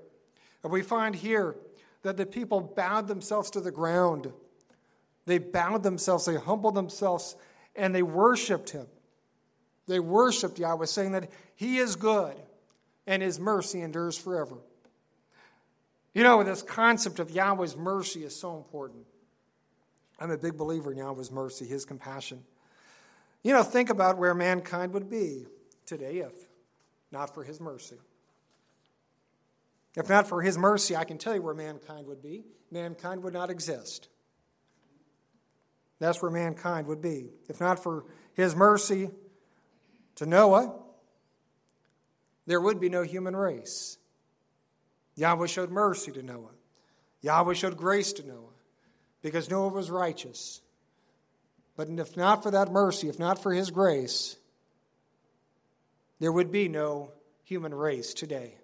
And 0.63 0.71
we 0.71 0.81
find 0.81 1.15
here 1.15 1.55
that 2.01 2.17
the 2.17 2.25
people 2.25 2.61
bowed 2.61 3.07
themselves 3.07 3.51
to 3.51 3.61
the 3.61 3.71
ground. 3.71 4.31
They 5.25 5.37
bowed 5.37 5.83
themselves, 5.83 6.25
they 6.25 6.35
humbled 6.35 6.75
themselves, 6.75 7.35
and 7.75 7.93
they 7.93 8.03
worshiped 8.03 8.71
him. 8.71 8.87
They 9.87 9.99
worshiped 9.99 10.59
Yahweh, 10.59 10.85
saying 10.85 11.13
that 11.13 11.29
he 11.55 11.77
is 11.77 11.95
good 11.95 12.35
and 13.05 13.23
his 13.23 13.39
mercy 13.39 13.81
endures 13.81 14.17
forever. 14.17 14.57
You 16.14 16.24
know, 16.24 16.43
this 16.43 16.62
concept 16.62 17.20
of 17.20 17.30
Yahweh's 17.30 17.78
mercy 17.78 18.24
is 18.24 18.36
so 18.36 18.58
important. 18.58 19.05
I'm 20.20 20.32
a 20.32 20.38
big 20.38 20.58
believer 20.58 20.91
in 20.91 20.97
Yahweh's 20.97 21.32
mercy, 21.32 21.66
his 21.66 21.86
compassion. 21.86 22.43
You 23.43 23.53
know, 23.53 23.64
think 23.64 23.89
about 23.89 24.18
where 24.18 24.34
mankind 24.34 24.93
would 24.93 25.10
be 25.10 25.45
today 25.86 26.20
if 26.20 26.34
not 27.12 27.34
for 27.34 27.43
his 27.43 27.60
mercy. 27.60 27.97
If 29.95 30.10
not 30.10 30.28
for 30.28 30.41
his 30.41 30.58
mercy, 30.58 30.95
I 30.95 31.05
can 31.05 31.18
tell 31.18 31.34
you 31.34 31.41
where 31.41 31.53
mankind 31.53 32.08
would 32.08 32.22
be. 32.22 32.43
Mankind 32.72 33.24
would 33.24 33.34
not 33.34 33.49
exist. 33.49 34.10
That's 35.99 36.22
where 36.22 36.30
mankind 36.30 36.88
would 36.88 37.01
be. 37.01 37.30
If 37.49 37.60
not 37.60 37.82
for 37.82 38.05
his 38.34 38.55
mercy 38.55 39.10
to 40.16 40.26
Noah, 40.26 40.76
there 42.45 42.62
would 42.62 42.80
be 42.80 42.89
no 42.89 43.01
human 43.01 43.36
race. 43.36 43.96
Yahweh 45.18 45.47
showed 45.47 45.72
mercy 45.72 46.11
to 46.11 46.24
Noah. 46.24 46.53
Yahweh 47.22 47.55
showed 47.55 47.76
grace 47.76 48.13
to 48.13 48.26
Noah 48.26 48.53
because 49.22 49.49
Noah 49.49 49.70
was 49.70 49.91
righteous. 49.91 50.61
But 51.76 51.89
if 51.89 52.15
not 52.15 52.43
for 52.43 52.51
that 52.51 52.72
mercy, 52.72 53.09
if 53.09 53.20
not 53.20 53.41
for 53.41 53.51
his 53.51 53.72
grace, 53.72 54.38
there 56.20 56.32
would 56.32 56.51
be 56.51 56.70
no 56.70 57.11
human 57.43 57.74
race 57.74 58.13
today. 58.13 58.55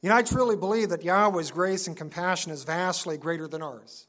You 0.00 0.08
know, 0.08 0.16
I 0.16 0.22
truly 0.22 0.56
believe 0.56 0.90
that 0.90 1.04
Yahweh's 1.04 1.50
grace 1.50 1.86
and 1.86 1.96
compassion 1.96 2.52
is 2.52 2.64
vastly 2.64 3.18
greater 3.18 3.46
than 3.46 3.62
ours. 3.62 4.06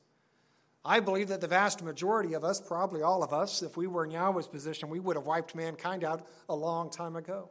I 0.85 0.99
believe 0.99 1.29
that 1.29 1.41
the 1.41 1.47
vast 1.47 1.83
majority 1.83 2.33
of 2.33 2.43
us, 2.43 2.59
probably 2.59 3.01
all 3.01 3.23
of 3.23 3.33
us, 3.33 3.61
if 3.61 3.77
we 3.77 3.87
were 3.87 4.03
in 4.03 4.11
Yahweh's 4.11 4.47
position, 4.47 4.89
we 4.89 4.99
would 4.99 5.15
have 5.15 5.25
wiped 5.25 5.55
mankind 5.55 6.03
out 6.03 6.27
a 6.49 6.55
long 6.55 6.89
time 6.89 7.15
ago. 7.15 7.49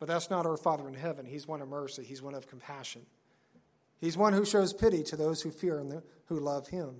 But 0.00 0.08
that's 0.08 0.30
not 0.30 0.46
our 0.46 0.56
Father 0.56 0.88
in 0.88 0.94
heaven. 0.94 1.26
He's 1.26 1.46
one 1.46 1.60
of 1.60 1.68
mercy, 1.68 2.02
He's 2.02 2.22
one 2.22 2.34
of 2.34 2.48
compassion. 2.48 3.02
He's 4.00 4.16
one 4.16 4.32
who 4.32 4.46
shows 4.46 4.72
pity 4.72 5.02
to 5.04 5.16
those 5.16 5.42
who 5.42 5.50
fear 5.50 5.78
and 5.78 6.02
who 6.26 6.40
love 6.40 6.68
Him. 6.68 6.94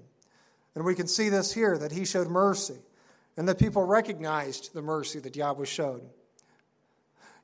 And 0.75 0.85
we 0.85 0.95
can 0.95 1.09
see 1.09 1.31
this 1.31 1.53
here 1.53 1.77
that 1.79 1.93
He 1.93 2.05
showed 2.05 2.29
mercy, 2.29 2.77
and 3.37 3.49
that 3.49 3.59
people 3.59 3.83
recognized 3.83 4.75
the 4.75 4.83
mercy 4.83 5.19
that 5.21 5.35
Yahweh 5.35 5.65
showed. 5.65 6.03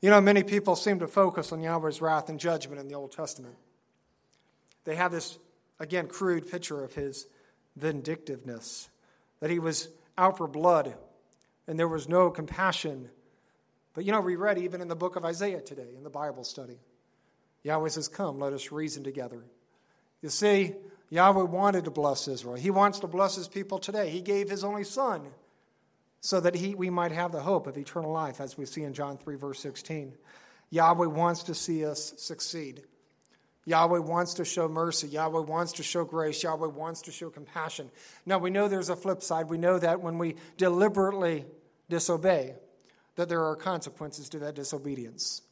You 0.03 0.11
know, 0.11 0.21
many 0.21 0.43
people 0.43 0.77
seem 0.77 0.99
to 0.99 1.09
focus 1.09 1.53
on 1.53 1.63
Yahweh's 1.63 2.03
wrath 2.03 2.29
and 2.29 2.39
judgment 2.39 2.79
in 2.79 2.87
the 2.87 2.95
Old 2.95 3.13
Testament. 3.13 3.57
They 4.85 4.95
have 4.95 5.11
this, 5.11 5.39
again, 5.81 6.07
crude 6.07 6.51
picture 6.51 6.85
of 6.85 6.93
His 6.93 7.27
vindictiveness, 7.77 8.91
that 9.41 9.49
He 9.49 9.59
was 9.59 9.89
out 10.19 10.37
for 10.37 10.47
blood, 10.47 10.95
and 11.67 11.79
there 11.79 11.89
was 11.89 12.11
no 12.11 12.31
compassion 12.31 13.09
but 13.97 14.05
you 14.05 14.13
know, 14.13 14.21
we 14.21 14.37
read 14.37 14.59
even 14.59 14.83
in 14.83 14.89
the 14.89 14.95
book 14.95 15.17
of 15.17 15.25
Isaiah 15.25 15.63
today 15.63 15.89
in 15.97 16.05
the 16.05 16.11
Bible 16.11 16.45
study. 16.45 16.79
Yahweh 17.63 17.89
says, 17.89 18.09
Come, 18.09 18.39
let 18.39 18.53
us 18.53 18.71
reason 18.71 19.03
together. 19.03 19.43
You 20.21 20.29
see, 20.29 20.75
Yahweh 21.09 21.45
wanted 21.45 21.87
to 21.87 21.91
bless 21.91 22.29
Israel. 22.29 22.57
He 22.57 22.69
wants 22.71 23.01
to 23.01 23.07
bless 23.07 23.37
his 23.37 23.49
people 23.49 23.79
today. 23.79 24.11
He 24.11 24.21
gave 24.21 24.51
his 24.51 24.65
only 24.65 24.85
son 24.85 25.23
so 26.21 26.41
that 26.41 26.55
he, 26.55 26.75
we 26.75 26.91
might 26.91 27.11
have 27.11 27.33
the 27.33 27.41
hope 27.41 27.67
of 27.67 27.79
eternal 27.79 28.13
life, 28.13 28.39
as 28.39 28.59
we 28.59 28.67
see 28.67 28.83
in 28.83 28.93
John 28.93 29.17
3, 29.17 29.37
verse 29.37 29.61
16. 29.61 30.13
Yahweh 30.69 31.07
wants 31.07 31.45
to 31.45 31.55
see 31.55 31.87
us 31.87 32.13
succeed. 32.19 32.83
Yahweh 33.65 34.01
wants 34.01 34.35
to 34.35 34.45
show 34.45 34.69
mercy. 34.69 35.09
Yahweh 35.09 35.41
wants 35.41 35.73
to 35.73 35.83
show 35.83 36.05
grace. 36.05 36.43
Yahweh 36.43 36.67
wants 36.67 37.01
to 37.03 37.13
show 37.13 37.31
compassion. 37.31 37.91
Now, 38.27 38.37
we 38.37 38.51
know 38.51 38.69
there's 38.69 38.91
a 38.91 38.97
flip 38.97 39.23
side. 39.23 39.49
We 39.49 39.57
know 39.57 39.79
that 39.79 40.03
when 40.03 40.19
we 40.19 40.37
deliberately 40.59 41.47
disobey, 41.89 42.57
that 43.17 43.29
there 43.29 43.45
are 43.45 43.57
consequences 43.57 44.29
to 44.31 44.39
that 44.41 44.55
disobedience. 44.55 45.43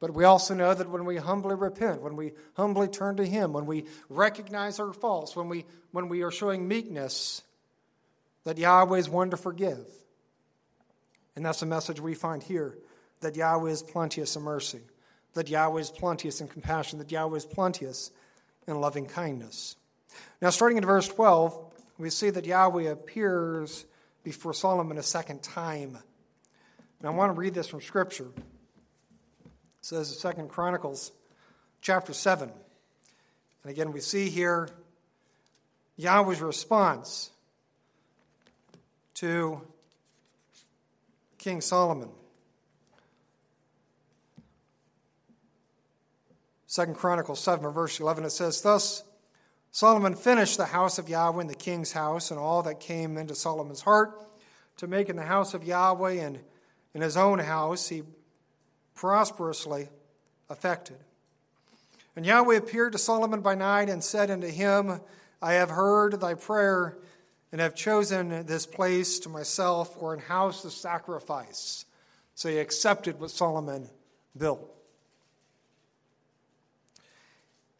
But 0.00 0.14
we 0.14 0.24
also 0.24 0.54
know 0.54 0.72
that 0.72 0.88
when 0.88 1.04
we 1.04 1.16
humbly 1.16 1.54
repent, 1.54 2.00
when 2.00 2.16
we 2.16 2.32
humbly 2.54 2.88
turn 2.88 3.16
to 3.16 3.26
Him, 3.26 3.52
when 3.52 3.66
we 3.66 3.84
recognize 4.08 4.80
our 4.80 4.94
faults, 4.94 5.36
when 5.36 5.48
we, 5.48 5.66
when 5.92 6.08
we 6.08 6.22
are 6.22 6.30
showing 6.30 6.66
meekness, 6.66 7.42
that 8.44 8.56
Yahweh 8.56 8.98
is 8.98 9.08
one 9.08 9.30
to 9.30 9.36
forgive. 9.36 9.84
And 11.36 11.44
that's 11.44 11.60
the 11.60 11.66
message 11.66 12.00
we 12.00 12.14
find 12.14 12.42
here 12.42 12.78
that 13.20 13.36
Yahweh 13.36 13.70
is 13.70 13.82
plenteous 13.82 14.34
in 14.36 14.42
mercy, 14.42 14.80
that 15.34 15.50
Yahweh 15.50 15.80
is 15.80 15.90
plenteous 15.90 16.40
in 16.40 16.48
compassion, 16.48 16.98
that 16.98 17.12
Yahweh 17.12 17.36
is 17.36 17.44
plenteous 17.44 18.10
in 18.66 18.80
loving 18.80 19.04
kindness. 19.04 19.76
Now, 20.40 20.50
starting 20.50 20.78
in 20.78 20.86
verse 20.86 21.08
12, 21.08 21.72
we 21.98 22.08
see 22.08 22.30
that 22.30 22.46
Yahweh 22.46 22.90
appears 22.90 23.84
before 24.24 24.54
Solomon 24.54 24.96
a 24.96 25.02
second 25.02 25.42
time. 25.42 25.98
And 27.00 27.08
I 27.08 27.10
want 27.10 27.34
to 27.34 27.40
read 27.40 27.54
this 27.54 27.66
from 27.66 27.80
Scripture. 27.80 28.28
It 28.36 29.50
says 29.80 30.10
in 30.10 30.18
Second 30.18 30.48
Chronicles 30.48 31.12
chapter 31.80 32.12
7. 32.12 32.50
And 33.62 33.70
again, 33.70 33.92
we 33.92 34.00
see 34.00 34.28
here 34.28 34.68
Yahweh's 35.96 36.42
response 36.42 37.30
to 39.14 39.62
King 41.38 41.62
Solomon. 41.62 42.10
Second 46.66 46.94
Chronicles 46.94 47.40
7, 47.40 47.68
verse 47.72 47.98
11, 47.98 48.24
it 48.24 48.30
says, 48.30 48.60
Thus 48.60 49.02
Solomon 49.72 50.14
finished 50.14 50.56
the 50.56 50.66
house 50.66 50.98
of 50.98 51.08
Yahweh 51.08 51.40
and 51.40 51.50
the 51.50 51.54
king's 51.54 51.92
house 51.92 52.30
and 52.30 52.38
all 52.38 52.62
that 52.62 52.78
came 52.78 53.16
into 53.16 53.34
Solomon's 53.34 53.80
heart 53.80 54.12
to 54.76 54.86
make 54.86 55.08
in 55.08 55.16
the 55.16 55.22
house 55.22 55.54
of 55.54 55.64
Yahweh 55.64 56.12
and 56.12 56.38
in 56.94 57.00
his 57.00 57.16
own 57.16 57.38
house 57.38 57.88
he 57.88 58.02
prosperously 58.94 59.88
affected. 60.48 60.96
And 62.16 62.26
Yahweh 62.26 62.56
appeared 62.56 62.92
to 62.92 62.98
Solomon 62.98 63.40
by 63.40 63.54
night 63.54 63.88
and 63.88 64.02
said 64.02 64.30
unto 64.30 64.48
him, 64.48 65.00
I 65.40 65.54
have 65.54 65.70
heard 65.70 66.20
thy 66.20 66.34
prayer 66.34 66.98
and 67.52 67.60
have 67.60 67.74
chosen 67.74 68.46
this 68.46 68.66
place 68.66 69.18
to 69.20 69.28
myself 69.28 69.94
for 69.94 70.12
an 70.12 70.20
house 70.20 70.64
of 70.64 70.72
sacrifice. 70.72 71.84
So 72.34 72.48
he 72.48 72.58
accepted 72.58 73.20
what 73.20 73.30
Solomon 73.30 73.88
built. 74.36 74.70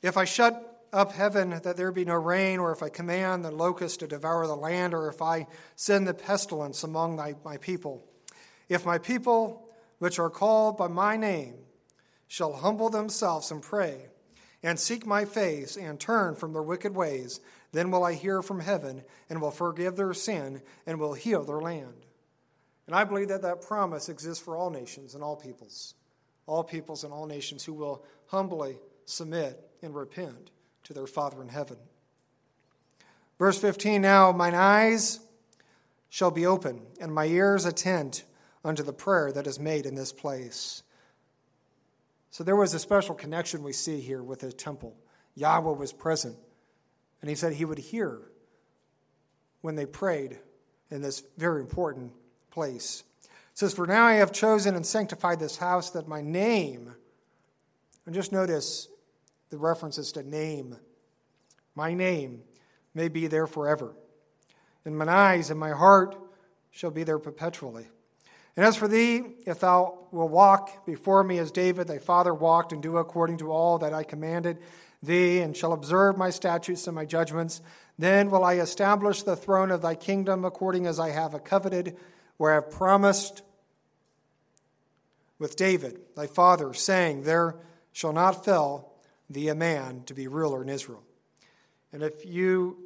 If 0.03 0.17
I 0.17 0.25
shut 0.25 0.67
up 0.93 1.13
heaven 1.13 1.51
that 1.51 1.77
there 1.77 1.93
be 1.93 2.05
no 2.05 2.15
rain, 2.15 2.59
or 2.59 2.73
if 2.73 2.83
I 2.83 2.89
command 2.89 3.45
the 3.45 3.51
locust 3.51 4.01
to 4.01 4.07
devour 4.07 4.47
the 4.47 4.57
land, 4.57 4.95
or 4.95 5.09
if 5.09 5.23
I 5.23 5.47
send 5.77 6.09
the 6.09 6.15
pestilence 6.15 6.83
among 6.83 7.17
my, 7.17 7.35
my 7.45 7.59
people, 7.59 8.05
if 8.71 8.87
my 8.87 8.97
people, 8.97 9.69
which 9.99 10.19
are 10.19 10.31
called 10.31 10.79
by 10.79 10.87
my 10.87 11.17
name, 11.17 11.57
shall 12.29 12.53
humble 12.53 12.89
themselves 12.89 13.51
and 13.51 13.61
pray, 13.61 14.07
and 14.63 14.79
seek 14.79 15.05
my 15.05 15.25
face, 15.25 15.77
and 15.77 15.99
turn 15.99 16.37
from 16.37 16.53
their 16.53 16.63
wicked 16.63 16.95
ways, 16.95 17.41
then 17.73 17.91
will 17.91 18.05
I 18.05 18.15
hear 18.15 18.43
from 18.43 18.61
heaven, 18.61 19.03
and 19.29 19.43
will 19.43 19.51
forgive 19.51 19.97
their 19.97 20.15
sin, 20.15 20.63
and 20.87 21.01
will 21.01 21.15
heal 21.15 21.43
their 21.43 21.61
land. 21.61 22.07
And 22.87 22.95
I 22.95 23.03
believe 23.03 23.29
that 23.29 23.43
that 23.43 23.61
promise 23.61 24.09
exists 24.09 24.43
for 24.43 24.57
all 24.57 24.71
nations 24.71 25.15
and 25.15 25.25
all 25.25 25.37
peoples, 25.37 25.95
all 26.47 26.63
peoples 26.63 27.03
and 27.03 27.13
all 27.13 27.27
nations 27.27 27.65
who 27.65 27.73
will 27.73 28.05
humbly 28.27 28.79
submit 29.05 29.61
and 29.83 29.95
repent 29.95 30.53
to 30.85 30.95
their 30.95 31.09
Father 31.09 31.43
in 31.43 31.49
heaven. 31.49 31.77
Verse 33.37 33.59
15 33.59 34.01
Now 34.01 34.31
mine 34.31 34.55
eyes 34.55 35.19
shall 36.09 36.31
be 36.31 36.47
open, 36.47 36.83
and 37.01 37.13
my 37.13 37.25
ears 37.25 37.65
attend 37.65 38.23
unto 38.65 38.83
the 38.83 38.93
prayer 38.93 39.33
that 39.33 39.47
is 39.47 39.59
made 39.59 39.87
in 39.87 39.95
this 39.95 40.13
place. 40.13 40.83
So 42.31 42.45
there 42.45 42.57
was 42.57 42.75
a 42.75 42.79
special 42.79 43.15
connection 43.15 43.63
we 43.63 43.73
see 43.73 44.01
here 44.01 44.23
with 44.23 44.41
the 44.41 44.53
temple. 44.53 44.97
Yahweh 45.35 45.77
was 45.77 45.93
present, 45.93 46.37
and 47.21 47.29
he 47.29 47.35
said 47.35 47.53
he 47.53 47.65
would 47.65 47.79
hear 47.79 48.21
when 49.63 49.75
they 49.75 49.87
prayed 49.87 50.39
in 50.91 51.03
this 51.03 51.23
very 51.39 51.61
important 51.61 52.13
place. 52.51 53.03
It 53.23 53.59
says, 53.59 53.75
For 53.75 53.87
now 53.87 54.05
I 54.05 54.15
have 54.15 54.33
chosen 54.33 54.75
and 54.75 54.87
sanctified 54.87 55.41
this 55.41 55.57
house 55.57 55.91
that 55.91 56.09
my 56.09 56.21
name, 56.21 56.95
and 58.07 58.15
just 58.15 58.33
notice 58.33 58.89
the 59.51 59.59
references 59.59 60.13
to 60.13 60.23
name. 60.23 60.77
My 61.75 61.95
name 61.95 62.43
may 62.95 63.09
be 63.09 63.27
there 63.27 63.47
forever. 63.47 63.95
And 64.85 64.97
mine 64.97 65.09
eyes 65.09 65.51
and 65.51 65.61
my 65.61 65.71
heart 65.71 66.17
shall 66.71 66.91
be 66.91 67.05
there 67.05 67.19
perpetually. 67.19 67.87
And 68.61 68.67
as 68.67 68.77
for 68.77 68.89
thee, 68.89 69.23
if 69.47 69.61
thou 69.61 70.01
wilt 70.13 70.31
walk 70.31 70.85
before 70.85 71.25
me 71.25 71.39
as 71.39 71.51
David 71.51 71.89
thy 71.89 71.97
father 71.97 72.35
walked, 72.35 72.75
and 72.75 72.83
do 72.83 72.99
according 72.99 73.39
to 73.39 73.51
all 73.51 73.79
that 73.79 73.95
I 73.95 74.03
commanded 74.03 74.59
thee, 75.03 75.39
and 75.39 75.57
shall 75.57 75.73
observe 75.73 76.19
my 76.19 76.29
statutes 76.29 76.87
and 76.87 76.95
my 76.95 77.07
judgments, 77.07 77.63
then 77.99 78.31
will 78.31 78.45
I 78.45 78.57
establish 78.57 79.23
the 79.23 79.35
throne 79.35 79.71
of 79.71 79.81
thy 79.81 79.95
kingdom 79.95 80.45
according 80.45 80.87
as 80.87 81.01
I 81.01 81.09
have 81.09 81.43
coveted, 81.43 81.97
where 82.37 82.53
I 82.53 82.57
have 82.57 82.71
promised 82.71 83.41
with 85.39 85.57
David 85.57 85.99
thy 86.15 86.27
father, 86.27 86.75
saying, 86.75 87.23
There 87.23 87.57
shall 87.93 88.13
not 88.13 88.45
fail 88.45 88.93
thee 89.31 89.49
a 89.49 89.55
man 89.55 90.03
to 90.05 90.13
be 90.13 90.29
ruler 90.29 90.61
in 90.61 90.69
Israel. 90.69 91.03
And 91.95 92.03
if 92.03 92.27
you, 92.27 92.77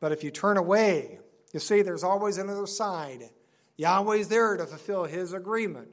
but 0.00 0.12
if 0.12 0.22
you 0.22 0.30
turn 0.30 0.58
away, 0.58 1.18
you 1.54 1.60
see, 1.60 1.80
there's 1.80 2.04
always 2.04 2.36
another 2.36 2.66
side. 2.66 3.30
Yahweh's 3.82 4.28
there 4.28 4.56
to 4.56 4.66
fulfill 4.66 5.04
his 5.04 5.32
agreement, 5.32 5.88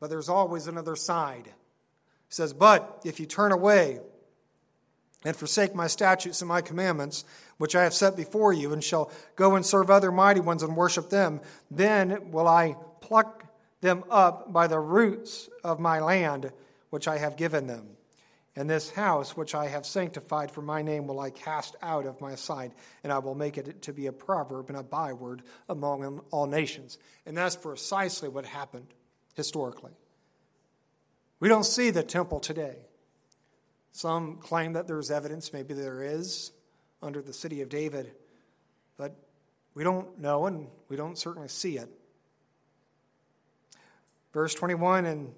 but 0.00 0.10
there's 0.10 0.28
always 0.28 0.66
another 0.66 0.96
side. 0.96 1.46
He 1.46 2.34
says, 2.34 2.52
But 2.52 3.02
if 3.04 3.20
you 3.20 3.26
turn 3.26 3.52
away 3.52 4.00
and 5.24 5.36
forsake 5.36 5.74
my 5.74 5.86
statutes 5.86 6.42
and 6.42 6.48
my 6.48 6.60
commandments, 6.60 7.24
which 7.58 7.76
I 7.76 7.84
have 7.84 7.94
set 7.94 8.16
before 8.16 8.52
you, 8.52 8.72
and 8.72 8.82
shall 8.82 9.10
go 9.36 9.54
and 9.54 9.64
serve 9.64 9.88
other 9.88 10.10
mighty 10.10 10.40
ones 10.40 10.62
and 10.62 10.76
worship 10.76 11.10
them, 11.10 11.40
then 11.70 12.30
will 12.32 12.48
I 12.48 12.76
pluck 13.00 13.44
them 13.80 14.04
up 14.10 14.52
by 14.52 14.66
the 14.66 14.80
roots 14.80 15.48
of 15.62 15.78
my 15.78 16.00
land, 16.00 16.52
which 16.90 17.06
I 17.06 17.18
have 17.18 17.36
given 17.36 17.66
them. 17.66 17.96
And 18.56 18.70
this 18.70 18.90
house, 18.90 19.36
which 19.36 19.54
I 19.54 19.66
have 19.66 19.84
sanctified 19.84 20.50
for 20.50 20.62
my 20.62 20.80
name, 20.80 21.08
will 21.08 21.18
I 21.18 21.30
cast 21.30 21.74
out 21.82 22.06
of 22.06 22.20
my 22.20 22.36
sight, 22.36 22.72
and 23.02 23.12
I 23.12 23.18
will 23.18 23.34
make 23.34 23.58
it 23.58 23.82
to 23.82 23.92
be 23.92 24.06
a 24.06 24.12
proverb 24.12 24.68
and 24.68 24.78
a 24.78 24.82
byword 24.82 25.42
among 25.68 26.22
all 26.30 26.46
nations. 26.46 26.98
And 27.26 27.36
that's 27.36 27.56
precisely 27.56 28.28
what 28.28 28.44
happened 28.44 28.86
historically. 29.34 29.90
We 31.40 31.48
don't 31.48 31.64
see 31.64 31.90
the 31.90 32.04
temple 32.04 32.38
today. 32.38 32.76
Some 33.90 34.36
claim 34.36 34.74
that 34.74 34.86
there's 34.86 35.10
evidence, 35.10 35.52
maybe 35.52 35.74
there 35.74 36.02
is, 36.02 36.52
under 37.02 37.22
the 37.22 37.32
city 37.32 37.60
of 37.60 37.68
David, 37.68 38.12
but 38.96 39.16
we 39.74 39.82
don't 39.82 40.20
know 40.20 40.46
and 40.46 40.68
we 40.88 40.96
don't 40.96 41.18
certainly 41.18 41.48
see 41.48 41.76
it. 41.76 41.88
Verse 44.32 44.54
21 44.54 45.06
And 45.06 45.34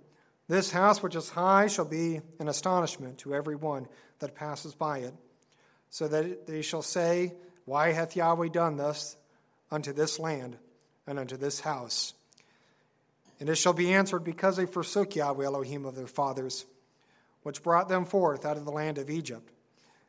this 0.48 0.70
house 0.70 1.02
which 1.02 1.16
is 1.16 1.30
high 1.30 1.66
shall 1.66 1.84
be 1.84 2.20
an 2.38 2.48
astonishment 2.48 3.18
to 3.18 3.34
every 3.34 3.56
one 3.56 3.88
that 4.20 4.34
passes 4.34 4.74
by 4.74 4.98
it, 4.98 5.14
so 5.90 6.06
that 6.08 6.46
they 6.46 6.62
shall 6.62 6.82
say, 6.82 7.34
Why 7.64 7.92
hath 7.92 8.16
Yahweh 8.16 8.48
done 8.48 8.76
thus 8.76 9.16
unto 9.70 9.92
this 9.92 10.18
land 10.18 10.56
and 11.06 11.18
unto 11.18 11.36
this 11.36 11.60
house? 11.60 12.14
And 13.40 13.48
it 13.48 13.56
shall 13.56 13.72
be 13.72 13.92
answered, 13.92 14.24
Because 14.24 14.56
they 14.56 14.66
forsook 14.66 15.16
Yahweh 15.16 15.44
Elohim 15.44 15.84
of 15.84 15.96
their 15.96 16.06
fathers, 16.06 16.64
which 17.42 17.62
brought 17.62 17.88
them 17.88 18.04
forth 18.04 18.46
out 18.46 18.56
of 18.56 18.64
the 18.64 18.72
land 18.72 18.98
of 18.98 19.10
Egypt, 19.10 19.50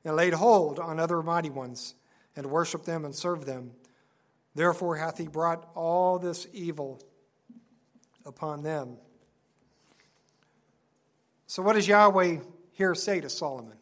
and 0.06 0.16
laid 0.16 0.34
hold 0.34 0.80
on 0.80 1.00
other 1.00 1.22
mighty 1.22 1.50
ones, 1.50 1.96
and 2.36 2.46
worshipped 2.46 2.86
them 2.86 3.04
and 3.04 3.16
served 3.16 3.46
them. 3.46 3.72
Therefore 4.56 4.96
hath 4.96 5.18
he 5.18 5.28
brought 5.28 5.70
all 5.76 6.20
this 6.20 6.48
evil 6.54 7.02
upon 8.26 8.64
them. 8.64 8.98
So, 11.48 11.64
what 11.64 11.74
does 11.74 11.88
Yahweh 11.88 12.40
here 12.74 12.94
say 12.94 13.22
to 13.22 13.30
Solomon? 13.30 13.78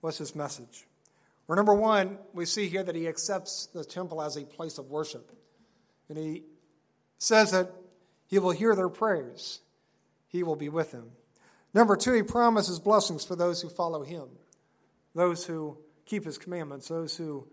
What's 0.00 0.18
his 0.18 0.34
message? 0.34 0.86
Well, 1.46 1.56
number 1.56 1.74
one, 1.74 2.18
we 2.32 2.46
see 2.46 2.68
here 2.68 2.82
that 2.82 2.94
he 2.94 3.06
accepts 3.06 3.66
the 3.66 3.84
temple 3.84 4.22
as 4.22 4.36
a 4.36 4.44
place 4.44 4.78
of 4.78 4.88
worship. 4.88 5.30
And 6.08 6.16
he 6.16 6.44
says 7.18 7.50
that 7.50 7.70
he 8.28 8.38
will 8.38 8.52
hear 8.52 8.74
their 8.74 8.88
prayers, 8.88 9.60
he 10.28 10.42
will 10.42 10.56
be 10.56 10.68
with 10.68 10.92
them. 10.92 11.10
Number 11.74 11.96
two, 11.96 12.12
he 12.12 12.22
promises 12.22 12.80
blessings 12.80 13.24
for 13.24 13.36
those 13.36 13.60
who 13.60 13.68
follow 13.68 14.02
him, 14.02 14.28
those 15.14 15.44
who 15.44 15.76
keep 16.06 16.24
his 16.24 16.38
commandments, 16.38 16.88
those 16.88 17.16
who, 17.16 17.46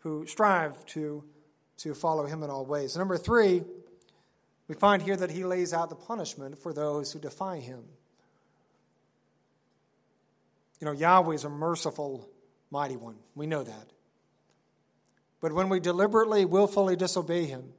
who 0.00 0.26
strive 0.26 0.84
to, 0.86 1.24
to 1.78 1.94
follow 1.94 2.26
him 2.26 2.42
in 2.42 2.50
all 2.50 2.66
ways. 2.66 2.96
Number 2.96 3.16
three, 3.16 3.62
we 4.68 4.74
find 4.74 5.02
here 5.02 5.16
that 5.16 5.30
he 5.30 5.44
lays 5.44 5.72
out 5.72 5.88
the 5.88 5.96
punishment 5.96 6.58
for 6.58 6.72
those 6.72 7.12
who 7.12 7.18
defy 7.18 7.58
him. 7.58 7.84
You 10.80 10.86
know, 10.86 10.92
Yahweh 10.92 11.34
is 11.34 11.44
a 11.44 11.48
merciful, 11.48 12.28
mighty 12.70 12.96
one. 12.96 13.16
We 13.34 13.46
know 13.46 13.62
that. 13.62 13.90
But 15.40 15.52
when 15.52 15.68
we 15.68 15.80
deliberately, 15.80 16.44
willfully 16.44 16.96
disobey 16.96 17.44
him, 17.44 17.72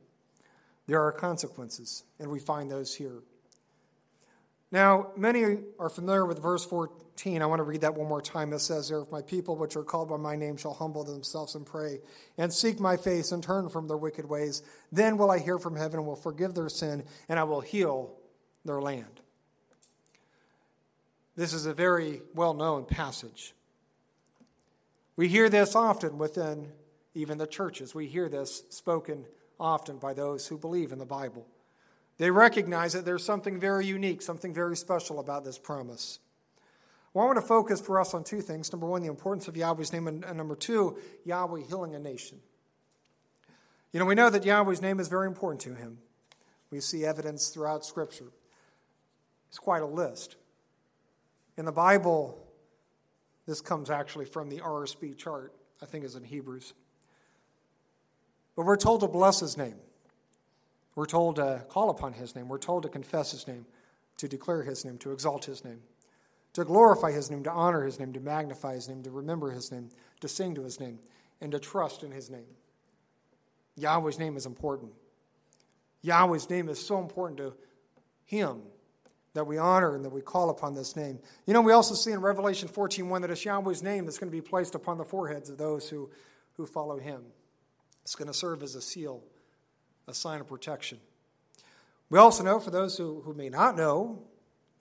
there 0.88 1.02
are 1.02 1.12
consequences, 1.12 2.04
and 2.20 2.30
we 2.30 2.40
find 2.40 2.70
those 2.70 2.96
here. 2.96 3.24
Now, 4.72 5.12
many 5.16 5.60
are 5.80 5.90
familiar 5.90 6.26
with 6.26 6.42
verse 6.42 6.66
14. 6.66 7.42
I 7.42 7.46
want 7.46 7.60
to 7.60 7.64
read 7.64 7.82
that 7.82 7.96
one 7.96 8.08
more 8.08 8.22
time. 8.22 8.54
It 8.54 8.60
says 8.60 8.90
there, 8.90 9.00
If 9.00 9.12
my 9.12 9.22
people, 9.22 9.56
which 9.56 9.76
are 9.76 9.84
called 9.84 10.10
by 10.10 10.18
my 10.18 10.36
name, 10.36 10.58
shall 10.58 10.74
humble 10.74 11.04
themselves 11.04 11.56
and 11.56 11.66
pray, 11.66 12.00
and 12.38 12.54
seek 12.54 12.80
my 12.80 12.98
face 12.98 13.32
and 13.32 13.42
turn 13.42 13.70
from 13.70 13.88
their 13.88 13.98
wicked 13.98 14.28
ways, 14.28 14.64
then 14.92 15.18
will 15.18 15.32
I 15.32 15.40
hear 15.40 15.58
from 15.58 15.76
heaven 15.76 16.00
and 16.00 16.08
will 16.08 16.16
forgive 16.16 16.54
their 16.54 16.70
sin, 16.70 17.04
and 17.30 17.40
I 17.40 17.44
will 17.44 17.62
heal 17.62 18.16
their 18.64 18.82
land. 18.82 19.22
This 21.36 21.54
is 21.54 21.66
a 21.66 21.74
very 21.74 22.22
well 22.34 22.54
known 22.54 22.86
passage. 22.86 23.54
We 25.18 25.28
hear 25.28 25.50
this 25.50 25.76
often 25.76 26.18
within 26.18 26.72
even 27.14 27.38
the 27.38 27.48
churches. 27.48 27.96
We 27.96 28.08
hear 28.08 28.30
this 28.30 28.64
spoken 28.70 29.26
often 29.60 29.98
by 29.98 30.14
those 30.14 30.48
who 30.48 30.58
believe 30.58 30.92
in 30.92 31.00
the 31.00 31.06
Bible. 31.06 31.46
They 32.18 32.32
recognize 32.32 32.94
that 32.94 33.06
there's 33.06 33.24
something 33.24 33.60
very 33.60 33.86
unique, 33.86 34.22
something 34.22 34.54
very 34.54 34.78
special 34.78 35.20
about 35.20 35.44
this 35.44 35.58
promise. 35.58 36.20
Well, 37.14 37.24
I 37.24 37.28
want 37.28 37.38
to 37.38 37.46
focus 37.46 37.80
for 37.80 38.00
us 38.00 38.14
on 38.14 38.24
two 38.24 38.42
things. 38.42 38.72
Number 38.72 38.88
one, 38.88 39.02
the 39.02 39.08
importance 39.08 39.48
of 39.48 39.56
Yahweh's 39.56 39.94
name, 39.94 40.08
and, 40.08 40.22
number 40.36 40.56
two, 40.56 40.98
Yahweh 41.26 41.62
healing 41.68 41.96
a 41.96 42.00
nation. 42.00 42.40
You 43.94 44.00
know, 44.00 44.06
we 44.06 44.16
know 44.16 44.30
that 44.30 44.44
Yahweh's 44.44 44.82
name 44.82 45.00
is 45.00 45.08
very 45.08 45.28
important 45.28 45.62
to 45.62 45.76
him. 45.76 46.00
We 46.72 46.82
see 46.82 47.06
evidence 47.06 47.50
throughout 47.50 47.86
Scripture. 47.86 48.32
It's 49.48 49.60
quite 49.60 49.82
a 49.82 49.86
list. 49.86 50.36
In 51.58 51.66
the 51.66 51.72
Bible, 51.72 52.38
this 53.46 53.62
comes 53.62 53.90
actually 53.90 54.26
from 54.26 54.50
the 54.50 54.60
RSB 54.60 55.18
chart, 55.18 55.54
I 55.82 55.86
think 55.86 56.04
is 56.04 56.16
in 56.16 56.24
Hebrews. 56.24 56.74
But 58.56 58.66
we're 58.66 58.78
told 58.78 59.02
to 59.02 59.08
bless 59.08 59.40
his 59.40 59.58
name. 59.58 59.76
We're 60.96 61.06
told 61.06 61.38
to 61.38 61.66
call 61.70 61.90
upon 61.90 62.14
his 62.14 62.36
name. 62.36 62.48
We're 62.48 62.58
told 62.58 62.84
to 62.84 62.90
confess 62.90 63.32
his 63.32 63.48
name, 63.48 63.66
to 64.18 64.28
declare 64.28 64.64
his 64.64 64.86
name, 64.86 64.98
to 65.00 65.12
exalt 65.12 65.46
his 65.46 65.64
name, 65.64 65.82
to 66.54 66.64
glorify 66.64 67.12
his 67.12 67.30
name, 67.30 67.44
to 67.44 67.52
honor 67.52 67.84
his 67.84 68.00
name, 68.00 68.14
to 68.14 68.20
magnify 68.20 68.76
his 68.76 68.88
name, 68.88 69.04
to 69.04 69.12
remember 69.12 69.52
his 69.52 69.72
name, 69.72 69.90
to 70.22 70.28
sing 70.28 70.56
to 70.56 70.64
his 70.64 70.80
name, 70.80 71.00
and 71.42 71.52
to 71.52 71.60
trust 71.60 72.04
in 72.04 72.12
his 72.12 72.30
name. 72.30 72.48
Yahweh's 73.76 74.20
name 74.20 74.38
is 74.38 74.46
important. 74.46 74.92
Yahweh's 76.02 76.50
name 76.50 76.70
is 76.70 76.80
so 76.80 77.00
important 77.00 77.38
to 77.38 77.54
him 78.26 78.62
that 79.36 79.46
we 79.46 79.58
honor 79.58 79.96
and 79.96 80.04
that 80.04 80.10
we 80.10 80.22
call 80.22 80.50
upon 80.50 80.74
this 80.74 80.96
name. 80.96 81.20
You 81.46 81.54
know, 81.54 81.62
we 81.62 81.74
also 81.74 81.94
see 81.94 82.12
in 82.12 82.22
Revelation 82.22 82.68
14:1 82.68 83.22
that 83.22 83.30
it's 83.30 83.46
Yahweh's 83.46 83.84
name 83.84 84.06
that's 84.06 84.18
going 84.18 84.32
to 84.32 84.36
be 84.36 84.42
placed 84.42 84.74
upon 84.74 84.98
the 84.98 85.06
foreheads 85.06 85.50
of 85.50 85.58
those 85.58 85.90
who, 85.90 86.10
who 86.54 86.66
follow 86.66 86.98
him. 86.98 87.22
It's 88.02 88.16
going 88.16 88.30
to 88.30 88.34
serve 88.34 88.64
as 88.64 88.76
a 88.76 88.82
seal, 88.82 89.22
a 90.08 90.14
sign 90.14 90.40
of 90.40 90.48
protection. 90.48 91.00
We 92.10 92.18
also 92.18 92.44
know, 92.44 92.60
for 92.60 92.72
those 92.72 92.98
who, 92.98 93.22
who 93.22 93.34
may 93.34 93.50
not 93.50 93.76
know, 93.76 94.24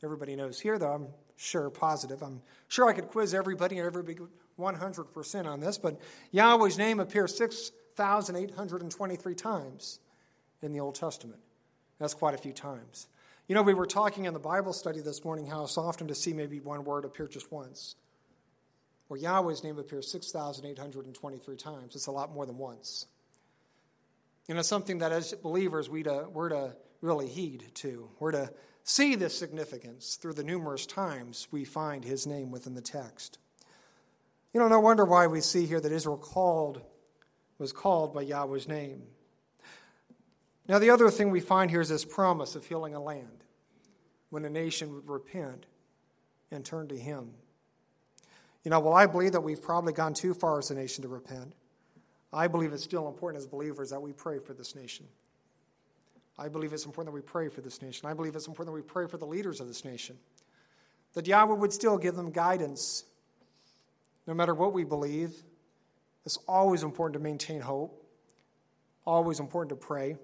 everybody 0.02 0.36
knows 0.36 0.60
here, 0.60 0.78
though, 0.78 0.92
I'm 0.92 1.08
sure 1.36 1.68
positive. 1.68 2.22
I'm 2.22 2.40
sure 2.68 2.88
I 2.88 2.92
could 2.92 3.08
quiz 3.08 3.34
everybody 3.34 3.78
and 3.78 3.86
everybody 3.86 4.18
100% 4.58 5.46
on 5.46 5.60
this, 5.60 5.78
but 5.78 5.98
Yahweh's 6.30 6.78
name 6.78 7.00
appears 7.00 7.36
6,823 7.36 9.34
times 9.34 9.98
in 10.62 10.72
the 10.72 10.78
Old 10.78 10.94
Testament. 10.94 11.40
That's 11.98 12.14
quite 12.14 12.34
a 12.34 12.38
few 12.38 12.52
times. 12.52 13.08
You 13.46 13.54
know, 13.54 13.62
we 13.62 13.74
were 13.74 13.86
talking 13.86 14.24
in 14.24 14.32
the 14.32 14.40
Bible 14.40 14.72
study 14.72 15.00
this 15.00 15.22
morning 15.22 15.46
how 15.46 15.64
it's 15.64 15.76
often 15.76 16.08
to 16.08 16.14
see 16.14 16.32
maybe 16.32 16.60
one 16.60 16.84
word 16.84 17.04
appear 17.04 17.28
just 17.28 17.52
once. 17.52 17.94
Well, 19.08 19.20
Yahweh's 19.20 19.62
name 19.62 19.78
appears 19.78 20.10
6,823 20.10 21.56
times. 21.56 21.94
It's 21.94 22.06
a 22.06 22.10
lot 22.10 22.32
more 22.32 22.46
than 22.46 22.56
once. 22.56 23.06
And 24.48 24.58
it's 24.58 24.66
something 24.68 24.98
that 24.98 25.12
as 25.12 25.34
believers 25.34 25.90
we 25.90 26.02
to, 26.04 26.26
we're 26.32 26.48
to 26.48 26.74
really 27.02 27.28
heed 27.28 27.64
to. 27.74 28.08
We're 28.18 28.32
to 28.32 28.50
see 28.82 29.14
this 29.14 29.38
significance 29.38 30.16
through 30.16 30.34
the 30.34 30.42
numerous 30.42 30.86
times 30.86 31.46
we 31.50 31.66
find 31.66 32.02
his 32.02 32.26
name 32.26 32.50
within 32.50 32.74
the 32.74 32.80
text. 32.80 33.38
You 34.54 34.60
know, 34.60 34.68
no 34.68 34.80
wonder 34.80 35.04
why 35.04 35.26
we 35.26 35.42
see 35.42 35.66
here 35.66 35.80
that 35.80 35.92
Israel 35.92 36.16
called 36.16 36.80
was 37.58 37.72
called 37.72 38.14
by 38.14 38.22
Yahweh's 38.22 38.68
name. 38.68 39.02
Now, 40.66 40.78
the 40.78 40.90
other 40.90 41.10
thing 41.10 41.30
we 41.30 41.40
find 41.40 41.70
here 41.70 41.80
is 41.80 41.90
this 41.90 42.04
promise 42.04 42.54
of 42.54 42.64
healing 42.64 42.94
a 42.94 43.00
land 43.00 43.44
when 44.30 44.44
a 44.44 44.50
nation 44.50 44.94
would 44.94 45.08
repent 45.08 45.66
and 46.50 46.64
turn 46.64 46.88
to 46.88 46.96
Him. 46.96 47.30
You 48.64 48.70
know, 48.70 48.80
well, 48.80 48.94
I 48.94 49.06
believe 49.06 49.32
that 49.32 49.42
we've 49.42 49.60
probably 49.60 49.92
gone 49.92 50.14
too 50.14 50.32
far 50.32 50.58
as 50.58 50.70
a 50.70 50.74
nation 50.74 51.02
to 51.02 51.08
repent. 51.08 51.52
I 52.32 52.48
believe 52.48 52.72
it's 52.72 52.82
still 52.82 53.06
important 53.06 53.42
as 53.42 53.46
believers 53.46 53.90
that 53.90 54.00
we 54.00 54.12
pray 54.12 54.38
for 54.38 54.54
this 54.54 54.74
nation. 54.74 55.06
I 56.38 56.48
believe 56.48 56.72
it's 56.72 56.86
important 56.86 57.14
that 57.14 57.22
we 57.22 57.24
pray 57.24 57.48
for 57.48 57.60
this 57.60 57.80
nation. 57.80 58.08
I 58.08 58.14
believe 58.14 58.34
it's 58.34 58.48
important 58.48 58.74
that 58.74 58.82
we 58.82 58.86
pray 58.86 59.06
for 59.06 59.18
the 59.18 59.26
leaders 59.26 59.60
of 59.60 59.68
this 59.68 59.84
nation. 59.84 60.16
That 61.12 61.26
Yahweh 61.26 61.54
would 61.54 61.72
still 61.72 61.96
give 61.96 62.16
them 62.16 62.30
guidance 62.30 63.04
no 64.26 64.34
matter 64.34 64.54
what 64.54 64.72
we 64.72 64.82
believe. 64.82 65.32
It's 66.24 66.38
always 66.48 66.82
important 66.82 67.12
to 67.14 67.20
maintain 67.20 67.60
hope, 67.60 68.02
always 69.06 69.38
important 69.38 69.78
to 69.78 69.86
pray. 69.86 70.16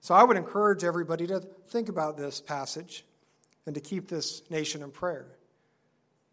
So 0.00 0.14
I 0.14 0.22
would 0.24 0.36
encourage 0.36 0.82
everybody 0.82 1.26
to 1.26 1.40
think 1.68 1.88
about 1.88 2.16
this 2.16 2.40
passage 2.40 3.04
and 3.66 3.74
to 3.74 3.80
keep 3.80 4.08
this 4.08 4.42
nation 4.50 4.82
in 4.82 4.90
prayer. 4.90 5.26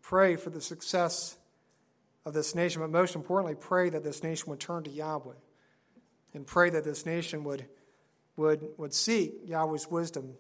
Pray 0.02 0.38
for 0.38 0.50
the 0.50 0.62
success 0.62 1.36
of 2.26 2.34
this 2.34 2.56
nation, 2.56 2.82
but 2.82 2.90
most 2.90 3.16
importantly, 3.16 3.56
pray 3.56 3.90
that 3.90 4.04
this 4.04 4.24
nation 4.24 4.50
would 4.50 4.60
turn 4.60 4.84
to 4.84 4.90
Yahweh 4.90 5.34
and 6.34 6.48
pray 6.48 6.70
that 6.70 6.84
this 6.84 7.06
nation 7.06 7.44
would, 7.44 7.66
would, 8.38 8.66
would 8.78 8.94
seek 8.94 9.34
Yahweh's 9.46 9.88
wisdom. 9.90 10.34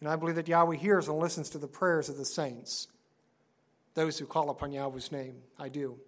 And 0.00 0.08
I 0.08 0.16
believe 0.16 0.36
that 0.36 0.48
Yahweh 0.48 0.76
hears 0.76 1.08
and 1.08 1.18
listens 1.18 1.50
to 1.50 1.58
the 1.58 1.66
prayers 1.66 2.08
of 2.08 2.16
the 2.16 2.24
saints, 2.24 2.88
those 3.94 4.18
who 4.18 4.26
call 4.26 4.48
upon 4.48 4.72
Yahweh's 4.72 5.12
name. 5.12 5.36
I 5.58 5.68
do. 5.68 5.98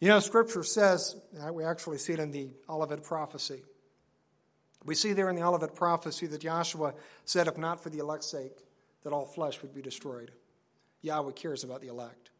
You 0.00 0.08
know, 0.08 0.20
Scripture 0.20 0.62
says, 0.62 1.16
we 1.52 1.64
actually 1.64 1.98
see 1.98 2.12
it 2.12 2.18
in 2.18 2.32
the 2.32 2.50
Olivet 2.68 3.02
prophecy. 3.02 3.62
We 4.84 4.94
see 4.94 5.12
there 5.12 5.28
in 5.28 5.36
the 5.36 5.42
Olivet 5.42 5.74
prophecy 5.74 6.26
that 6.26 6.42
Yahshua 6.42 6.94
said, 7.24 7.48
if 7.48 7.58
not 7.58 7.82
for 7.82 7.90
the 7.90 7.98
elect's 7.98 8.30
sake, 8.30 8.56
that 9.02 9.12
all 9.12 9.26
flesh 9.26 9.60
would 9.62 9.74
be 9.74 9.82
destroyed. 9.82 10.30
Yahweh 11.02 11.32
cares 11.32 11.64
about 11.64 11.80
the 11.80 11.88
elect. 11.88 12.30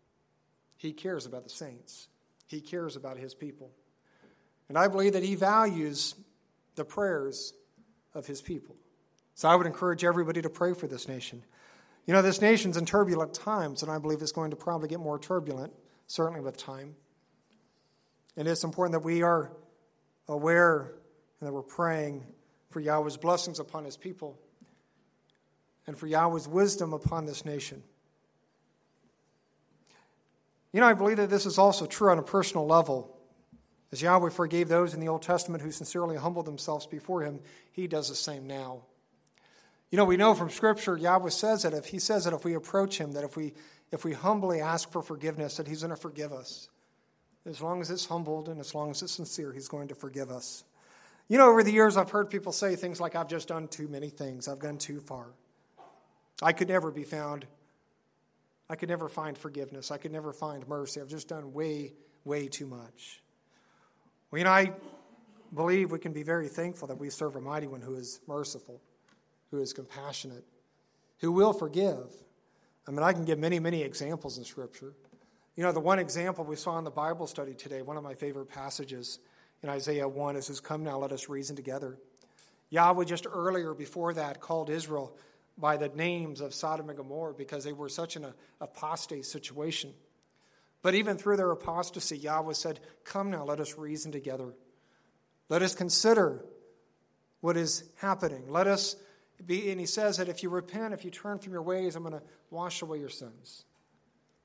He 0.76 0.93
cares 0.93 1.26
about 1.26 1.45
the 1.45 1.51
saints. 1.51 2.09
He 2.47 2.61
cares 2.61 2.97
about 2.97 3.16
his 3.16 3.34
people. 3.34 3.70
And 4.68 4.76
I 4.76 4.89
believe 4.89 5.14
that 5.14 5.22
he 5.22 5.34
values 5.34 6.14
the 6.74 6.84
prayers 6.84 7.53
of 8.14 8.26
his 8.26 8.41
people. 8.41 8.76
So 9.34 9.49
I 9.49 9.55
would 9.55 9.66
encourage 9.66 10.05
everybody 10.05 10.43
to 10.43 10.51
pray 10.51 10.74
for 10.74 10.87
this 10.87 11.09
nation. 11.09 11.43
You 12.07 12.14
know, 12.14 12.22
this 12.22 12.41
nation's 12.41 12.76
in 12.76 12.87
turbulent 12.87 13.34
times, 13.34 13.82
and 13.82 13.91
I 13.91 13.99
believe 13.99 14.22
it's 14.22 14.32
going 14.32 14.51
to 14.51 14.57
probably 14.57 14.89
get 14.89 15.01
more 15.01 15.18
turbulent, 15.18 15.72
certainly 16.07 16.41
with 16.41 16.57
time. 16.57 16.95
And 18.37 18.47
it's 18.47 18.64
important 18.64 18.93
that 18.93 19.05
we 19.05 19.22
are 19.22 19.51
aware 20.28 20.93
and 21.41 21.49
that 21.49 21.53
we're 21.53 21.62
praying 21.62 22.24
for 22.70 22.80
Yahweh's 22.80 23.16
blessings 23.16 23.59
upon 23.59 23.84
his 23.84 23.97
people 23.97 24.39
and 25.87 25.97
for 25.97 26.07
Yahweh's 26.07 26.49
wisdom 26.49 26.93
upon 26.93 27.26
this 27.26 27.45
nation. 27.45 27.82
You 30.72 30.80
know, 30.80 30.87
I 30.87 30.95
believe 30.95 31.16
that 31.18 31.30
this 31.30 31.47
is 31.47 31.59
also 31.59 31.87
true 31.87 32.11
on 32.11 32.18
a 32.18 32.22
personal 32.22 32.66
level. 32.66 33.16
As 33.93 34.03
Yahweh 34.03 34.30
forgave 34.30 34.68
those 34.68 34.95
in 34.95 35.01
the 35.01 35.09
Old 35.09 35.22
Testament 35.22 35.62
who 35.62 35.70
sincerely 35.70 36.16
humbled 36.16 36.47
themselves 36.47 36.87
before 36.87 37.22
him, 37.22 37.41
he 37.72 37.87
does 37.87 38.09
the 38.09 38.14
same 38.14 38.47
now. 38.47 38.82
You 39.91 39.97
know, 39.97 40.05
we 40.05 40.16
know 40.16 40.34
from 40.34 40.51
Scripture, 40.51 40.97
Yahweh 40.97 41.30
says 41.30 41.62
that 41.62 41.72
if 41.72 41.87
he 41.87 41.99
says 41.99 42.24
that 42.24 42.34
if 42.34 42.45
we 42.45 42.55
approach 42.55 42.99
him, 42.99 43.12
that 43.12 43.24
if 43.24 43.37
we 43.37 43.55
if 43.93 44.05
we 44.05 44.12
humbly 44.12 44.61
ask 44.61 44.91
for 44.91 45.01
forgiveness, 45.01 45.57
that 45.57 45.68
he's 45.68 45.82
going 45.82 45.95
to 45.95 45.97
forgive 45.97 46.32
us. 46.32 46.68
As 47.47 47.62
long 47.62 47.80
as 47.80 47.91
it's 47.91 48.05
humbled 48.05 48.49
and 48.49 48.59
as 48.59 48.74
long 48.74 48.91
as 48.91 49.01
it's 49.01 49.12
sincere, 49.12 49.53
he's 49.53 49.68
going 49.68 49.89
to 49.89 49.95
forgive 49.95 50.30
us. 50.30 50.64
You 51.28 51.38
know, 51.38 51.48
over 51.48 51.64
the 51.64 51.72
years, 51.72 51.96
I've 51.96 52.10
heard 52.10 52.30
people 52.30 52.52
say 52.52 52.76
things 52.76 53.00
like, 53.00 53.16
I've 53.16 53.28
just 53.28 53.48
done 53.48 53.66
too 53.66 53.88
many 53.88 54.10
things, 54.10 54.46
I've 54.46 54.60
gone 54.60 54.78
too 54.78 55.00
far. 55.00 55.26
I 56.40 56.52
could 56.52 56.68
never 56.68 56.92
be 56.92 57.02
found, 57.02 57.46
I 58.70 58.76
could 58.76 58.88
never 58.88 59.08
find 59.08 59.36
forgiveness, 59.36 59.90
I 59.90 59.96
could 59.96 60.12
never 60.12 60.32
find 60.32 60.66
mercy. 60.68 61.00
I've 61.00 61.08
just 61.08 61.28
done 61.28 61.52
way, 61.52 61.94
way 62.24 62.46
too 62.46 62.66
much. 62.66 63.22
Well, 64.30 64.38
you 64.38 64.44
know, 64.44 64.50
I 64.50 64.72
believe 65.54 65.90
we 65.90 65.98
can 65.98 66.12
be 66.12 66.22
very 66.22 66.48
thankful 66.48 66.86
that 66.88 66.98
we 66.98 67.10
serve 67.10 67.34
a 67.34 67.40
mighty 67.40 67.66
one 67.66 67.80
who 67.80 67.96
is 67.96 68.20
merciful, 68.28 68.80
who 69.50 69.60
is 69.60 69.72
compassionate, 69.72 70.44
who 71.18 71.32
will 71.32 71.52
forgive. 71.52 72.12
I 72.86 72.92
mean, 72.92 73.02
I 73.02 73.12
can 73.12 73.24
give 73.24 73.38
many, 73.38 73.58
many 73.58 73.82
examples 73.82 74.38
in 74.38 74.44
Scripture. 74.44 74.94
You 75.56 75.64
know, 75.64 75.72
the 75.72 75.80
one 75.80 75.98
example 75.98 76.44
we 76.44 76.54
saw 76.54 76.78
in 76.78 76.84
the 76.84 76.90
Bible 76.90 77.26
study 77.26 77.54
today, 77.54 77.82
one 77.82 77.96
of 77.96 78.04
my 78.04 78.14
favorite 78.14 78.46
passages 78.46 79.18
in 79.62 79.68
Isaiah 79.68 80.09
1. 80.09 80.36
It 80.36 80.44
says, 80.44 80.61
Come 80.61 80.84
now, 80.84 80.98
let 80.98 81.12
us 81.12 81.28
reason 81.28 81.57
together. 81.57 81.98
Yahweh 82.70 83.04
just 83.04 83.26
earlier 83.30 83.74
before 83.74 84.14
that 84.14 84.40
called 84.40 84.70
Israel 84.70 85.16
by 85.59 85.76
the 85.76 85.88
names 85.88 86.40
of 86.40 86.54
Sodom 86.54 86.88
and 86.88 86.98
Gomorrah 86.98 87.34
because 87.34 87.64
they 87.64 87.72
were 87.72 87.88
such 87.88 88.16
an 88.16 88.26
apostate 88.61 89.24
situation. 89.24 89.92
But 90.82 90.94
even 90.94 91.16
through 91.16 91.36
their 91.36 91.50
apostasy, 91.50 92.18
Yahweh 92.18 92.52
said, 92.52 92.80
Come 93.04 93.30
now, 93.30 93.44
let 93.44 93.61
us 93.61 93.78
reason 93.78 94.12
together. 94.12 94.54
Let 95.48 95.62
us 95.62 95.74
consider 95.74 96.44
what 97.40 97.57
is 97.57 97.84
happening. 97.96 98.48
Let 98.48 98.66
us 98.66 98.96
be, 99.44 99.70
and 99.70 99.80
he 99.80 99.86
says 99.86 100.16
that 100.16 100.28
if 100.28 100.42
you 100.42 100.48
repent, 100.48 100.94
if 100.94 101.04
you 101.04 101.11
turn 101.11 101.38
from 101.38 101.52
your 101.52 101.62
ways, 101.62 101.94
I'm 101.94 102.02
going 102.02 102.14
to 102.14 102.22
wash 102.50 102.82
away 102.82 102.98
your 102.98 103.09
sins. 103.09 103.64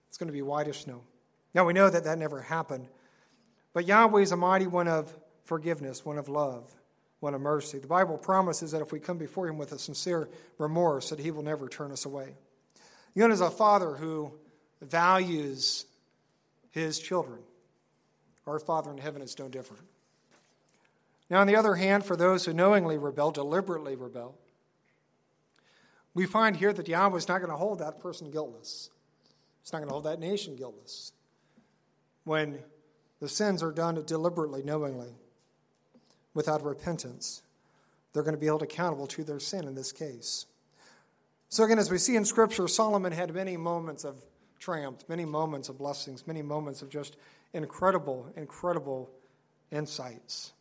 It's 0.09 0.17
going 0.17 0.27
to 0.27 0.33
be 0.33 0.41
white 0.41 0.67
as 0.67 0.77
snow. 0.77 1.01
Now 1.53 1.65
we 1.65 1.73
know 1.73 1.89
that 1.89 2.03
that 2.03 2.17
never 2.17 2.41
happened. 2.41 2.87
But 3.73 3.85
Yahweh 3.85 4.21
is 4.21 4.31
a 4.31 4.37
mighty 4.37 4.67
one 4.67 4.87
of 4.87 5.13
forgiveness, 5.45 6.05
one 6.05 6.17
of 6.17 6.29
love, 6.29 6.71
one 7.19 7.33
of 7.33 7.41
mercy. 7.41 7.79
The 7.79 7.87
Bible 7.87 8.17
promises 8.17 8.71
that 8.71 8.81
if 8.81 8.91
we 8.91 8.99
come 8.99 9.17
before 9.17 9.47
Him 9.47 9.57
with 9.57 9.71
a 9.71 9.79
sincere 9.79 10.29
remorse, 10.57 11.09
that 11.09 11.19
He 11.19 11.31
will 11.31 11.43
never 11.43 11.67
turn 11.67 11.91
us 11.91 12.05
away. 12.05 12.35
You 13.13 13.29
is 13.29 13.41
a 13.41 13.51
father 13.51 13.95
who 13.95 14.33
values 14.81 15.85
his 16.71 16.99
children, 16.99 17.39
our 18.47 18.59
Father 18.59 18.91
in 18.91 18.97
heaven 18.97 19.21
is 19.21 19.37
no 19.37 19.47
different. 19.47 19.83
Now, 21.29 21.41
on 21.41 21.47
the 21.47 21.55
other 21.55 21.75
hand, 21.75 22.05
for 22.05 22.15
those 22.15 22.45
who 22.45 22.53
knowingly 22.53 22.97
rebel, 22.97 23.31
deliberately 23.31 23.95
rebel, 23.95 24.37
we 26.13 26.25
find 26.25 26.57
here 26.57 26.73
that 26.73 26.87
Yahweh 26.87 27.17
is 27.17 27.27
not 27.27 27.39
going 27.39 27.51
to 27.51 27.57
hold 27.57 27.79
that 27.79 27.99
person 27.99 28.31
guiltless. 28.31 28.89
He's 29.61 29.71
not 29.71 29.79
going 29.79 29.89
to 29.89 29.93
hold 29.93 30.05
that 30.05 30.19
nation 30.19 30.55
guiltless. 30.55 31.13
When 32.23 32.59
the 33.21 33.29
sins 33.29 33.63
are 33.63 33.71
done 33.71 34.03
deliberately, 34.05 34.63
knowingly, 34.63 35.13
without 36.33 36.63
repentance. 36.65 37.43
They're 38.11 38.23
going 38.23 38.35
to 38.35 38.39
be 38.39 38.47
held 38.47 38.63
accountable 38.63 39.07
to 39.07 39.23
their 39.23 39.39
sin 39.39 39.65
in 39.65 39.75
this 39.75 39.91
case. 39.91 40.47
So, 41.47 41.63
again, 41.63 41.79
as 41.79 41.91
we 41.91 41.97
see 41.97 42.15
in 42.15 42.25
Scripture, 42.25 42.67
Solomon 42.67 43.13
had 43.13 43.33
many 43.33 43.55
moments 43.57 44.03
of 44.03 44.21
triumph, 44.59 45.03
many 45.07 45.23
moments 45.23 45.69
of 45.69 45.77
blessings, 45.77 46.25
many 46.25 46.41
moments 46.41 46.81
of 46.81 46.89
just 46.89 47.15
incredible, 47.53 48.31
incredible 48.35 49.09
insights. 49.71 50.51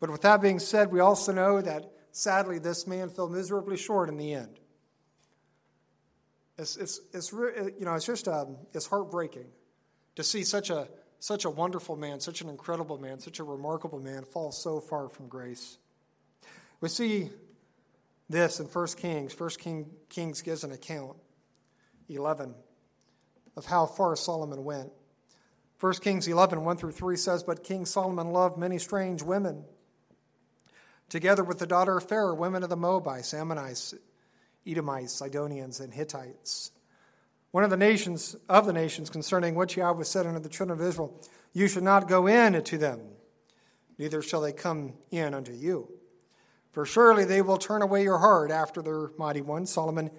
But 0.00 0.10
with 0.10 0.22
that 0.22 0.42
being 0.42 0.58
said, 0.58 0.92
we 0.92 1.00
also 1.00 1.32
know 1.32 1.60
that 1.62 1.90
sadly 2.12 2.58
this 2.58 2.86
man 2.86 3.08
fell 3.08 3.28
miserably 3.28 3.76
short 3.76 4.08
in 4.08 4.16
the 4.16 4.34
end. 4.34 4.60
It's, 6.58 6.76
it's, 6.76 7.00
it's, 7.12 7.32
you 7.32 7.74
know, 7.80 7.94
it's 7.94 8.06
just 8.06 8.28
um, 8.28 8.56
it's 8.74 8.86
heartbreaking 8.86 9.46
to 10.16 10.22
see 10.22 10.44
such 10.44 10.70
a 10.70 10.88
such 11.24 11.46
a 11.46 11.50
wonderful 11.50 11.96
man, 11.96 12.20
such 12.20 12.42
an 12.42 12.50
incredible 12.50 12.98
man, 12.98 13.18
such 13.18 13.38
a 13.38 13.44
remarkable 13.44 13.98
man 13.98 14.24
falls 14.24 14.62
so 14.62 14.78
far 14.78 15.08
from 15.08 15.26
grace. 15.26 15.78
We 16.82 16.90
see 16.90 17.30
this 18.28 18.60
in 18.60 18.66
1 18.66 18.86
Kings. 18.98 19.40
1 19.40 19.50
King, 19.58 19.86
Kings 20.10 20.42
gives 20.42 20.64
an 20.64 20.72
account, 20.72 21.16
11, 22.10 22.54
of 23.56 23.64
how 23.64 23.86
far 23.86 24.14
Solomon 24.16 24.64
went. 24.64 24.92
1 25.80 25.94
Kings 25.94 26.28
11, 26.28 26.62
1 26.62 26.76
through 26.76 26.92
3 26.92 27.16
says, 27.16 27.42
But 27.42 27.64
King 27.64 27.86
Solomon 27.86 28.30
loved 28.30 28.58
many 28.58 28.76
strange 28.76 29.22
women, 29.22 29.64
together 31.08 31.42
with 31.42 31.58
the 31.58 31.66
daughter 31.66 31.96
of 31.96 32.06
Pharaoh, 32.06 32.34
women 32.34 32.62
of 32.62 32.68
the 32.68 32.76
Moabites, 32.76 33.32
Ammonites, 33.32 33.94
Edomites, 34.66 35.14
Sidonians, 35.14 35.80
and 35.80 35.94
Hittites. 35.94 36.70
One 37.54 37.62
of 37.62 37.70
the 37.70 37.76
nations 37.76 38.34
of 38.48 38.66
the 38.66 38.72
nations 38.72 39.10
concerning 39.10 39.54
which 39.54 39.76
Yahweh 39.76 40.02
said 40.02 40.26
unto 40.26 40.40
the 40.40 40.48
children 40.48 40.76
of 40.76 40.84
Israel, 40.84 41.16
You 41.52 41.68
shall 41.68 41.84
not 41.84 42.08
go 42.08 42.26
in 42.26 42.60
to 42.60 42.76
them, 42.76 42.98
neither 43.96 44.22
shall 44.22 44.40
they 44.40 44.52
come 44.52 44.94
in 45.12 45.34
unto 45.34 45.52
you. 45.52 45.88
For 46.72 46.84
surely 46.84 47.24
they 47.24 47.42
will 47.42 47.56
turn 47.56 47.80
away 47.80 48.02
your 48.02 48.18
heart 48.18 48.50
after 48.50 48.82
their 48.82 49.10
mighty 49.18 49.40
one. 49.40 49.66
Solomon 49.66 50.10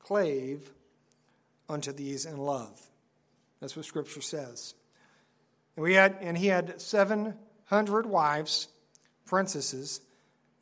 clave 0.00 0.70
unto 1.66 1.92
these 1.92 2.26
in 2.26 2.36
love. 2.36 2.78
That's 3.60 3.74
what 3.74 3.86
Scripture 3.86 4.20
says. 4.20 4.74
And, 5.76 5.84
we 5.84 5.94
had, 5.94 6.18
and 6.20 6.36
he 6.36 6.48
had 6.48 6.78
700 6.78 8.04
wives, 8.04 8.68
princesses, 9.24 10.02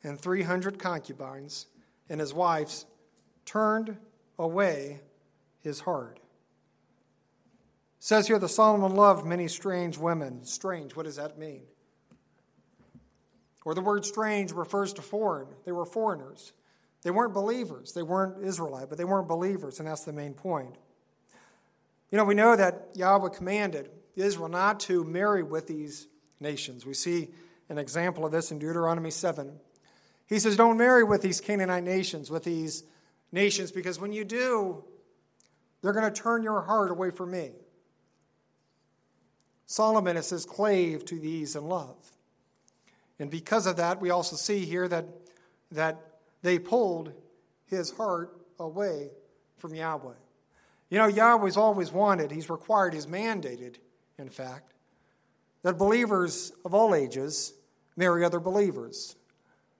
and 0.01 0.17
300 0.17 0.79
concubines, 0.79 1.65
and 2.07 2.21
his 2.21 2.33
wives 2.33 2.85
turned 3.43 3.97
away 4.39 5.01
his 5.59 5.81
heart. 5.81 6.20
Says 8.03 8.25
here 8.25 8.39
that 8.39 8.47
Solomon 8.47 8.95
loved 8.95 9.27
many 9.27 9.47
strange 9.47 9.95
women. 9.95 10.43
Strange, 10.43 10.95
what 10.95 11.05
does 11.05 11.17
that 11.17 11.37
mean? 11.37 11.61
Or 13.63 13.75
the 13.75 13.81
word 13.81 14.05
strange 14.05 14.51
refers 14.51 14.91
to 14.93 15.03
foreign. 15.03 15.47
They 15.65 15.71
were 15.71 15.85
foreigners. 15.85 16.51
They 17.03 17.11
weren't 17.11 17.35
believers. 17.35 17.93
They 17.93 18.01
weren't 18.01 18.43
Israelite, 18.43 18.89
but 18.89 18.97
they 18.97 19.05
weren't 19.05 19.27
believers, 19.27 19.77
and 19.77 19.87
that's 19.87 20.03
the 20.03 20.13
main 20.13 20.33
point. 20.33 20.73
You 22.09 22.17
know, 22.17 22.23
we 22.23 22.33
know 22.33 22.55
that 22.55 22.87
Yahweh 22.95 23.29
commanded 23.29 23.91
Israel 24.15 24.49
not 24.49 24.79
to 24.81 25.03
marry 25.03 25.43
with 25.43 25.67
these 25.67 26.07
nations. 26.39 26.87
We 26.87 26.95
see 26.95 27.29
an 27.69 27.77
example 27.77 28.25
of 28.25 28.31
this 28.31 28.51
in 28.51 28.57
Deuteronomy 28.57 29.11
7. 29.11 29.59
He 30.25 30.39
says, 30.39 30.57
Don't 30.57 30.79
marry 30.79 31.03
with 31.03 31.21
these 31.21 31.39
Canaanite 31.39 31.83
nations, 31.83 32.31
with 32.31 32.45
these 32.45 32.83
nations, 33.31 33.71
because 33.71 33.99
when 33.99 34.11
you 34.11 34.25
do, 34.25 34.83
they're 35.83 35.93
going 35.93 36.11
to 36.11 36.21
turn 36.21 36.41
your 36.41 36.63
heart 36.63 36.89
away 36.89 37.11
from 37.11 37.29
me. 37.29 37.51
Solomon, 39.71 40.17
it 40.17 40.23
says, 40.23 40.43
clave 40.43 41.05
to 41.05 41.17
these 41.17 41.55
in 41.55 41.63
love. 41.63 41.95
And 43.19 43.31
because 43.31 43.67
of 43.67 43.77
that, 43.77 44.01
we 44.01 44.09
also 44.09 44.35
see 44.35 44.65
here 44.65 44.85
that, 44.89 45.05
that 45.71 45.97
they 46.41 46.59
pulled 46.59 47.13
his 47.67 47.89
heart 47.91 48.35
away 48.59 49.11
from 49.59 49.73
Yahweh. 49.73 50.11
You 50.89 50.97
know, 50.97 51.07
Yahweh's 51.07 51.55
always 51.55 51.89
wanted, 51.89 52.31
he's 52.31 52.49
required, 52.49 52.93
he's 52.93 53.05
mandated, 53.05 53.75
in 54.17 54.27
fact, 54.27 54.73
that 55.63 55.77
believers 55.77 56.51
of 56.65 56.73
all 56.73 56.93
ages 56.93 57.53
marry 57.95 58.25
other 58.25 58.41
believers. 58.41 59.15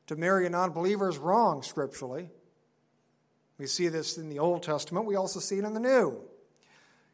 To 0.08 0.16
marry 0.16 0.46
a 0.46 0.50
non 0.50 0.72
believer 0.72 1.10
is 1.10 1.18
wrong 1.18 1.64
scripturally. 1.64 2.30
We 3.58 3.68
see 3.68 3.90
this 3.90 4.18
in 4.18 4.30
the 4.30 4.40
Old 4.40 4.64
Testament, 4.64 5.06
we 5.06 5.18
also 5.18 5.42
see 5.42 5.58
it 5.58 5.66
in 5.66 5.74
the 5.74 5.82
New. 5.82 6.31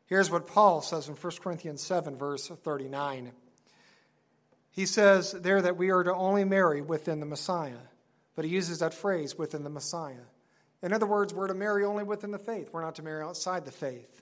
Here's 0.07 0.31
what 0.31 0.47
Paul 0.47 0.81
says 0.81 1.09
in 1.09 1.15
1 1.15 1.33
Corinthians 1.41 1.81
7, 1.81 2.17
verse 2.17 2.47
39. 2.47 3.31
He 4.71 4.85
says 4.85 5.33
there 5.33 5.61
that 5.61 5.77
we 5.77 5.89
are 5.89 6.03
to 6.03 6.13
only 6.13 6.45
marry 6.45 6.81
within 6.81 7.19
the 7.19 7.25
Messiah, 7.25 7.79
but 8.35 8.45
he 8.45 8.51
uses 8.51 8.79
that 8.79 8.93
phrase, 8.93 9.37
within 9.37 9.63
the 9.63 9.69
Messiah. 9.69 10.25
In 10.81 10.93
other 10.93 11.05
words, 11.05 11.33
we're 11.33 11.47
to 11.47 11.53
marry 11.53 11.83
only 11.83 12.03
within 12.03 12.31
the 12.31 12.39
faith. 12.39 12.69
We're 12.71 12.83
not 12.83 12.95
to 12.95 13.03
marry 13.03 13.23
outside 13.23 13.65
the 13.65 13.71
faith. 13.71 14.21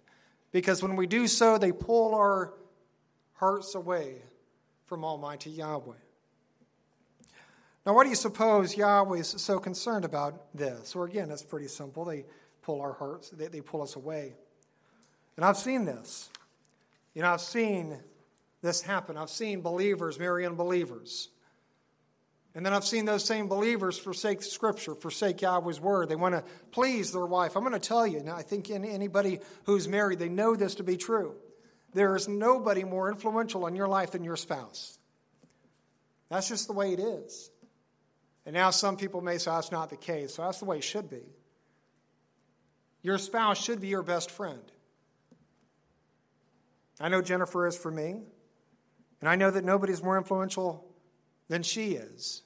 Because 0.52 0.82
when 0.82 0.96
we 0.96 1.06
do 1.06 1.28
so, 1.28 1.58
they 1.58 1.72
pull 1.72 2.16
our 2.16 2.54
hearts 3.34 3.76
away 3.76 4.16
from 4.86 5.04
Almighty 5.04 5.52
Yahweh. 5.52 5.94
Now, 7.86 7.94
why 7.94 8.04
do 8.04 8.10
you 8.10 8.16
suppose 8.16 8.76
Yahweh 8.76 9.20
is 9.20 9.36
so 9.38 9.60
concerned 9.60 10.06
about 10.06 10.56
this? 10.56 10.96
Or 10.96 11.06
again, 11.06 11.30
it's 11.30 11.44
pretty 11.44 11.68
simple. 11.68 12.06
They 12.06 12.26
pull 12.64 12.82
our 12.82 12.94
hearts, 12.94 13.30
they, 13.30 13.48
they 13.48 13.62
pull 13.62 13.84
us 13.84 13.96
away. 13.96 14.34
And 15.36 15.46
I've 15.46 15.58
seen 15.58 15.86
this. 15.86 16.30
You 17.14 17.22
know, 17.22 17.30
I've 17.32 17.42
seen 17.42 17.98
this 18.62 18.82
happen. 18.82 19.18
I've 19.18 19.30
seen 19.30 19.62
believers 19.62 20.20
marry 20.20 20.46
unbelievers. 20.46 21.30
And 22.56 22.66
then 22.66 22.74
I've 22.74 22.86
seen 22.86 23.04
those 23.04 23.26
same 23.26 23.48
believers 23.48 23.98
forsake 23.98 24.42
Scripture, 24.42 24.96
forsake 24.96 25.42
Yahweh's 25.42 25.80
word. 25.80 26.08
They 26.08 26.16
want 26.16 26.36
to 26.36 26.44
please 26.72 27.12
their 27.12 27.26
wife. 27.26 27.58
I'm 27.58 27.64
going 27.64 27.74
to 27.74 27.80
tell 27.80 28.08
you, 28.08 28.22
now 28.22 28.36
I 28.36 28.44
think 28.44 28.72
anybody 28.72 29.40
who's 29.66 29.90
married, 29.90 30.20
they 30.20 30.30
know 30.30 30.56
this 30.56 30.76
to 30.76 30.84
be 30.84 30.96
true. 30.96 31.36
There 31.94 32.16
is 32.16 32.30
nobody 32.30 32.86
more 32.86 33.10
influential 33.10 33.68
in 33.68 33.76
your 33.76 33.90
life 33.90 34.12
than 34.12 34.24
your 34.24 34.38
spouse. 34.38 34.98
That's 36.30 36.48
just 36.48 36.68
the 36.68 36.74
way 36.74 36.94
it 36.94 37.00
is. 37.00 37.52
And 38.46 38.54
now 38.54 38.70
some 38.70 38.96
people 38.96 39.22
may 39.22 39.38
say 39.38 39.52
ah, 39.52 39.56
that's 39.56 39.72
not 39.72 39.90
the 39.90 39.98
case. 39.98 40.36
So 40.36 40.44
that's 40.44 40.60
the 40.60 40.66
way 40.66 40.78
it 40.78 40.84
should 40.84 41.10
be. 41.10 41.24
Your 43.02 43.18
spouse 43.18 43.62
should 43.62 43.82
be 43.82 43.88
your 43.88 44.04
best 44.04 44.32
friend. 44.32 44.62
I 47.00 47.10
know 47.10 47.22
Jennifer 47.22 47.68
is 47.68 47.78
for 47.78 47.92
me. 47.92 48.22
And 49.22 49.30
I 49.30 49.36
know 49.36 49.50
that 49.50 49.64
nobody's 49.64 50.04
more 50.04 50.18
influential 50.18 50.86
than 51.48 51.64
she 51.64 51.94
is. 51.94 52.44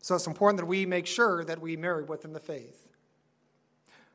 So 0.00 0.14
it's 0.14 0.26
important 0.26 0.58
that 0.58 0.66
we 0.66 0.86
make 0.86 1.06
sure 1.06 1.44
that 1.44 1.60
we 1.60 1.76
marry 1.76 2.04
within 2.04 2.32
the 2.32 2.40
faith. 2.40 2.88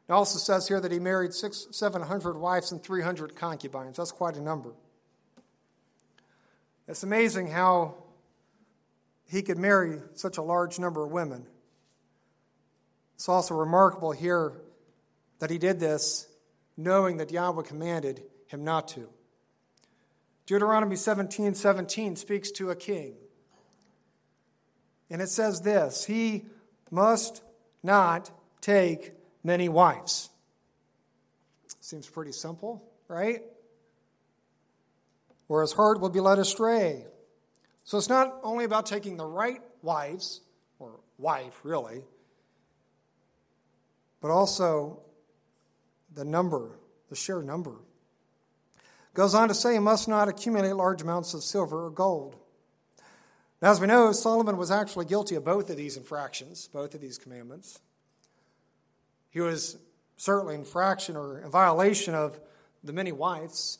It 0.07 0.11
also 0.11 0.39
says 0.39 0.67
here 0.67 0.79
that 0.79 0.91
he 0.91 0.99
married 0.99 1.33
six, 1.33 1.67
700 1.71 2.37
wives 2.37 2.71
and 2.71 2.81
300 2.81 3.35
concubines. 3.35 3.97
That's 3.97 4.11
quite 4.11 4.35
a 4.35 4.41
number. 4.41 4.73
It's 6.87 7.03
amazing 7.03 7.47
how 7.47 7.95
he 9.27 9.43
could 9.43 9.57
marry 9.57 9.99
such 10.15 10.37
a 10.37 10.41
large 10.41 10.79
number 10.79 11.05
of 11.05 11.11
women. 11.11 11.45
It's 13.15 13.29
also 13.29 13.53
remarkable 13.53 14.11
here 14.11 14.53
that 15.39 15.49
he 15.49 15.59
did 15.59 15.79
this 15.79 16.27
knowing 16.75 17.17
that 17.17 17.31
Yahweh 17.31 17.63
commanded 17.63 18.23
him 18.49 18.63
not 18.63 18.89
to. 18.89 19.07
Deuteronomy 20.45 20.95
17 20.95 21.53
17 21.53 22.15
speaks 22.15 22.51
to 22.51 22.71
a 22.71 22.75
king. 22.75 23.13
And 25.09 25.21
it 25.21 25.29
says 25.29 25.61
this 25.61 26.05
He 26.05 26.45
must 26.91 27.41
not 27.83 28.31
take 28.61 29.13
many 29.43 29.69
wives. 29.69 30.29
Seems 31.81 32.07
pretty 32.07 32.31
simple, 32.31 32.83
right? 33.07 33.41
Or 35.47 35.61
his 35.61 35.73
heart 35.73 35.99
will 35.99 36.09
be 36.09 36.19
led 36.19 36.37
astray. 36.37 37.05
So 37.83 37.97
it's 37.97 38.09
not 38.09 38.39
only 38.43 38.65
about 38.65 38.85
taking 38.85 39.17
the 39.17 39.25
right 39.25 39.61
wives, 39.81 40.41
or 40.77 40.99
wife, 41.17 41.59
really, 41.63 42.03
but 44.21 44.29
also 44.29 45.01
the 46.13 46.25
number, 46.25 46.79
the 47.09 47.15
sheer 47.15 47.41
number. 47.41 47.75
Goes 49.19 49.35
on 49.35 49.49
to 49.49 49.53
say, 49.53 49.73
he 49.73 49.79
must 49.79 50.07
not 50.07 50.29
accumulate 50.29 50.71
large 50.71 51.01
amounts 51.01 51.33
of 51.33 51.43
silver 51.43 51.87
or 51.87 51.89
gold. 51.89 52.37
Now, 53.61 53.69
as 53.69 53.81
we 53.81 53.85
know, 53.85 54.13
Solomon 54.13 54.55
was 54.55 54.71
actually 54.71 55.07
guilty 55.07 55.35
of 55.35 55.43
both 55.43 55.69
of 55.69 55.75
these 55.75 55.97
infractions, 55.97 56.69
both 56.71 56.95
of 56.95 57.01
these 57.01 57.17
commandments. 57.17 57.81
He 59.29 59.41
was 59.41 59.75
certainly 60.15 60.53
in 60.53 60.61
infraction 60.61 61.17
or 61.17 61.41
in 61.41 61.51
violation 61.51 62.15
of 62.15 62.39
the 62.81 62.93
many 62.93 63.11
wives. 63.11 63.79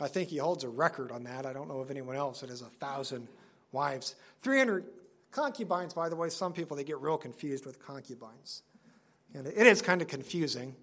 I 0.00 0.08
think 0.08 0.30
he 0.30 0.38
holds 0.38 0.64
a 0.64 0.68
record 0.68 1.12
on 1.12 1.22
that. 1.22 1.46
I 1.46 1.52
don't 1.52 1.68
know 1.68 1.78
of 1.78 1.92
anyone 1.92 2.16
else 2.16 2.40
that 2.40 2.50
has 2.50 2.60
a 2.60 2.64
thousand 2.64 3.28
wives. 3.70 4.16
300 4.42 4.84
concubines, 5.30 5.94
by 5.94 6.08
the 6.08 6.16
way, 6.16 6.30
some 6.30 6.52
people, 6.52 6.76
they 6.76 6.82
get 6.82 6.98
real 6.98 7.16
confused 7.16 7.64
with 7.64 7.78
concubines. 7.78 8.64
And 9.34 9.46
it 9.46 9.68
is 9.68 9.82
kind 9.82 10.02
of 10.02 10.08
confusing. 10.08 10.74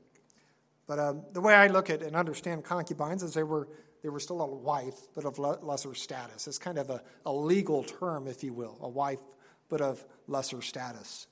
But 0.91 0.99
um, 0.99 1.23
the 1.31 1.39
way 1.39 1.53
I 1.53 1.67
look 1.67 1.89
at 1.89 2.01
and 2.01 2.17
understand 2.17 2.65
concubines 2.65 3.23
is 3.23 3.33
they 3.33 3.43
were, 3.43 3.69
they 4.03 4.09
were 4.09 4.19
still 4.19 4.41
a 4.41 4.45
wife, 4.45 4.97
but 5.15 5.23
of 5.23 5.39
le- 5.39 5.57
lesser 5.61 5.93
status. 5.93 6.47
It's 6.47 6.57
kind 6.57 6.77
of 6.77 6.89
a, 6.89 7.01
a 7.25 7.31
legal 7.31 7.85
term, 7.85 8.27
if 8.27 8.43
you 8.43 8.51
will, 8.51 8.77
a 8.81 8.89
wife, 8.89 9.21
but 9.69 9.79
of 9.79 10.03
lesser 10.27 10.61
status. 10.61 11.27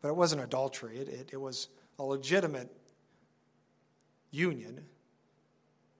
But 0.00 0.10
it 0.10 0.14
wasn't 0.14 0.42
adultery, 0.42 0.98
it, 0.98 1.08
it, 1.08 1.30
it 1.32 1.38
was 1.38 1.70
a 1.98 2.04
legitimate 2.04 2.70
union. 4.30 4.84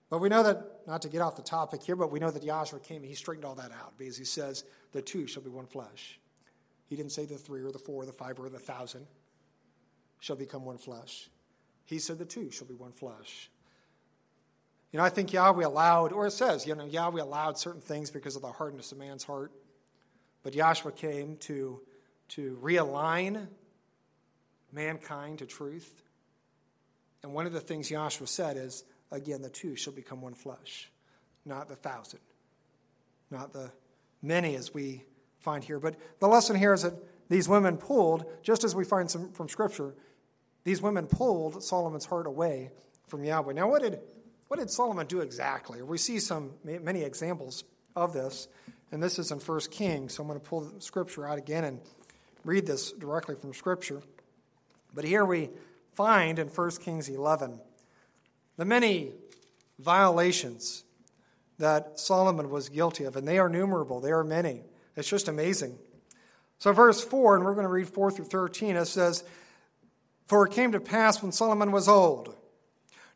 But 0.09 0.19
we 0.19 0.29
know 0.29 0.43
that, 0.43 0.87
not 0.87 1.01
to 1.01 1.09
get 1.09 1.19
off 1.19 1.35
the 1.35 1.41
topic 1.41 1.83
here, 1.83 1.97
but 1.97 2.13
we 2.13 2.19
know 2.19 2.31
that 2.31 2.43
Yahshua 2.43 2.81
came 2.81 3.01
and 3.01 3.07
he 3.07 3.15
straightened 3.15 3.43
all 3.43 3.55
that 3.55 3.73
out 3.73 3.97
because 3.97 4.15
he 4.15 4.23
says, 4.23 4.63
the 4.93 5.01
two 5.01 5.27
shall 5.27 5.43
be 5.43 5.49
one 5.49 5.67
flesh. 5.67 6.17
He 6.85 6.95
didn't 6.95 7.11
say 7.11 7.25
the 7.25 7.37
three 7.37 7.61
or 7.61 7.73
the 7.73 7.77
four 7.77 8.03
or 8.03 8.05
the 8.05 8.13
five 8.13 8.39
or 8.39 8.47
the 8.47 8.57
thousand 8.57 9.05
shall 10.21 10.37
become 10.37 10.63
one 10.63 10.77
flesh. 10.77 11.27
He 11.85 11.99
said 11.99 12.17
the 12.17 12.25
two 12.25 12.51
shall 12.51 12.67
be 12.67 12.73
one 12.73 12.91
flesh. 12.91 13.49
You 14.91 14.99
know, 14.99 15.03
I 15.03 15.09
think 15.09 15.33
Yahweh 15.33 15.65
allowed, 15.65 16.13
or 16.13 16.27
it 16.27 16.31
says, 16.31 16.67
you 16.67 16.75
know, 16.75 16.85
Yahweh 16.85 17.21
allowed 17.21 17.57
certain 17.57 17.81
things 17.81 18.11
because 18.11 18.35
of 18.35 18.43
the 18.43 18.51
hardness 18.51 18.91
of 18.91 18.99
man's 18.99 19.23
heart. 19.23 19.51
But 20.43 20.53
Yahshua 20.53 20.95
came 20.95 21.37
to, 21.37 21.81
to 22.29 22.59
realign 22.61 23.47
mankind 24.71 25.39
to 25.39 25.45
truth. 25.45 26.03
And 27.23 27.33
one 27.33 27.47
of 27.47 27.53
the 27.53 27.59
things 27.59 27.89
Yahshua 27.89 28.27
said 28.27 28.57
is, 28.57 28.83
again, 29.11 29.41
the 29.41 29.49
two 29.49 29.75
shall 29.75 29.93
become 29.93 30.21
one 30.21 30.33
flesh, 30.33 30.91
not 31.45 31.69
the 31.69 31.75
thousand, 31.75 32.19
not 33.31 33.53
the 33.53 33.71
many 34.21 34.55
as 34.55 34.73
we 34.73 35.05
find 35.39 35.63
here. 35.63 35.79
But 35.79 35.95
the 36.19 36.27
lesson 36.27 36.55
here 36.55 36.73
is 36.73 36.83
that 36.83 36.93
these 37.29 37.49
women 37.49 37.77
pulled, 37.77 38.25
just 38.43 38.63
as 38.63 38.75
we 38.75 38.83
find 38.83 39.09
some 39.09 39.31
from 39.31 39.49
Scripture, 39.49 39.95
these 40.63 40.81
women 40.81 41.07
pulled 41.07 41.63
Solomon's 41.63 42.05
heart 42.05 42.27
away 42.27 42.71
from 43.07 43.23
Yahweh. 43.23 43.53
Now, 43.53 43.69
what 43.69 43.81
did, 43.81 43.99
what 44.47 44.59
did 44.59 44.69
Solomon 44.69 45.07
do 45.07 45.19
exactly? 45.19 45.81
We 45.81 45.97
see 45.97 46.19
some 46.19 46.51
many 46.63 47.03
examples 47.03 47.63
of 47.95 48.13
this, 48.13 48.47
and 48.91 49.01
this 49.01 49.19
is 49.19 49.31
in 49.31 49.39
1 49.39 49.59
Kings. 49.71 50.15
So 50.15 50.23
I'm 50.23 50.27
going 50.27 50.39
to 50.39 50.45
pull 50.45 50.61
the 50.61 50.81
Scripture 50.81 51.27
out 51.27 51.37
again 51.37 51.63
and 51.63 51.79
read 52.43 52.65
this 52.65 52.91
directly 52.91 53.35
from 53.35 53.53
Scripture. 53.53 54.01
But 54.93 55.05
here 55.05 55.25
we 55.25 55.49
find 55.95 56.39
in 56.39 56.47
1 56.47 56.71
Kings 56.81 57.09
11 57.09 57.59
the 58.57 58.65
many 58.65 59.11
violations 59.79 60.83
that 61.57 61.99
Solomon 61.99 62.49
was 62.49 62.69
guilty 62.69 63.03
of, 63.05 63.15
and 63.15 63.27
they 63.27 63.37
are 63.37 63.49
numerable, 63.49 63.99
they 63.99 64.11
are 64.11 64.23
many. 64.23 64.61
It's 64.95 65.09
just 65.09 65.27
amazing. 65.27 65.77
So, 66.59 66.71
verse 66.71 67.03
4, 67.03 67.35
and 67.35 67.45
we're 67.45 67.53
going 67.53 67.65
to 67.65 67.71
read 67.71 67.89
4 67.89 68.11
through 68.11 68.25
13, 68.25 68.75
it 68.75 68.85
says, 68.85 69.23
For 70.27 70.45
it 70.45 70.53
came 70.53 70.71
to 70.71 70.79
pass 70.79 71.21
when 71.21 71.31
Solomon 71.31 71.71
was 71.71 71.87
old. 71.87 72.35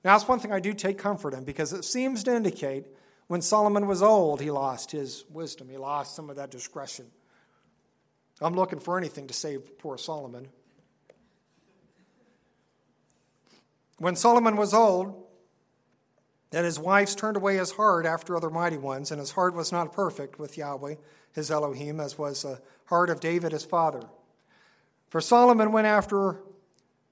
Now, 0.03 0.15
that's 0.15 0.27
one 0.27 0.39
thing 0.39 0.51
I 0.51 0.59
do 0.59 0.73
take 0.73 0.97
comfort 0.97 1.33
in 1.33 1.43
because 1.43 1.73
it 1.73 1.83
seems 1.83 2.23
to 2.23 2.35
indicate 2.35 2.85
when 3.27 3.41
Solomon 3.41 3.87
was 3.87 4.01
old, 4.01 4.39
he 4.41 4.51
lost 4.51 4.91
his 4.91 5.25
wisdom, 5.29 5.67
he 5.69 5.77
lost 5.77 6.15
some 6.15 6.29
of 6.29 6.37
that 6.37 6.51
discretion. 6.51 7.07
I'm 8.39 8.53
looking 8.53 8.79
for 8.79 8.97
anything 8.97 9.27
to 9.27 9.33
save 9.33 9.77
poor 9.79 9.97
Solomon. 9.97 10.47
When 13.97 14.15
Solomon 14.15 14.55
was 14.55 14.73
old, 14.73 15.25
that 16.51 16.63
his 16.63 16.79
wives 16.79 17.15
turned 17.15 17.35
away 17.35 17.57
his 17.57 17.71
heart 17.71 18.05
after 18.05 18.37
other 18.37 18.49
mighty 18.49 18.77
ones, 18.77 19.11
and 19.11 19.19
his 19.19 19.31
heart 19.31 19.53
was 19.53 19.71
not 19.71 19.91
perfect 19.91 20.39
with 20.39 20.57
Yahweh, 20.57 20.95
his 21.33 21.51
Elohim, 21.51 21.99
as 21.99 22.17
was 22.17 22.43
the 22.43 22.61
heart 22.85 23.09
of 23.09 23.19
David 23.19 23.51
his 23.51 23.65
father. 23.65 24.03
For 25.09 25.19
Solomon 25.19 25.71
went 25.71 25.87
after 25.87 26.37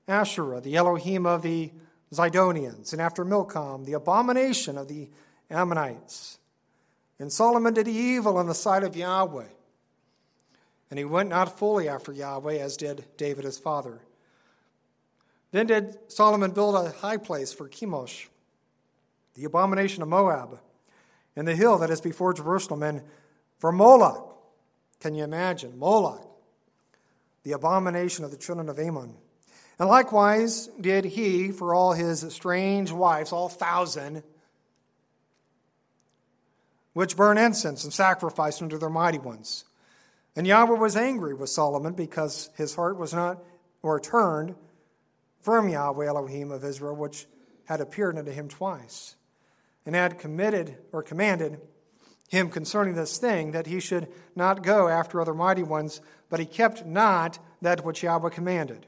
Asherah, 0.07 0.61
the 0.61 0.75
Elohim 0.75 1.25
of 1.25 1.41
the 1.41 1.71
Zidonians, 2.13 2.93
and 2.93 3.01
after 3.01 3.25
Milcom, 3.25 3.85
the 3.85 3.93
abomination 3.93 4.77
of 4.77 4.87
the 4.87 5.09
Ammonites. 5.49 6.37
And 7.19 7.31
Solomon 7.31 7.73
did 7.73 7.87
evil 7.87 8.39
in 8.39 8.47
the 8.47 8.53
sight 8.53 8.83
of 8.83 8.95
Yahweh. 8.95 9.47
And 10.89 10.99
he 10.99 11.05
went 11.05 11.29
not 11.29 11.57
fully 11.57 11.89
after 11.89 12.11
Yahweh, 12.11 12.57
as 12.57 12.77
did 12.77 13.05
David 13.17 13.45
his 13.45 13.57
father. 13.57 14.01
Then 15.51 15.67
did 15.67 15.97
Solomon 16.11 16.51
build 16.51 16.75
a 16.75 16.91
high 16.91 17.17
place 17.17 17.53
for 17.53 17.67
Chemosh, 17.67 18.27
the 19.33 19.45
abomination 19.45 20.03
of 20.03 20.09
Moab, 20.09 20.59
in 21.35 21.45
the 21.45 21.55
hill 21.55 21.77
that 21.79 21.89
is 21.89 22.01
before 22.01 22.33
Jerusalem, 22.33 22.83
and 22.83 23.01
for 23.57 23.71
Moloch. 23.71 24.35
Can 24.99 25.15
you 25.15 25.23
imagine? 25.23 25.77
Moloch, 25.77 26.25
the 27.43 27.53
abomination 27.53 28.25
of 28.25 28.31
the 28.31 28.37
children 28.37 28.69
of 28.69 28.79
Ammon. 28.79 29.15
And 29.77 29.89
likewise 29.89 30.67
did 30.79 31.05
he 31.05 31.51
for 31.51 31.75
all 31.75 31.93
his 31.93 32.21
strange 32.33 32.91
wives, 32.91 33.31
all 33.31 33.49
thousand, 33.49 34.23
which 36.93 37.17
burn 37.17 37.37
incense 37.37 37.83
and 37.83 37.91
sacrifice 37.91 38.61
unto 38.61 38.77
their 38.77 38.89
mighty 38.89 39.17
ones. 39.17 39.65
And 40.35 40.47
Yahweh 40.47 40.77
was 40.77 40.95
angry 40.95 41.33
with 41.33 41.49
Solomon 41.49 41.93
because 41.93 42.49
his 42.55 42.75
heart 42.75 42.97
was 42.97 43.13
not, 43.13 43.43
or 43.81 43.99
turned 43.99 44.55
from 45.41 45.69
Yahweh 45.69 46.07
Elohim 46.07 46.51
of 46.51 46.63
Israel, 46.63 46.95
which 46.95 47.27
had 47.65 47.81
appeared 47.81 48.17
unto 48.17 48.31
him 48.31 48.47
twice, 48.47 49.15
and 49.85 49.93
had 49.93 50.19
committed 50.19 50.77
or 50.91 51.03
commanded 51.03 51.59
him 52.29 52.49
concerning 52.49 52.95
this 52.95 53.17
thing, 53.17 53.51
that 53.51 53.67
he 53.67 53.79
should 53.79 54.07
not 54.35 54.63
go 54.63 54.87
after 54.87 55.21
other 55.21 55.33
mighty 55.33 55.63
ones, 55.63 56.01
but 56.29 56.39
he 56.39 56.45
kept 56.45 56.85
not 56.85 57.39
that 57.61 57.85
which 57.85 58.03
Yahweh 58.03 58.29
commanded. 58.29 58.87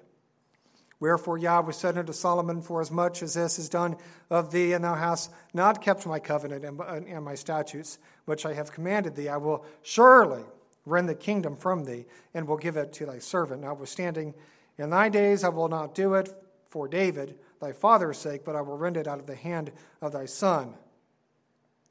Wherefore 0.99 1.37
Yahweh 1.37 1.71
said 1.71 1.97
unto 1.97 2.13
Solomon, 2.13 2.61
Forasmuch 2.61 3.21
as 3.21 3.35
this 3.35 3.59
is 3.59 3.69
done 3.69 3.97
of 4.29 4.51
thee, 4.51 4.73
and 4.73 4.83
thou 4.83 4.95
hast 4.95 5.31
not 5.53 5.81
kept 5.81 6.07
my 6.07 6.19
covenant 6.19 6.65
and 6.65 6.81
uh, 6.81 7.21
my 7.21 7.35
statutes, 7.35 7.99
which 8.25 8.45
I 8.45 8.53
have 8.53 8.71
commanded 8.71 9.15
thee, 9.15 9.29
I 9.29 9.37
will 9.37 9.63
surely 9.83 10.43
rend 10.85 11.07
the 11.07 11.15
kingdom 11.15 11.55
from 11.55 11.83
thee, 11.83 12.05
and 12.33 12.47
will 12.47 12.57
give 12.57 12.77
it 12.77 12.93
to 12.93 13.05
thy 13.05 13.19
servant. 13.19 13.61
Notwithstanding, 13.61 14.33
in 14.77 14.89
thy 14.89 15.09
days 15.09 15.43
I 15.43 15.49
will 15.49 15.67
not 15.67 15.93
do 15.93 16.15
it, 16.15 16.33
for 16.69 16.87
David, 16.87 17.37
thy 17.61 17.73
father's 17.73 18.17
sake, 18.17 18.43
but 18.43 18.55
I 18.55 18.61
will 18.61 18.77
rend 18.77 18.97
it 18.97 19.07
out 19.07 19.19
of 19.19 19.27
the 19.27 19.35
hand 19.35 19.71
of 20.01 20.13
thy 20.13 20.25
son. 20.25 20.73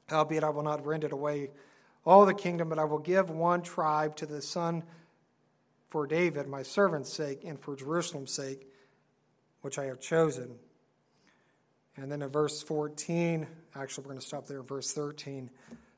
Howbeit, 0.07 0.43
I 0.43 0.49
will 0.49 0.63
not 0.63 0.85
rend 0.85 1.03
it 1.03 1.11
away 1.11 1.51
all 2.05 2.25
the 2.25 2.33
kingdom, 2.33 2.69
but 2.69 2.79
I 2.79 2.85
will 2.85 2.99
give 2.99 3.29
one 3.29 3.61
tribe 3.61 4.15
to 4.17 4.25
the 4.25 4.41
son 4.41 4.83
for 5.89 6.07
David, 6.07 6.47
my 6.47 6.63
servant's 6.63 7.11
sake, 7.11 7.43
and 7.43 7.59
for 7.59 7.75
Jerusalem's 7.75 8.31
sake, 8.31 8.67
which 9.67 9.77
I 9.77 9.87
have 9.87 9.99
chosen. 9.99 10.55
And 11.97 12.09
then 12.09 12.21
in 12.21 12.29
verse 12.29 12.63
14, 12.63 13.45
actually, 13.75 14.03
we're 14.03 14.11
going 14.11 14.21
to 14.21 14.25
stop 14.25 14.47
there 14.47 14.61
in 14.61 14.65
verse 14.65 14.93
13. 14.93 15.49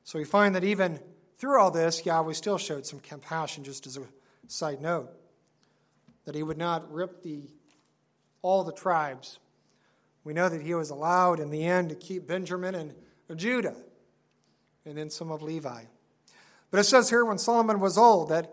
So 0.03 0.17
we 0.17 0.25
find 0.25 0.55
that 0.55 0.63
even 0.63 0.99
through 1.37 1.61
all 1.61 1.69
this, 1.69 2.03
Yahweh 2.03 2.33
still 2.33 2.57
showed 2.57 2.87
some 2.87 2.99
compassion, 2.99 3.63
just 3.63 3.85
as 3.85 3.95
a 3.95 4.01
side 4.47 4.81
note, 4.81 5.11
that 6.25 6.33
he 6.33 6.41
would 6.41 6.57
not 6.57 6.91
rip 6.91 7.21
the 7.21 7.43
all 8.41 8.63
the 8.63 8.73
tribes. 8.73 9.37
We 10.23 10.33
know 10.33 10.49
that 10.49 10.63
he 10.63 10.73
was 10.73 10.89
allowed 10.89 11.39
in 11.39 11.51
the 11.51 11.63
end 11.63 11.89
to 11.89 11.95
keep 11.95 12.25
Benjamin 12.25 12.73
and 12.73 12.95
Judah, 13.35 13.75
and 14.83 14.97
then 14.97 15.11
some 15.11 15.29
of 15.29 15.43
Levi. 15.43 15.83
But 16.71 16.79
it 16.79 16.85
says 16.85 17.11
here 17.11 17.23
when 17.23 17.37
Solomon 17.37 17.79
was 17.79 17.99
old 17.99 18.29
that 18.29 18.51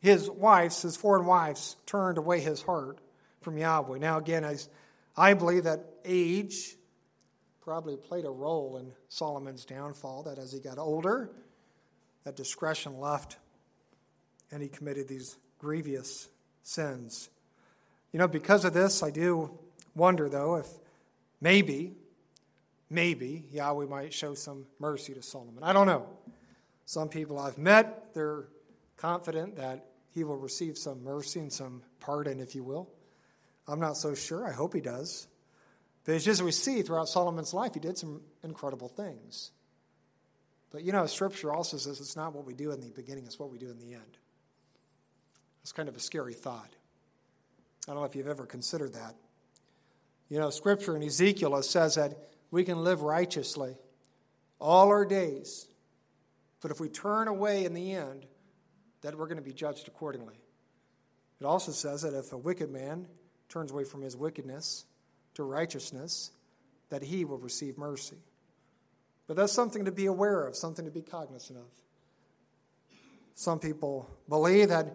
his 0.00 0.30
wives, 0.30 0.80
his 0.80 0.96
foreign 0.96 1.26
wives, 1.26 1.76
turned 1.84 2.16
away 2.16 2.40
his 2.40 2.62
heart 2.62 3.00
from 3.40 3.58
Yahweh. 3.58 3.98
Now, 3.98 4.18
again, 4.18 4.44
as 4.44 4.68
I 5.16 5.34
believe 5.34 5.64
that 5.64 5.84
age 6.04 6.76
probably 7.60 7.96
played 7.96 8.24
a 8.24 8.30
role 8.30 8.78
in 8.78 8.92
Solomon's 9.08 9.64
downfall, 9.64 10.22
that 10.24 10.38
as 10.38 10.52
he 10.52 10.60
got 10.60 10.78
older, 10.78 11.30
that 12.24 12.36
discretion 12.36 12.98
left 12.98 13.36
and 14.50 14.62
he 14.62 14.68
committed 14.68 15.08
these 15.08 15.36
grievous 15.58 16.28
sins. 16.62 17.28
You 18.12 18.18
know, 18.18 18.28
because 18.28 18.64
of 18.64 18.72
this, 18.72 19.02
I 19.02 19.10
do 19.10 19.58
wonder, 19.94 20.28
though, 20.28 20.56
if 20.56 20.66
maybe, 21.40 21.96
maybe 22.88 23.44
Yahweh 23.52 23.86
might 23.86 24.14
show 24.14 24.34
some 24.34 24.66
mercy 24.78 25.12
to 25.14 25.22
Solomon. 25.22 25.62
I 25.62 25.72
don't 25.72 25.86
know. 25.86 26.06
Some 26.86 27.08
people 27.08 27.38
I've 27.38 27.58
met, 27.58 28.14
they're 28.14 28.44
confident 28.96 29.56
that 29.56 29.84
he 30.14 30.24
will 30.24 30.38
receive 30.38 30.78
some 30.78 31.04
mercy 31.04 31.40
and 31.40 31.52
some 31.52 31.82
pardon, 32.00 32.40
if 32.40 32.54
you 32.54 32.64
will. 32.64 32.88
I'm 33.68 33.80
not 33.80 33.96
so 33.96 34.14
sure. 34.14 34.46
I 34.46 34.52
hope 34.52 34.74
he 34.74 34.80
does. 34.80 35.28
But 36.04 36.14
as 36.14 36.24
just 36.24 36.42
we 36.42 36.52
see 36.52 36.82
throughout 36.82 37.08
Solomon's 37.08 37.52
life, 37.52 37.74
he 37.74 37.80
did 37.80 37.98
some 37.98 38.22
incredible 38.42 38.88
things. 38.88 39.50
But 40.70 40.82
you 40.82 40.92
know, 40.92 41.04
Scripture 41.06 41.52
also 41.52 41.76
says 41.76 42.00
it's 42.00 42.16
not 42.16 42.34
what 42.34 42.46
we 42.46 42.54
do 42.54 42.70
in 42.72 42.80
the 42.80 42.88
beginning, 42.88 43.24
it's 43.26 43.38
what 43.38 43.50
we 43.50 43.58
do 43.58 43.70
in 43.70 43.78
the 43.78 43.94
end. 43.94 44.18
It's 45.62 45.72
kind 45.72 45.88
of 45.88 45.96
a 45.96 46.00
scary 46.00 46.34
thought. 46.34 46.70
I 47.86 47.92
don't 47.92 48.00
know 48.00 48.04
if 48.04 48.16
you've 48.16 48.28
ever 48.28 48.46
considered 48.46 48.94
that. 48.94 49.14
You 50.30 50.38
know, 50.38 50.50
Scripture 50.50 50.96
in 50.96 51.02
Ezekiel 51.02 51.60
says 51.62 51.96
that 51.96 52.16
we 52.50 52.64
can 52.64 52.84
live 52.84 53.02
righteously 53.02 53.76
all 54.58 54.88
our 54.88 55.04
days, 55.04 55.66
but 56.60 56.70
if 56.70 56.80
we 56.80 56.88
turn 56.88 57.28
away 57.28 57.64
in 57.64 57.74
the 57.74 57.92
end, 57.92 58.26
that 59.02 59.16
we're 59.16 59.26
going 59.26 59.38
to 59.38 59.42
be 59.42 59.52
judged 59.52 59.88
accordingly. 59.88 60.40
It 61.40 61.44
also 61.44 61.72
says 61.72 62.02
that 62.02 62.14
if 62.14 62.32
a 62.32 62.38
wicked 62.38 62.70
man 62.70 63.06
turns 63.48 63.70
away 63.70 63.84
from 63.84 64.02
his 64.02 64.16
wickedness 64.16 64.84
to 65.34 65.42
righteousness, 65.42 66.32
that 66.90 67.02
he 67.02 67.24
will 67.24 67.38
receive 67.38 67.78
mercy. 67.78 68.16
But 69.26 69.36
that's 69.36 69.52
something 69.52 69.84
to 69.84 69.92
be 69.92 70.06
aware 70.06 70.46
of, 70.46 70.56
something 70.56 70.84
to 70.84 70.90
be 70.90 71.02
cognizant 71.02 71.58
of. 71.58 71.66
Some 73.34 73.58
people 73.58 74.08
believe 74.28 74.70
that 74.70 74.92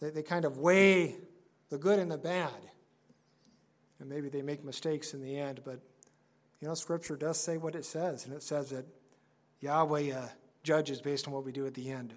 they, 0.00 0.10
they 0.10 0.22
kind 0.22 0.44
of 0.44 0.58
weigh 0.58 1.16
the 1.68 1.78
good 1.78 1.98
and 1.98 2.10
the 2.10 2.18
bad. 2.18 2.50
And 3.98 4.08
maybe 4.08 4.28
they 4.28 4.40
make 4.40 4.64
mistakes 4.64 5.12
in 5.12 5.20
the 5.20 5.38
end, 5.38 5.60
but 5.64 5.80
you 6.60 6.68
know, 6.68 6.74
Scripture 6.74 7.16
does 7.16 7.38
say 7.38 7.56
what 7.56 7.74
it 7.74 7.84
says, 7.84 8.26
and 8.26 8.34
it 8.34 8.42
says 8.42 8.70
that 8.70 8.84
Yahweh 9.60 10.12
uh, 10.12 10.28
judges 10.62 11.00
based 11.00 11.26
on 11.26 11.32
what 11.32 11.44
we 11.44 11.52
do 11.52 11.66
at 11.66 11.74
the 11.74 11.90
end. 11.90 12.14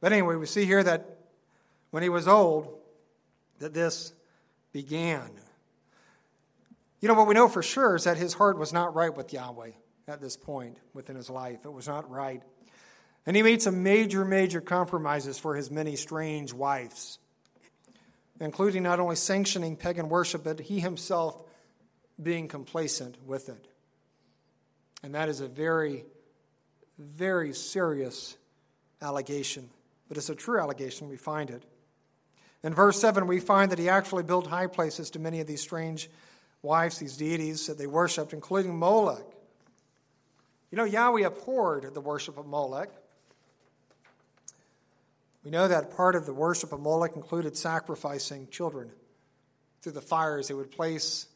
But 0.00 0.12
anyway, 0.12 0.36
we 0.36 0.46
see 0.46 0.64
here 0.64 0.82
that 0.82 1.18
when 1.90 2.02
he 2.02 2.08
was 2.08 2.26
old, 2.28 2.78
that 3.58 3.74
this 3.74 4.12
began. 4.72 5.30
You 7.00 7.08
know, 7.08 7.14
what 7.14 7.26
we 7.26 7.34
know 7.34 7.48
for 7.48 7.62
sure 7.62 7.96
is 7.96 8.04
that 8.04 8.16
his 8.16 8.34
heart 8.34 8.58
was 8.58 8.72
not 8.72 8.94
right 8.94 9.14
with 9.14 9.32
Yahweh 9.32 9.72
at 10.08 10.20
this 10.20 10.36
point 10.36 10.78
within 10.92 11.16
his 11.16 11.30
life. 11.30 11.64
It 11.64 11.72
was 11.72 11.86
not 11.86 12.10
right. 12.10 12.42
And 13.26 13.36
he 13.36 13.42
made 13.42 13.62
some 13.62 13.82
major, 13.82 14.24
major 14.24 14.60
compromises 14.60 15.38
for 15.38 15.54
his 15.54 15.70
many 15.70 15.96
strange 15.96 16.52
wives. 16.52 17.18
including 18.40 18.82
not 18.82 19.00
only 19.00 19.16
sanctioning 19.16 19.76
pagan 19.76 20.08
worship, 20.08 20.44
but 20.44 20.60
he 20.60 20.80
himself 20.80 21.40
being 22.20 22.48
complacent 22.48 23.16
with 23.26 23.48
it. 23.48 23.68
And 25.02 25.14
that 25.14 25.28
is 25.28 25.40
a 25.40 25.48
very, 25.48 26.04
very 26.98 27.52
serious 27.52 28.36
allegation. 29.02 29.68
But 30.08 30.16
it's 30.16 30.30
a 30.30 30.34
true 30.34 30.58
allegation. 30.58 31.08
We 31.08 31.16
find 31.16 31.50
it. 31.50 31.62
In 32.64 32.72
verse 32.72 32.98
7, 32.98 33.26
we 33.26 33.40
find 33.40 33.70
that 33.70 33.78
he 33.78 33.90
actually 33.90 34.22
built 34.22 34.46
high 34.46 34.66
places 34.66 35.10
to 35.10 35.18
many 35.18 35.40
of 35.40 35.46
these 35.46 35.60
strange 35.60 36.08
wives, 36.62 36.98
these 36.98 37.16
deities 37.16 37.66
that 37.66 37.76
they 37.76 37.86
worshiped, 37.86 38.32
including 38.32 38.76
Molech. 38.76 39.22
You 40.70 40.78
know, 40.78 40.84
Yahweh 40.84 41.26
abhorred 41.26 41.92
the 41.92 42.00
worship 42.00 42.38
of 42.38 42.46
Molech. 42.46 42.88
We 45.44 45.50
know 45.50 45.68
that 45.68 45.94
part 45.94 46.16
of 46.16 46.24
the 46.24 46.32
worship 46.32 46.72
of 46.72 46.80
Moloch 46.80 47.16
included 47.16 47.54
sacrificing 47.54 48.48
children 48.50 48.90
through 49.82 49.92
the 49.92 50.00
fires. 50.00 50.48
They 50.48 50.54
would 50.54 50.72
place 50.72 51.26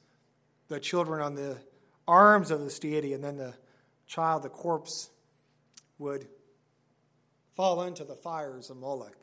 the 0.68 0.80
children 0.80 1.20
on 1.20 1.34
the 1.34 1.58
arms 2.08 2.50
of 2.50 2.60
this 2.60 2.78
deity, 2.78 3.12
and 3.12 3.22
then 3.22 3.36
the 3.36 3.52
child, 4.06 4.44
the 4.44 4.48
corpse, 4.48 5.10
would 5.98 6.26
fall 7.54 7.82
into 7.82 8.04
the 8.04 8.14
fires 8.14 8.70
of 8.70 8.78
Moloch. 8.78 9.14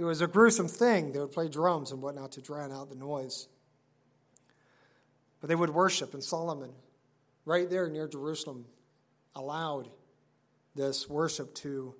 It 0.00 0.04
was 0.04 0.22
a 0.22 0.26
gruesome 0.26 0.66
thing. 0.66 1.12
They 1.12 1.18
would 1.18 1.32
play 1.32 1.50
drums 1.50 1.92
and 1.92 2.00
whatnot 2.00 2.32
to 2.32 2.40
drown 2.40 2.72
out 2.72 2.88
the 2.88 2.96
noise. 2.96 3.48
But 5.42 5.48
they 5.48 5.54
would 5.54 5.68
worship, 5.68 6.14
and 6.14 6.24
Solomon, 6.24 6.72
right 7.44 7.68
there 7.68 7.86
near 7.90 8.08
Jerusalem, 8.08 8.64
allowed 9.36 9.90
this 10.74 11.06
worship 11.06 11.54
to 11.56 11.94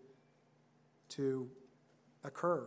to 1.11 1.51
occur. 2.25 2.67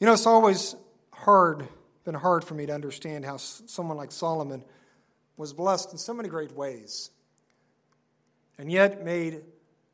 You 0.00 0.06
know, 0.06 0.12
it's 0.12 0.26
always 0.26 0.76
hard, 1.10 1.66
been 2.04 2.14
hard 2.14 2.44
for 2.44 2.52
me 2.52 2.66
to 2.66 2.74
understand 2.74 3.24
how 3.24 3.38
someone 3.38 3.96
like 3.96 4.12
Solomon 4.12 4.66
was 5.38 5.54
blessed 5.54 5.92
in 5.92 5.98
so 5.98 6.12
many 6.12 6.28
great 6.28 6.52
ways 6.52 7.10
and 8.58 8.70
yet 8.70 9.02
made 9.02 9.40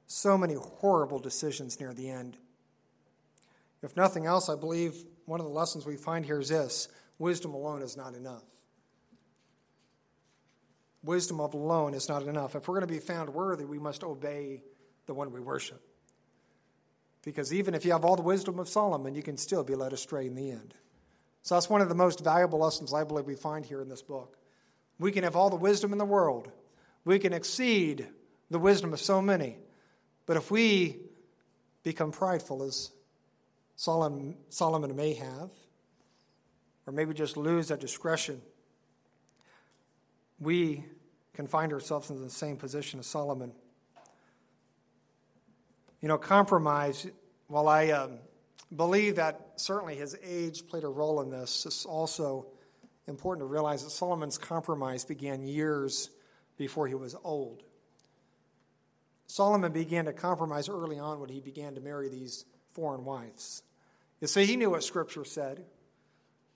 so 0.09 0.37
many 0.37 0.55
horrible 0.55 1.21
decisions 1.21 1.79
near 1.79 1.95
the 1.95 2.11
end. 2.11 2.37
If 3.83 3.97
nothing 3.97 4.27
else, 4.27 4.49
I 4.49 4.55
believe 4.55 4.95
one 5.27 5.41
of 5.41 5.47
the 5.47 5.53
lessons 5.53 5.85
we 5.85 5.97
find 5.97 6.25
here 6.25 6.41
is 6.41 6.49
this 6.49 6.89
wisdom 7.19 7.55
alone 7.55 7.83
is 7.83 7.97
not 7.97 8.15
enough. 8.15 8.45
Wisdom 11.05 11.41
alone 11.41 11.95
is 11.95 12.09
not 12.09 12.23
enough. 12.23 12.55
If 12.55 12.69
we're 12.69 12.75
going 12.75 12.87
to 12.87 12.93
be 12.93 13.01
found 13.01 13.31
worthy, 13.31 13.65
we 13.65 13.79
must 13.79 14.05
obey 14.05 14.63
the 15.07 15.15
one 15.15 15.33
we 15.33 15.41
worship. 15.41 15.83
Because 17.25 17.53
even 17.53 17.75
if 17.75 17.85
you 17.85 17.93
have 17.93 18.05
all 18.05 18.17
the 18.17 18.23
wisdom 18.23 18.59
of 18.59 18.69
Solomon, 18.69 19.15
you 19.15 19.23
can 19.23 19.37
still 19.37 19.65
be 19.65 19.75
led 19.75 19.93
astray 19.93 20.27
in 20.27 20.35
the 20.35 20.51
end. 20.51 20.75
So 21.43 21.57
that's 21.57 21.71
one 21.71 21.81
of 21.81 21.89
the 21.89 21.95
most 21.95 22.23
valuable 22.23 22.61
lessons 22.61 22.95
I 22.95 23.05
believe 23.05 23.27
we 23.27 23.35
find 23.35 23.65
here 23.65 23.81
in 23.81 23.89
this 23.89 24.03
book. 24.03 24.37
We 24.99 25.11
can 25.11 25.25
have 25.25 25.35
all 25.35 25.51
the 25.51 25.57
wisdom 25.57 25.93
in 25.93 25.99
the 25.99 26.05
world, 26.05 26.51
we 27.05 27.19
can 27.19 27.33
exceed 27.33 28.07
the 28.51 28.61
wisdom 28.61 28.93
of 28.93 29.01
so 29.01 29.21
many. 29.21 29.57
But 30.27 30.37
if 30.37 30.53
we 30.53 31.01
become 31.83 32.13
prideful, 32.13 32.63
as 32.63 32.91
Solomon, 33.77 34.37
may 34.95 35.15
have, 35.15 35.51
or 36.87 36.93
maybe 36.93 37.15
just 37.15 37.37
lose 37.37 37.69
that 37.69 37.81
discretion, 37.81 38.41
we 40.39 40.85
can 41.35 41.47
find 41.47 41.73
ourselves 41.73 42.11
in 42.11 42.21
the 42.21 42.31
same 42.31 42.57
position 42.57 43.01
as 43.01 43.07
Solomon. 43.07 43.53
You 46.01 46.09
know, 46.09 46.19
compromise, 46.19 47.07
while 47.47 47.69
I 47.69 47.91
um, 47.91 48.19
believe 48.75 49.17
that 49.17 49.53
certainly 49.57 49.95
his 49.95 50.17
age 50.23 50.67
played 50.67 50.85
a 50.85 50.89
role 50.89 51.21
in 51.21 51.31
this, 51.31 51.65
it's 51.65 51.85
also 51.85 52.47
important 53.07 53.43
to 53.43 53.47
realize 53.47 53.85
that 53.85 53.91
Solomon's 53.91 54.39
compromise 54.39 55.05
began 55.05 55.43
years 55.43 56.11
before 56.57 56.87
he 56.87 56.95
was 56.95 57.17
old. 57.25 57.63
Solomon 59.27 59.73
began 59.73 60.05
to 60.05 60.13
compromise 60.13 60.69
early 60.69 60.99
on 60.99 61.21
when 61.21 61.31
he 61.31 61.41
began 61.41 61.75
to 61.75 61.81
marry 61.81 62.09
these 62.09 62.45
foreign 62.75 63.05
wives. 63.05 63.63
You 64.21 64.29
see, 64.29 64.47
he 64.47 64.57
knew 64.57 64.71
what 64.71 64.85
Scripture 64.85 65.25
said, 65.25 65.65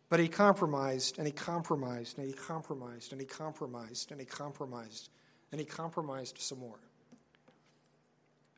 but 0.08 0.20
he 0.20 0.28
compromised 0.28 1.18
and 1.18 1.26
he 1.26 1.32
compromised 1.32 2.18
and 2.18 2.26
he 2.26 2.32
compromised 2.32 3.12
and 3.12 3.20
he 3.20 3.26
compromised 3.26 4.10
and 4.10 4.20
he 4.20 4.26
compromised 4.26 5.10
and 5.50 5.60
he 5.60 5.66
compromised 5.66 6.38
some 6.38 6.60
more. 6.60 6.78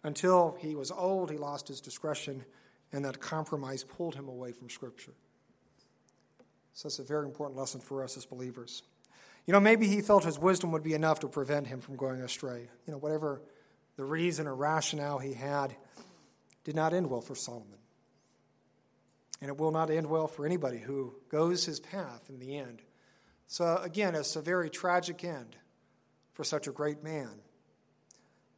Until 0.03 0.57
he 0.61 0.75
was 0.75 0.91
old, 0.91 1.31
he 1.31 1.39
lost 1.39 1.69
his 1.69 1.81
discretion, 1.81 2.45
and 2.93 3.05
that 3.05 3.21
compromise 3.21 3.83
pulled 3.85 4.15
him 4.15 4.29
away 4.29 4.53
from 4.53 4.71
Scripture. 4.71 5.13
So 6.73 6.89
that's 6.89 7.01
a 7.01 7.03
very 7.03 7.27
important 7.27 7.59
lesson 7.59 7.81
for 7.81 8.05
us 8.05 8.17
as 8.17 8.25
believers. 8.25 8.83
You 9.47 9.53
know, 9.53 9.61
maybe 9.61 9.89
he 9.89 10.01
felt 10.01 10.25
his 10.25 10.39
wisdom 10.39 10.73
would 10.73 10.85
be 10.85 10.95
enough 10.95 11.21
to 11.21 11.29
prevent 11.29 11.67
him 11.67 11.81
from 11.81 11.97
going 11.97 12.21
astray. 12.21 12.69
You 12.87 12.93
know, 12.93 12.99
whatever 12.99 13.43
the 13.97 14.05
reason 14.05 14.47
or 14.47 14.55
rationale 14.55 15.19
he 15.19 15.33
had 15.33 15.75
did 16.69 16.77
not 16.77 16.93
end 16.93 17.09
well 17.09 17.23
for 17.23 17.35
Solomon. 17.35 17.79
And 19.41 19.49
it 19.49 19.57
will 19.57 19.71
not 19.71 19.89
end 19.89 20.07
well 20.07 20.27
for 20.27 20.45
anybody 20.45 20.77
who 20.77 21.15
goes 21.31 21.65
his 21.65 21.81
path 21.81 22.29
in 22.29 22.39
the 22.39 22.59
end. 22.59 22.83
So, 23.47 23.79
again, 23.83 24.15
it's 24.15 24.37
a 24.37 24.43
very 24.43 24.69
tragic 24.69 25.25
end 25.25 25.57
for 26.35 26.45
such 26.45 26.67
a 26.67 26.71
great 26.71 27.03
man. 27.03 27.31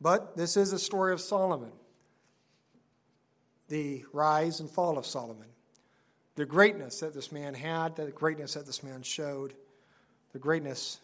But 0.01 0.37
this 0.37 0.57
is 0.57 0.73
a 0.73 0.79
story 0.81 1.13
of 1.13 1.21
Solomon, 1.21 1.71
the 3.69 4.05
rise 4.13 4.59
and 4.59 4.69
fall 4.69 4.99
of 4.99 5.07
Solomon, 5.07 5.47
the 6.35 6.47
greatness 6.47 6.99
that 6.99 7.15
this 7.15 7.31
man 7.31 7.55
had, 7.55 7.95
the 7.95 8.11
greatness 8.11 8.55
that 8.55 8.67
this 8.67 8.83
man 8.83 9.03
showed, 9.03 9.55
the 10.33 10.41
greatness 10.41 10.99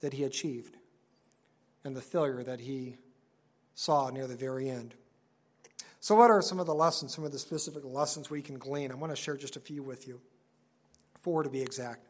that 0.00 0.12
he 0.12 0.24
achieved, 0.24 0.76
and 1.84 1.94
the 1.94 2.02
failure 2.02 2.42
that 2.42 2.58
he 2.58 2.96
saw 3.76 4.10
near 4.10 4.26
the 4.26 4.34
very 4.34 4.68
end. 4.68 4.96
So, 6.00 6.14
what 6.14 6.30
are 6.30 6.40
some 6.40 6.60
of 6.60 6.66
the 6.66 6.74
lessons, 6.74 7.14
some 7.14 7.24
of 7.24 7.32
the 7.32 7.38
specific 7.38 7.84
lessons 7.84 8.30
we 8.30 8.42
can 8.42 8.58
glean? 8.58 8.92
I 8.92 8.94
want 8.94 9.10
to 9.10 9.16
share 9.16 9.36
just 9.36 9.56
a 9.56 9.60
few 9.60 9.82
with 9.82 10.06
you, 10.06 10.20
four 11.22 11.42
to 11.42 11.50
be 11.50 11.60
exact. 11.60 12.06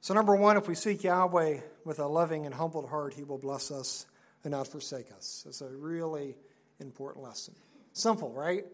So, 0.00 0.14
number 0.14 0.34
one, 0.34 0.56
if 0.56 0.68
we 0.68 0.74
seek 0.74 1.04
Yahweh 1.04 1.60
with 1.84 1.98
a 1.98 2.06
loving 2.06 2.46
and 2.46 2.54
humbled 2.54 2.88
heart, 2.88 3.14
he 3.14 3.24
will 3.24 3.38
bless 3.38 3.70
us 3.70 4.06
and 4.44 4.52
not 4.52 4.68
forsake 4.68 5.12
us. 5.12 5.44
It's 5.48 5.60
a 5.60 5.68
really 5.68 6.36
important 6.80 7.24
lesson. 7.24 7.54
Simple, 7.92 8.32
right? 8.32 8.64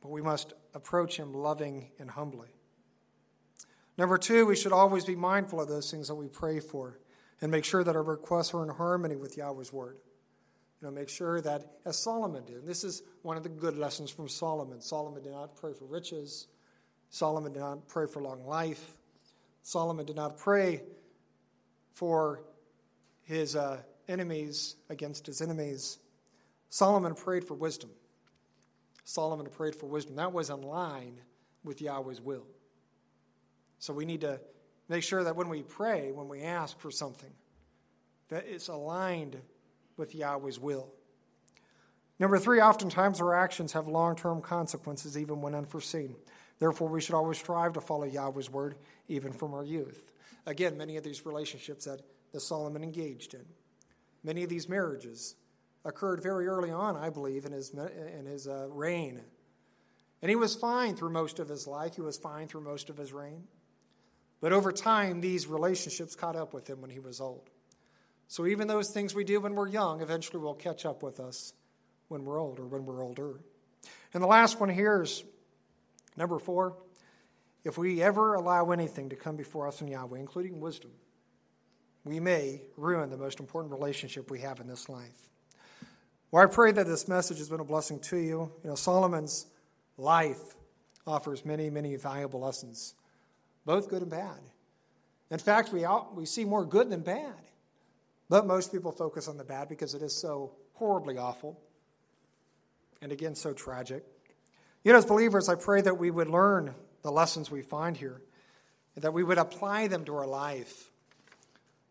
But 0.00 0.10
we 0.10 0.22
must 0.22 0.54
approach 0.74 1.16
Him 1.16 1.34
loving 1.34 1.90
and 1.98 2.10
humbly. 2.10 2.48
Number 3.96 4.16
two, 4.16 4.46
we 4.46 4.56
should 4.56 4.72
always 4.72 5.04
be 5.04 5.16
mindful 5.16 5.60
of 5.60 5.68
those 5.68 5.90
things 5.90 6.08
that 6.08 6.14
we 6.14 6.28
pray 6.28 6.60
for 6.60 6.98
and 7.40 7.50
make 7.50 7.64
sure 7.64 7.82
that 7.84 7.96
our 7.96 8.02
requests 8.02 8.54
are 8.54 8.62
in 8.62 8.68
harmony 8.68 9.16
with 9.16 9.36
Yahweh's 9.36 9.72
word. 9.72 9.98
You 10.80 10.86
know, 10.86 10.92
make 10.92 11.08
sure 11.08 11.40
that, 11.40 11.78
as 11.84 11.98
Solomon 11.98 12.44
did, 12.44 12.56
and 12.56 12.66
this 12.66 12.84
is 12.84 13.02
one 13.22 13.36
of 13.36 13.42
the 13.42 13.48
good 13.48 13.76
lessons 13.76 14.10
from 14.10 14.28
Solomon. 14.28 14.80
Solomon 14.80 15.22
did 15.22 15.32
not 15.32 15.56
pray 15.56 15.72
for 15.72 15.86
riches. 15.86 16.46
Solomon 17.10 17.52
did 17.52 17.60
not 17.60 17.88
pray 17.88 18.06
for 18.06 18.22
long 18.22 18.44
life. 18.46 18.94
Solomon 19.62 20.06
did 20.06 20.14
not 20.14 20.38
pray 20.38 20.82
for 21.94 22.44
his 23.24 23.56
uh, 23.56 23.78
enemies 24.08 24.76
against 24.88 25.26
his 25.26 25.42
enemies. 25.42 25.98
Solomon 26.68 27.14
prayed 27.14 27.44
for 27.44 27.54
wisdom. 27.54 27.90
Solomon 29.04 29.46
prayed 29.46 29.74
for 29.74 29.86
wisdom. 29.86 30.16
That 30.16 30.32
was 30.32 30.48
in 30.48 30.62
line 30.62 31.20
with 31.64 31.80
Yahweh's 31.80 32.20
will. 32.20 32.46
So 33.80 33.92
we 33.92 34.04
need 34.04 34.20
to 34.20 34.40
make 34.88 35.02
sure 35.02 35.24
that 35.24 35.34
when 35.34 35.48
we 35.48 35.62
pray, 35.62 36.12
when 36.12 36.28
we 36.28 36.42
ask 36.42 36.78
for 36.78 36.90
something, 36.90 37.32
that 38.28 38.44
it's 38.46 38.68
aligned 38.68 39.40
with 39.98 40.14
Yahweh's 40.14 40.58
will. 40.58 40.88
Number 42.18 42.38
three, 42.38 42.60
oftentimes 42.60 43.20
our 43.20 43.34
actions 43.34 43.72
have 43.72 43.86
long 43.86 44.16
term 44.16 44.40
consequences, 44.40 45.16
even 45.16 45.40
when 45.40 45.54
unforeseen. 45.54 46.16
Therefore, 46.58 46.88
we 46.88 47.00
should 47.00 47.14
always 47.14 47.38
strive 47.38 47.74
to 47.74 47.80
follow 47.80 48.04
Yahweh's 48.04 48.50
word, 48.50 48.76
even 49.08 49.32
from 49.32 49.54
our 49.54 49.64
youth. 49.64 50.12
Again, 50.46 50.76
many 50.76 50.96
of 50.96 51.04
these 51.04 51.24
relationships 51.24 51.84
that 51.84 52.00
that 52.32 52.40
Solomon 52.40 52.82
engaged 52.82 53.34
in. 53.34 53.44
Many 54.22 54.42
of 54.42 54.50
these 54.50 54.68
marriages 54.68 55.34
occurred 55.84 56.22
very 56.22 56.46
early 56.46 56.70
on, 56.70 56.96
I 56.96 57.10
believe, 57.10 57.44
in 57.44 57.52
his, 57.52 57.70
in 57.70 58.26
his 58.26 58.46
uh, 58.46 58.66
reign. 58.70 59.20
And 60.20 60.28
he 60.28 60.36
was 60.36 60.54
fine 60.54 60.96
through 60.96 61.10
most 61.10 61.38
of 61.38 61.48
his 61.48 61.66
life, 61.66 61.94
he 61.94 62.00
was 62.00 62.18
fine 62.18 62.48
through 62.48 62.62
most 62.62 62.90
of 62.90 62.96
his 62.96 63.12
reign. 63.12 63.44
But 64.40 64.52
over 64.52 64.72
time, 64.72 65.20
these 65.20 65.46
relationships 65.46 66.14
caught 66.14 66.36
up 66.36 66.52
with 66.52 66.68
him 66.68 66.80
when 66.80 66.90
he 66.90 67.00
was 67.00 67.20
old. 67.20 67.50
So 68.28 68.46
even 68.46 68.68
those 68.68 68.90
things 68.90 69.14
we 69.14 69.24
do 69.24 69.40
when 69.40 69.54
we're 69.54 69.68
young 69.68 70.02
eventually 70.02 70.38
will 70.38 70.54
catch 70.54 70.84
up 70.84 71.02
with 71.02 71.18
us 71.18 71.54
when 72.08 72.24
we're 72.24 72.38
old 72.38 72.60
or 72.60 72.66
when 72.66 72.84
we're 72.84 73.02
older. 73.02 73.40
And 74.12 74.22
the 74.22 74.26
last 74.26 74.60
one 74.60 74.68
here 74.68 75.02
is 75.02 75.24
number 76.16 76.38
four. 76.38 76.76
If 77.64 77.78
we 77.78 78.02
ever 78.02 78.34
allow 78.34 78.70
anything 78.70 79.08
to 79.10 79.16
come 79.16 79.36
before 79.36 79.66
us 79.66 79.80
in 79.80 79.88
Yahweh, 79.88 80.18
including 80.18 80.60
wisdom, 80.60 80.90
we 82.04 82.20
may 82.20 82.62
ruin 82.76 83.10
the 83.10 83.16
most 83.16 83.40
important 83.40 83.72
relationship 83.72 84.30
we 84.30 84.40
have 84.40 84.60
in 84.60 84.66
this 84.66 84.88
life. 84.88 85.28
Well, 86.30 86.42
I 86.42 86.46
pray 86.46 86.72
that 86.72 86.86
this 86.86 87.08
message 87.08 87.38
has 87.38 87.48
been 87.48 87.60
a 87.60 87.64
blessing 87.64 87.98
to 88.00 88.16
you. 88.16 88.52
You 88.62 88.70
know, 88.70 88.74
Solomon's 88.74 89.46
life 89.96 90.54
offers 91.06 91.44
many, 91.44 91.70
many 91.70 91.96
valuable 91.96 92.40
lessons, 92.40 92.94
both 93.64 93.88
good 93.88 94.02
and 94.02 94.10
bad. 94.10 94.38
In 95.30 95.38
fact, 95.38 95.72
we, 95.72 95.86
we 96.14 96.26
see 96.26 96.44
more 96.44 96.64
good 96.64 96.90
than 96.90 97.00
bad. 97.00 97.34
But 98.28 98.46
most 98.46 98.72
people 98.72 98.92
focus 98.92 99.28
on 99.28 99.38
the 99.38 99.44
bad 99.44 99.68
because 99.68 99.94
it 99.94 100.02
is 100.02 100.14
so 100.14 100.52
horribly 100.74 101.16
awful 101.16 101.60
and 103.00 103.12
again 103.12 103.34
so 103.34 103.52
tragic. 103.52 104.04
You 104.84 104.92
know, 104.92 104.98
as 104.98 105.06
believers, 105.06 105.48
I 105.48 105.54
pray 105.54 105.80
that 105.80 105.98
we 105.98 106.10
would 106.10 106.28
learn 106.28 106.74
the 107.02 107.10
lessons 107.10 107.50
we 107.50 107.62
find 107.62 107.96
here, 107.96 108.20
and 108.94 109.04
that 109.04 109.12
we 109.12 109.22
would 109.22 109.38
apply 109.38 109.86
them 109.86 110.04
to 110.04 110.16
our 110.16 110.26
life. 110.26 110.90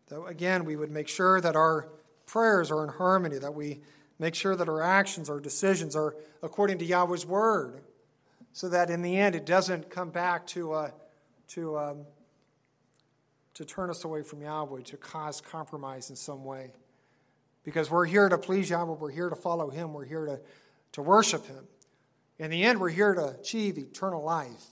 That, 0.08 0.22
again, 0.24 0.64
we 0.64 0.76
would 0.76 0.90
make 0.90 1.08
sure 1.08 1.40
that 1.40 1.56
our 1.56 1.88
prayers 2.26 2.70
are 2.70 2.84
in 2.84 2.90
harmony, 2.90 3.38
that 3.38 3.54
we 3.54 3.80
make 4.18 4.34
sure 4.34 4.56
that 4.56 4.68
our 4.68 4.82
actions, 4.82 5.30
our 5.30 5.40
decisions 5.40 5.96
are 5.96 6.14
according 6.42 6.78
to 6.78 6.84
Yahweh's 6.84 7.26
word, 7.26 7.80
so 8.52 8.68
that 8.68 8.90
in 8.90 9.02
the 9.02 9.16
end 9.16 9.34
it 9.34 9.46
doesn't 9.46 9.90
come 9.90 10.10
back 10.10 10.46
to, 10.48 10.72
uh, 10.72 10.90
to, 11.48 11.78
um, 11.78 12.06
to 13.58 13.64
turn 13.64 13.90
us 13.90 14.04
away 14.04 14.22
from 14.22 14.40
Yahweh, 14.40 14.82
to 14.82 14.96
cause 14.96 15.40
compromise 15.40 16.10
in 16.10 16.16
some 16.16 16.44
way. 16.44 16.70
Because 17.64 17.90
we're 17.90 18.06
here 18.06 18.28
to 18.28 18.38
please 18.38 18.70
Yahweh, 18.70 18.94
we're 18.94 19.10
here 19.10 19.28
to 19.28 19.36
follow 19.36 19.68
Him, 19.68 19.92
we're 19.92 20.04
here 20.04 20.26
to, 20.26 20.40
to 20.92 21.02
worship 21.02 21.44
Him. 21.44 21.66
In 22.38 22.50
the 22.50 22.62
end, 22.62 22.80
we're 22.80 22.88
here 22.88 23.14
to 23.14 23.30
achieve 23.40 23.76
eternal 23.76 24.22
life 24.22 24.64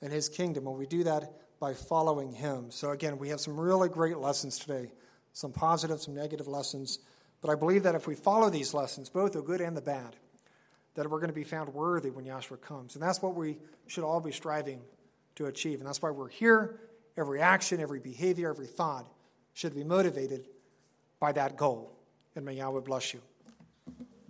in 0.00 0.10
His 0.10 0.30
kingdom, 0.30 0.66
and 0.66 0.78
we 0.78 0.86
do 0.86 1.04
that 1.04 1.34
by 1.60 1.74
following 1.74 2.32
Him. 2.32 2.70
So, 2.70 2.92
again, 2.92 3.18
we 3.18 3.28
have 3.28 3.40
some 3.40 3.60
really 3.60 3.90
great 3.90 4.16
lessons 4.16 4.58
today 4.58 4.90
some 5.34 5.52
positive, 5.52 6.00
some 6.00 6.14
negative 6.14 6.46
lessons. 6.46 7.00
But 7.42 7.50
I 7.50 7.56
believe 7.56 7.82
that 7.82 7.96
if 7.96 8.06
we 8.06 8.14
follow 8.14 8.48
these 8.48 8.72
lessons, 8.72 9.10
both 9.10 9.32
the 9.32 9.42
good 9.42 9.60
and 9.60 9.76
the 9.76 9.82
bad, 9.82 10.14
that 10.94 11.10
we're 11.10 11.18
going 11.18 11.28
to 11.28 11.34
be 11.34 11.42
found 11.42 11.74
worthy 11.74 12.08
when 12.08 12.24
Yahshua 12.24 12.60
comes. 12.60 12.94
And 12.94 13.02
that's 13.02 13.20
what 13.20 13.34
we 13.34 13.58
should 13.88 14.04
all 14.04 14.20
be 14.20 14.30
striving 14.30 14.80
to 15.34 15.46
achieve. 15.46 15.80
And 15.80 15.88
that's 15.88 16.00
why 16.00 16.10
we're 16.10 16.28
here. 16.28 16.78
Every 17.16 17.40
action, 17.40 17.80
every 17.80 18.00
behavior, 18.00 18.50
every 18.50 18.66
thought 18.66 19.06
should 19.52 19.74
be 19.74 19.84
motivated 19.84 20.46
by 21.20 21.32
that 21.32 21.56
goal. 21.56 21.96
And 22.34 22.44
may 22.44 22.54
Yahweh 22.54 22.80
bless 22.80 23.14
you. 23.14 23.20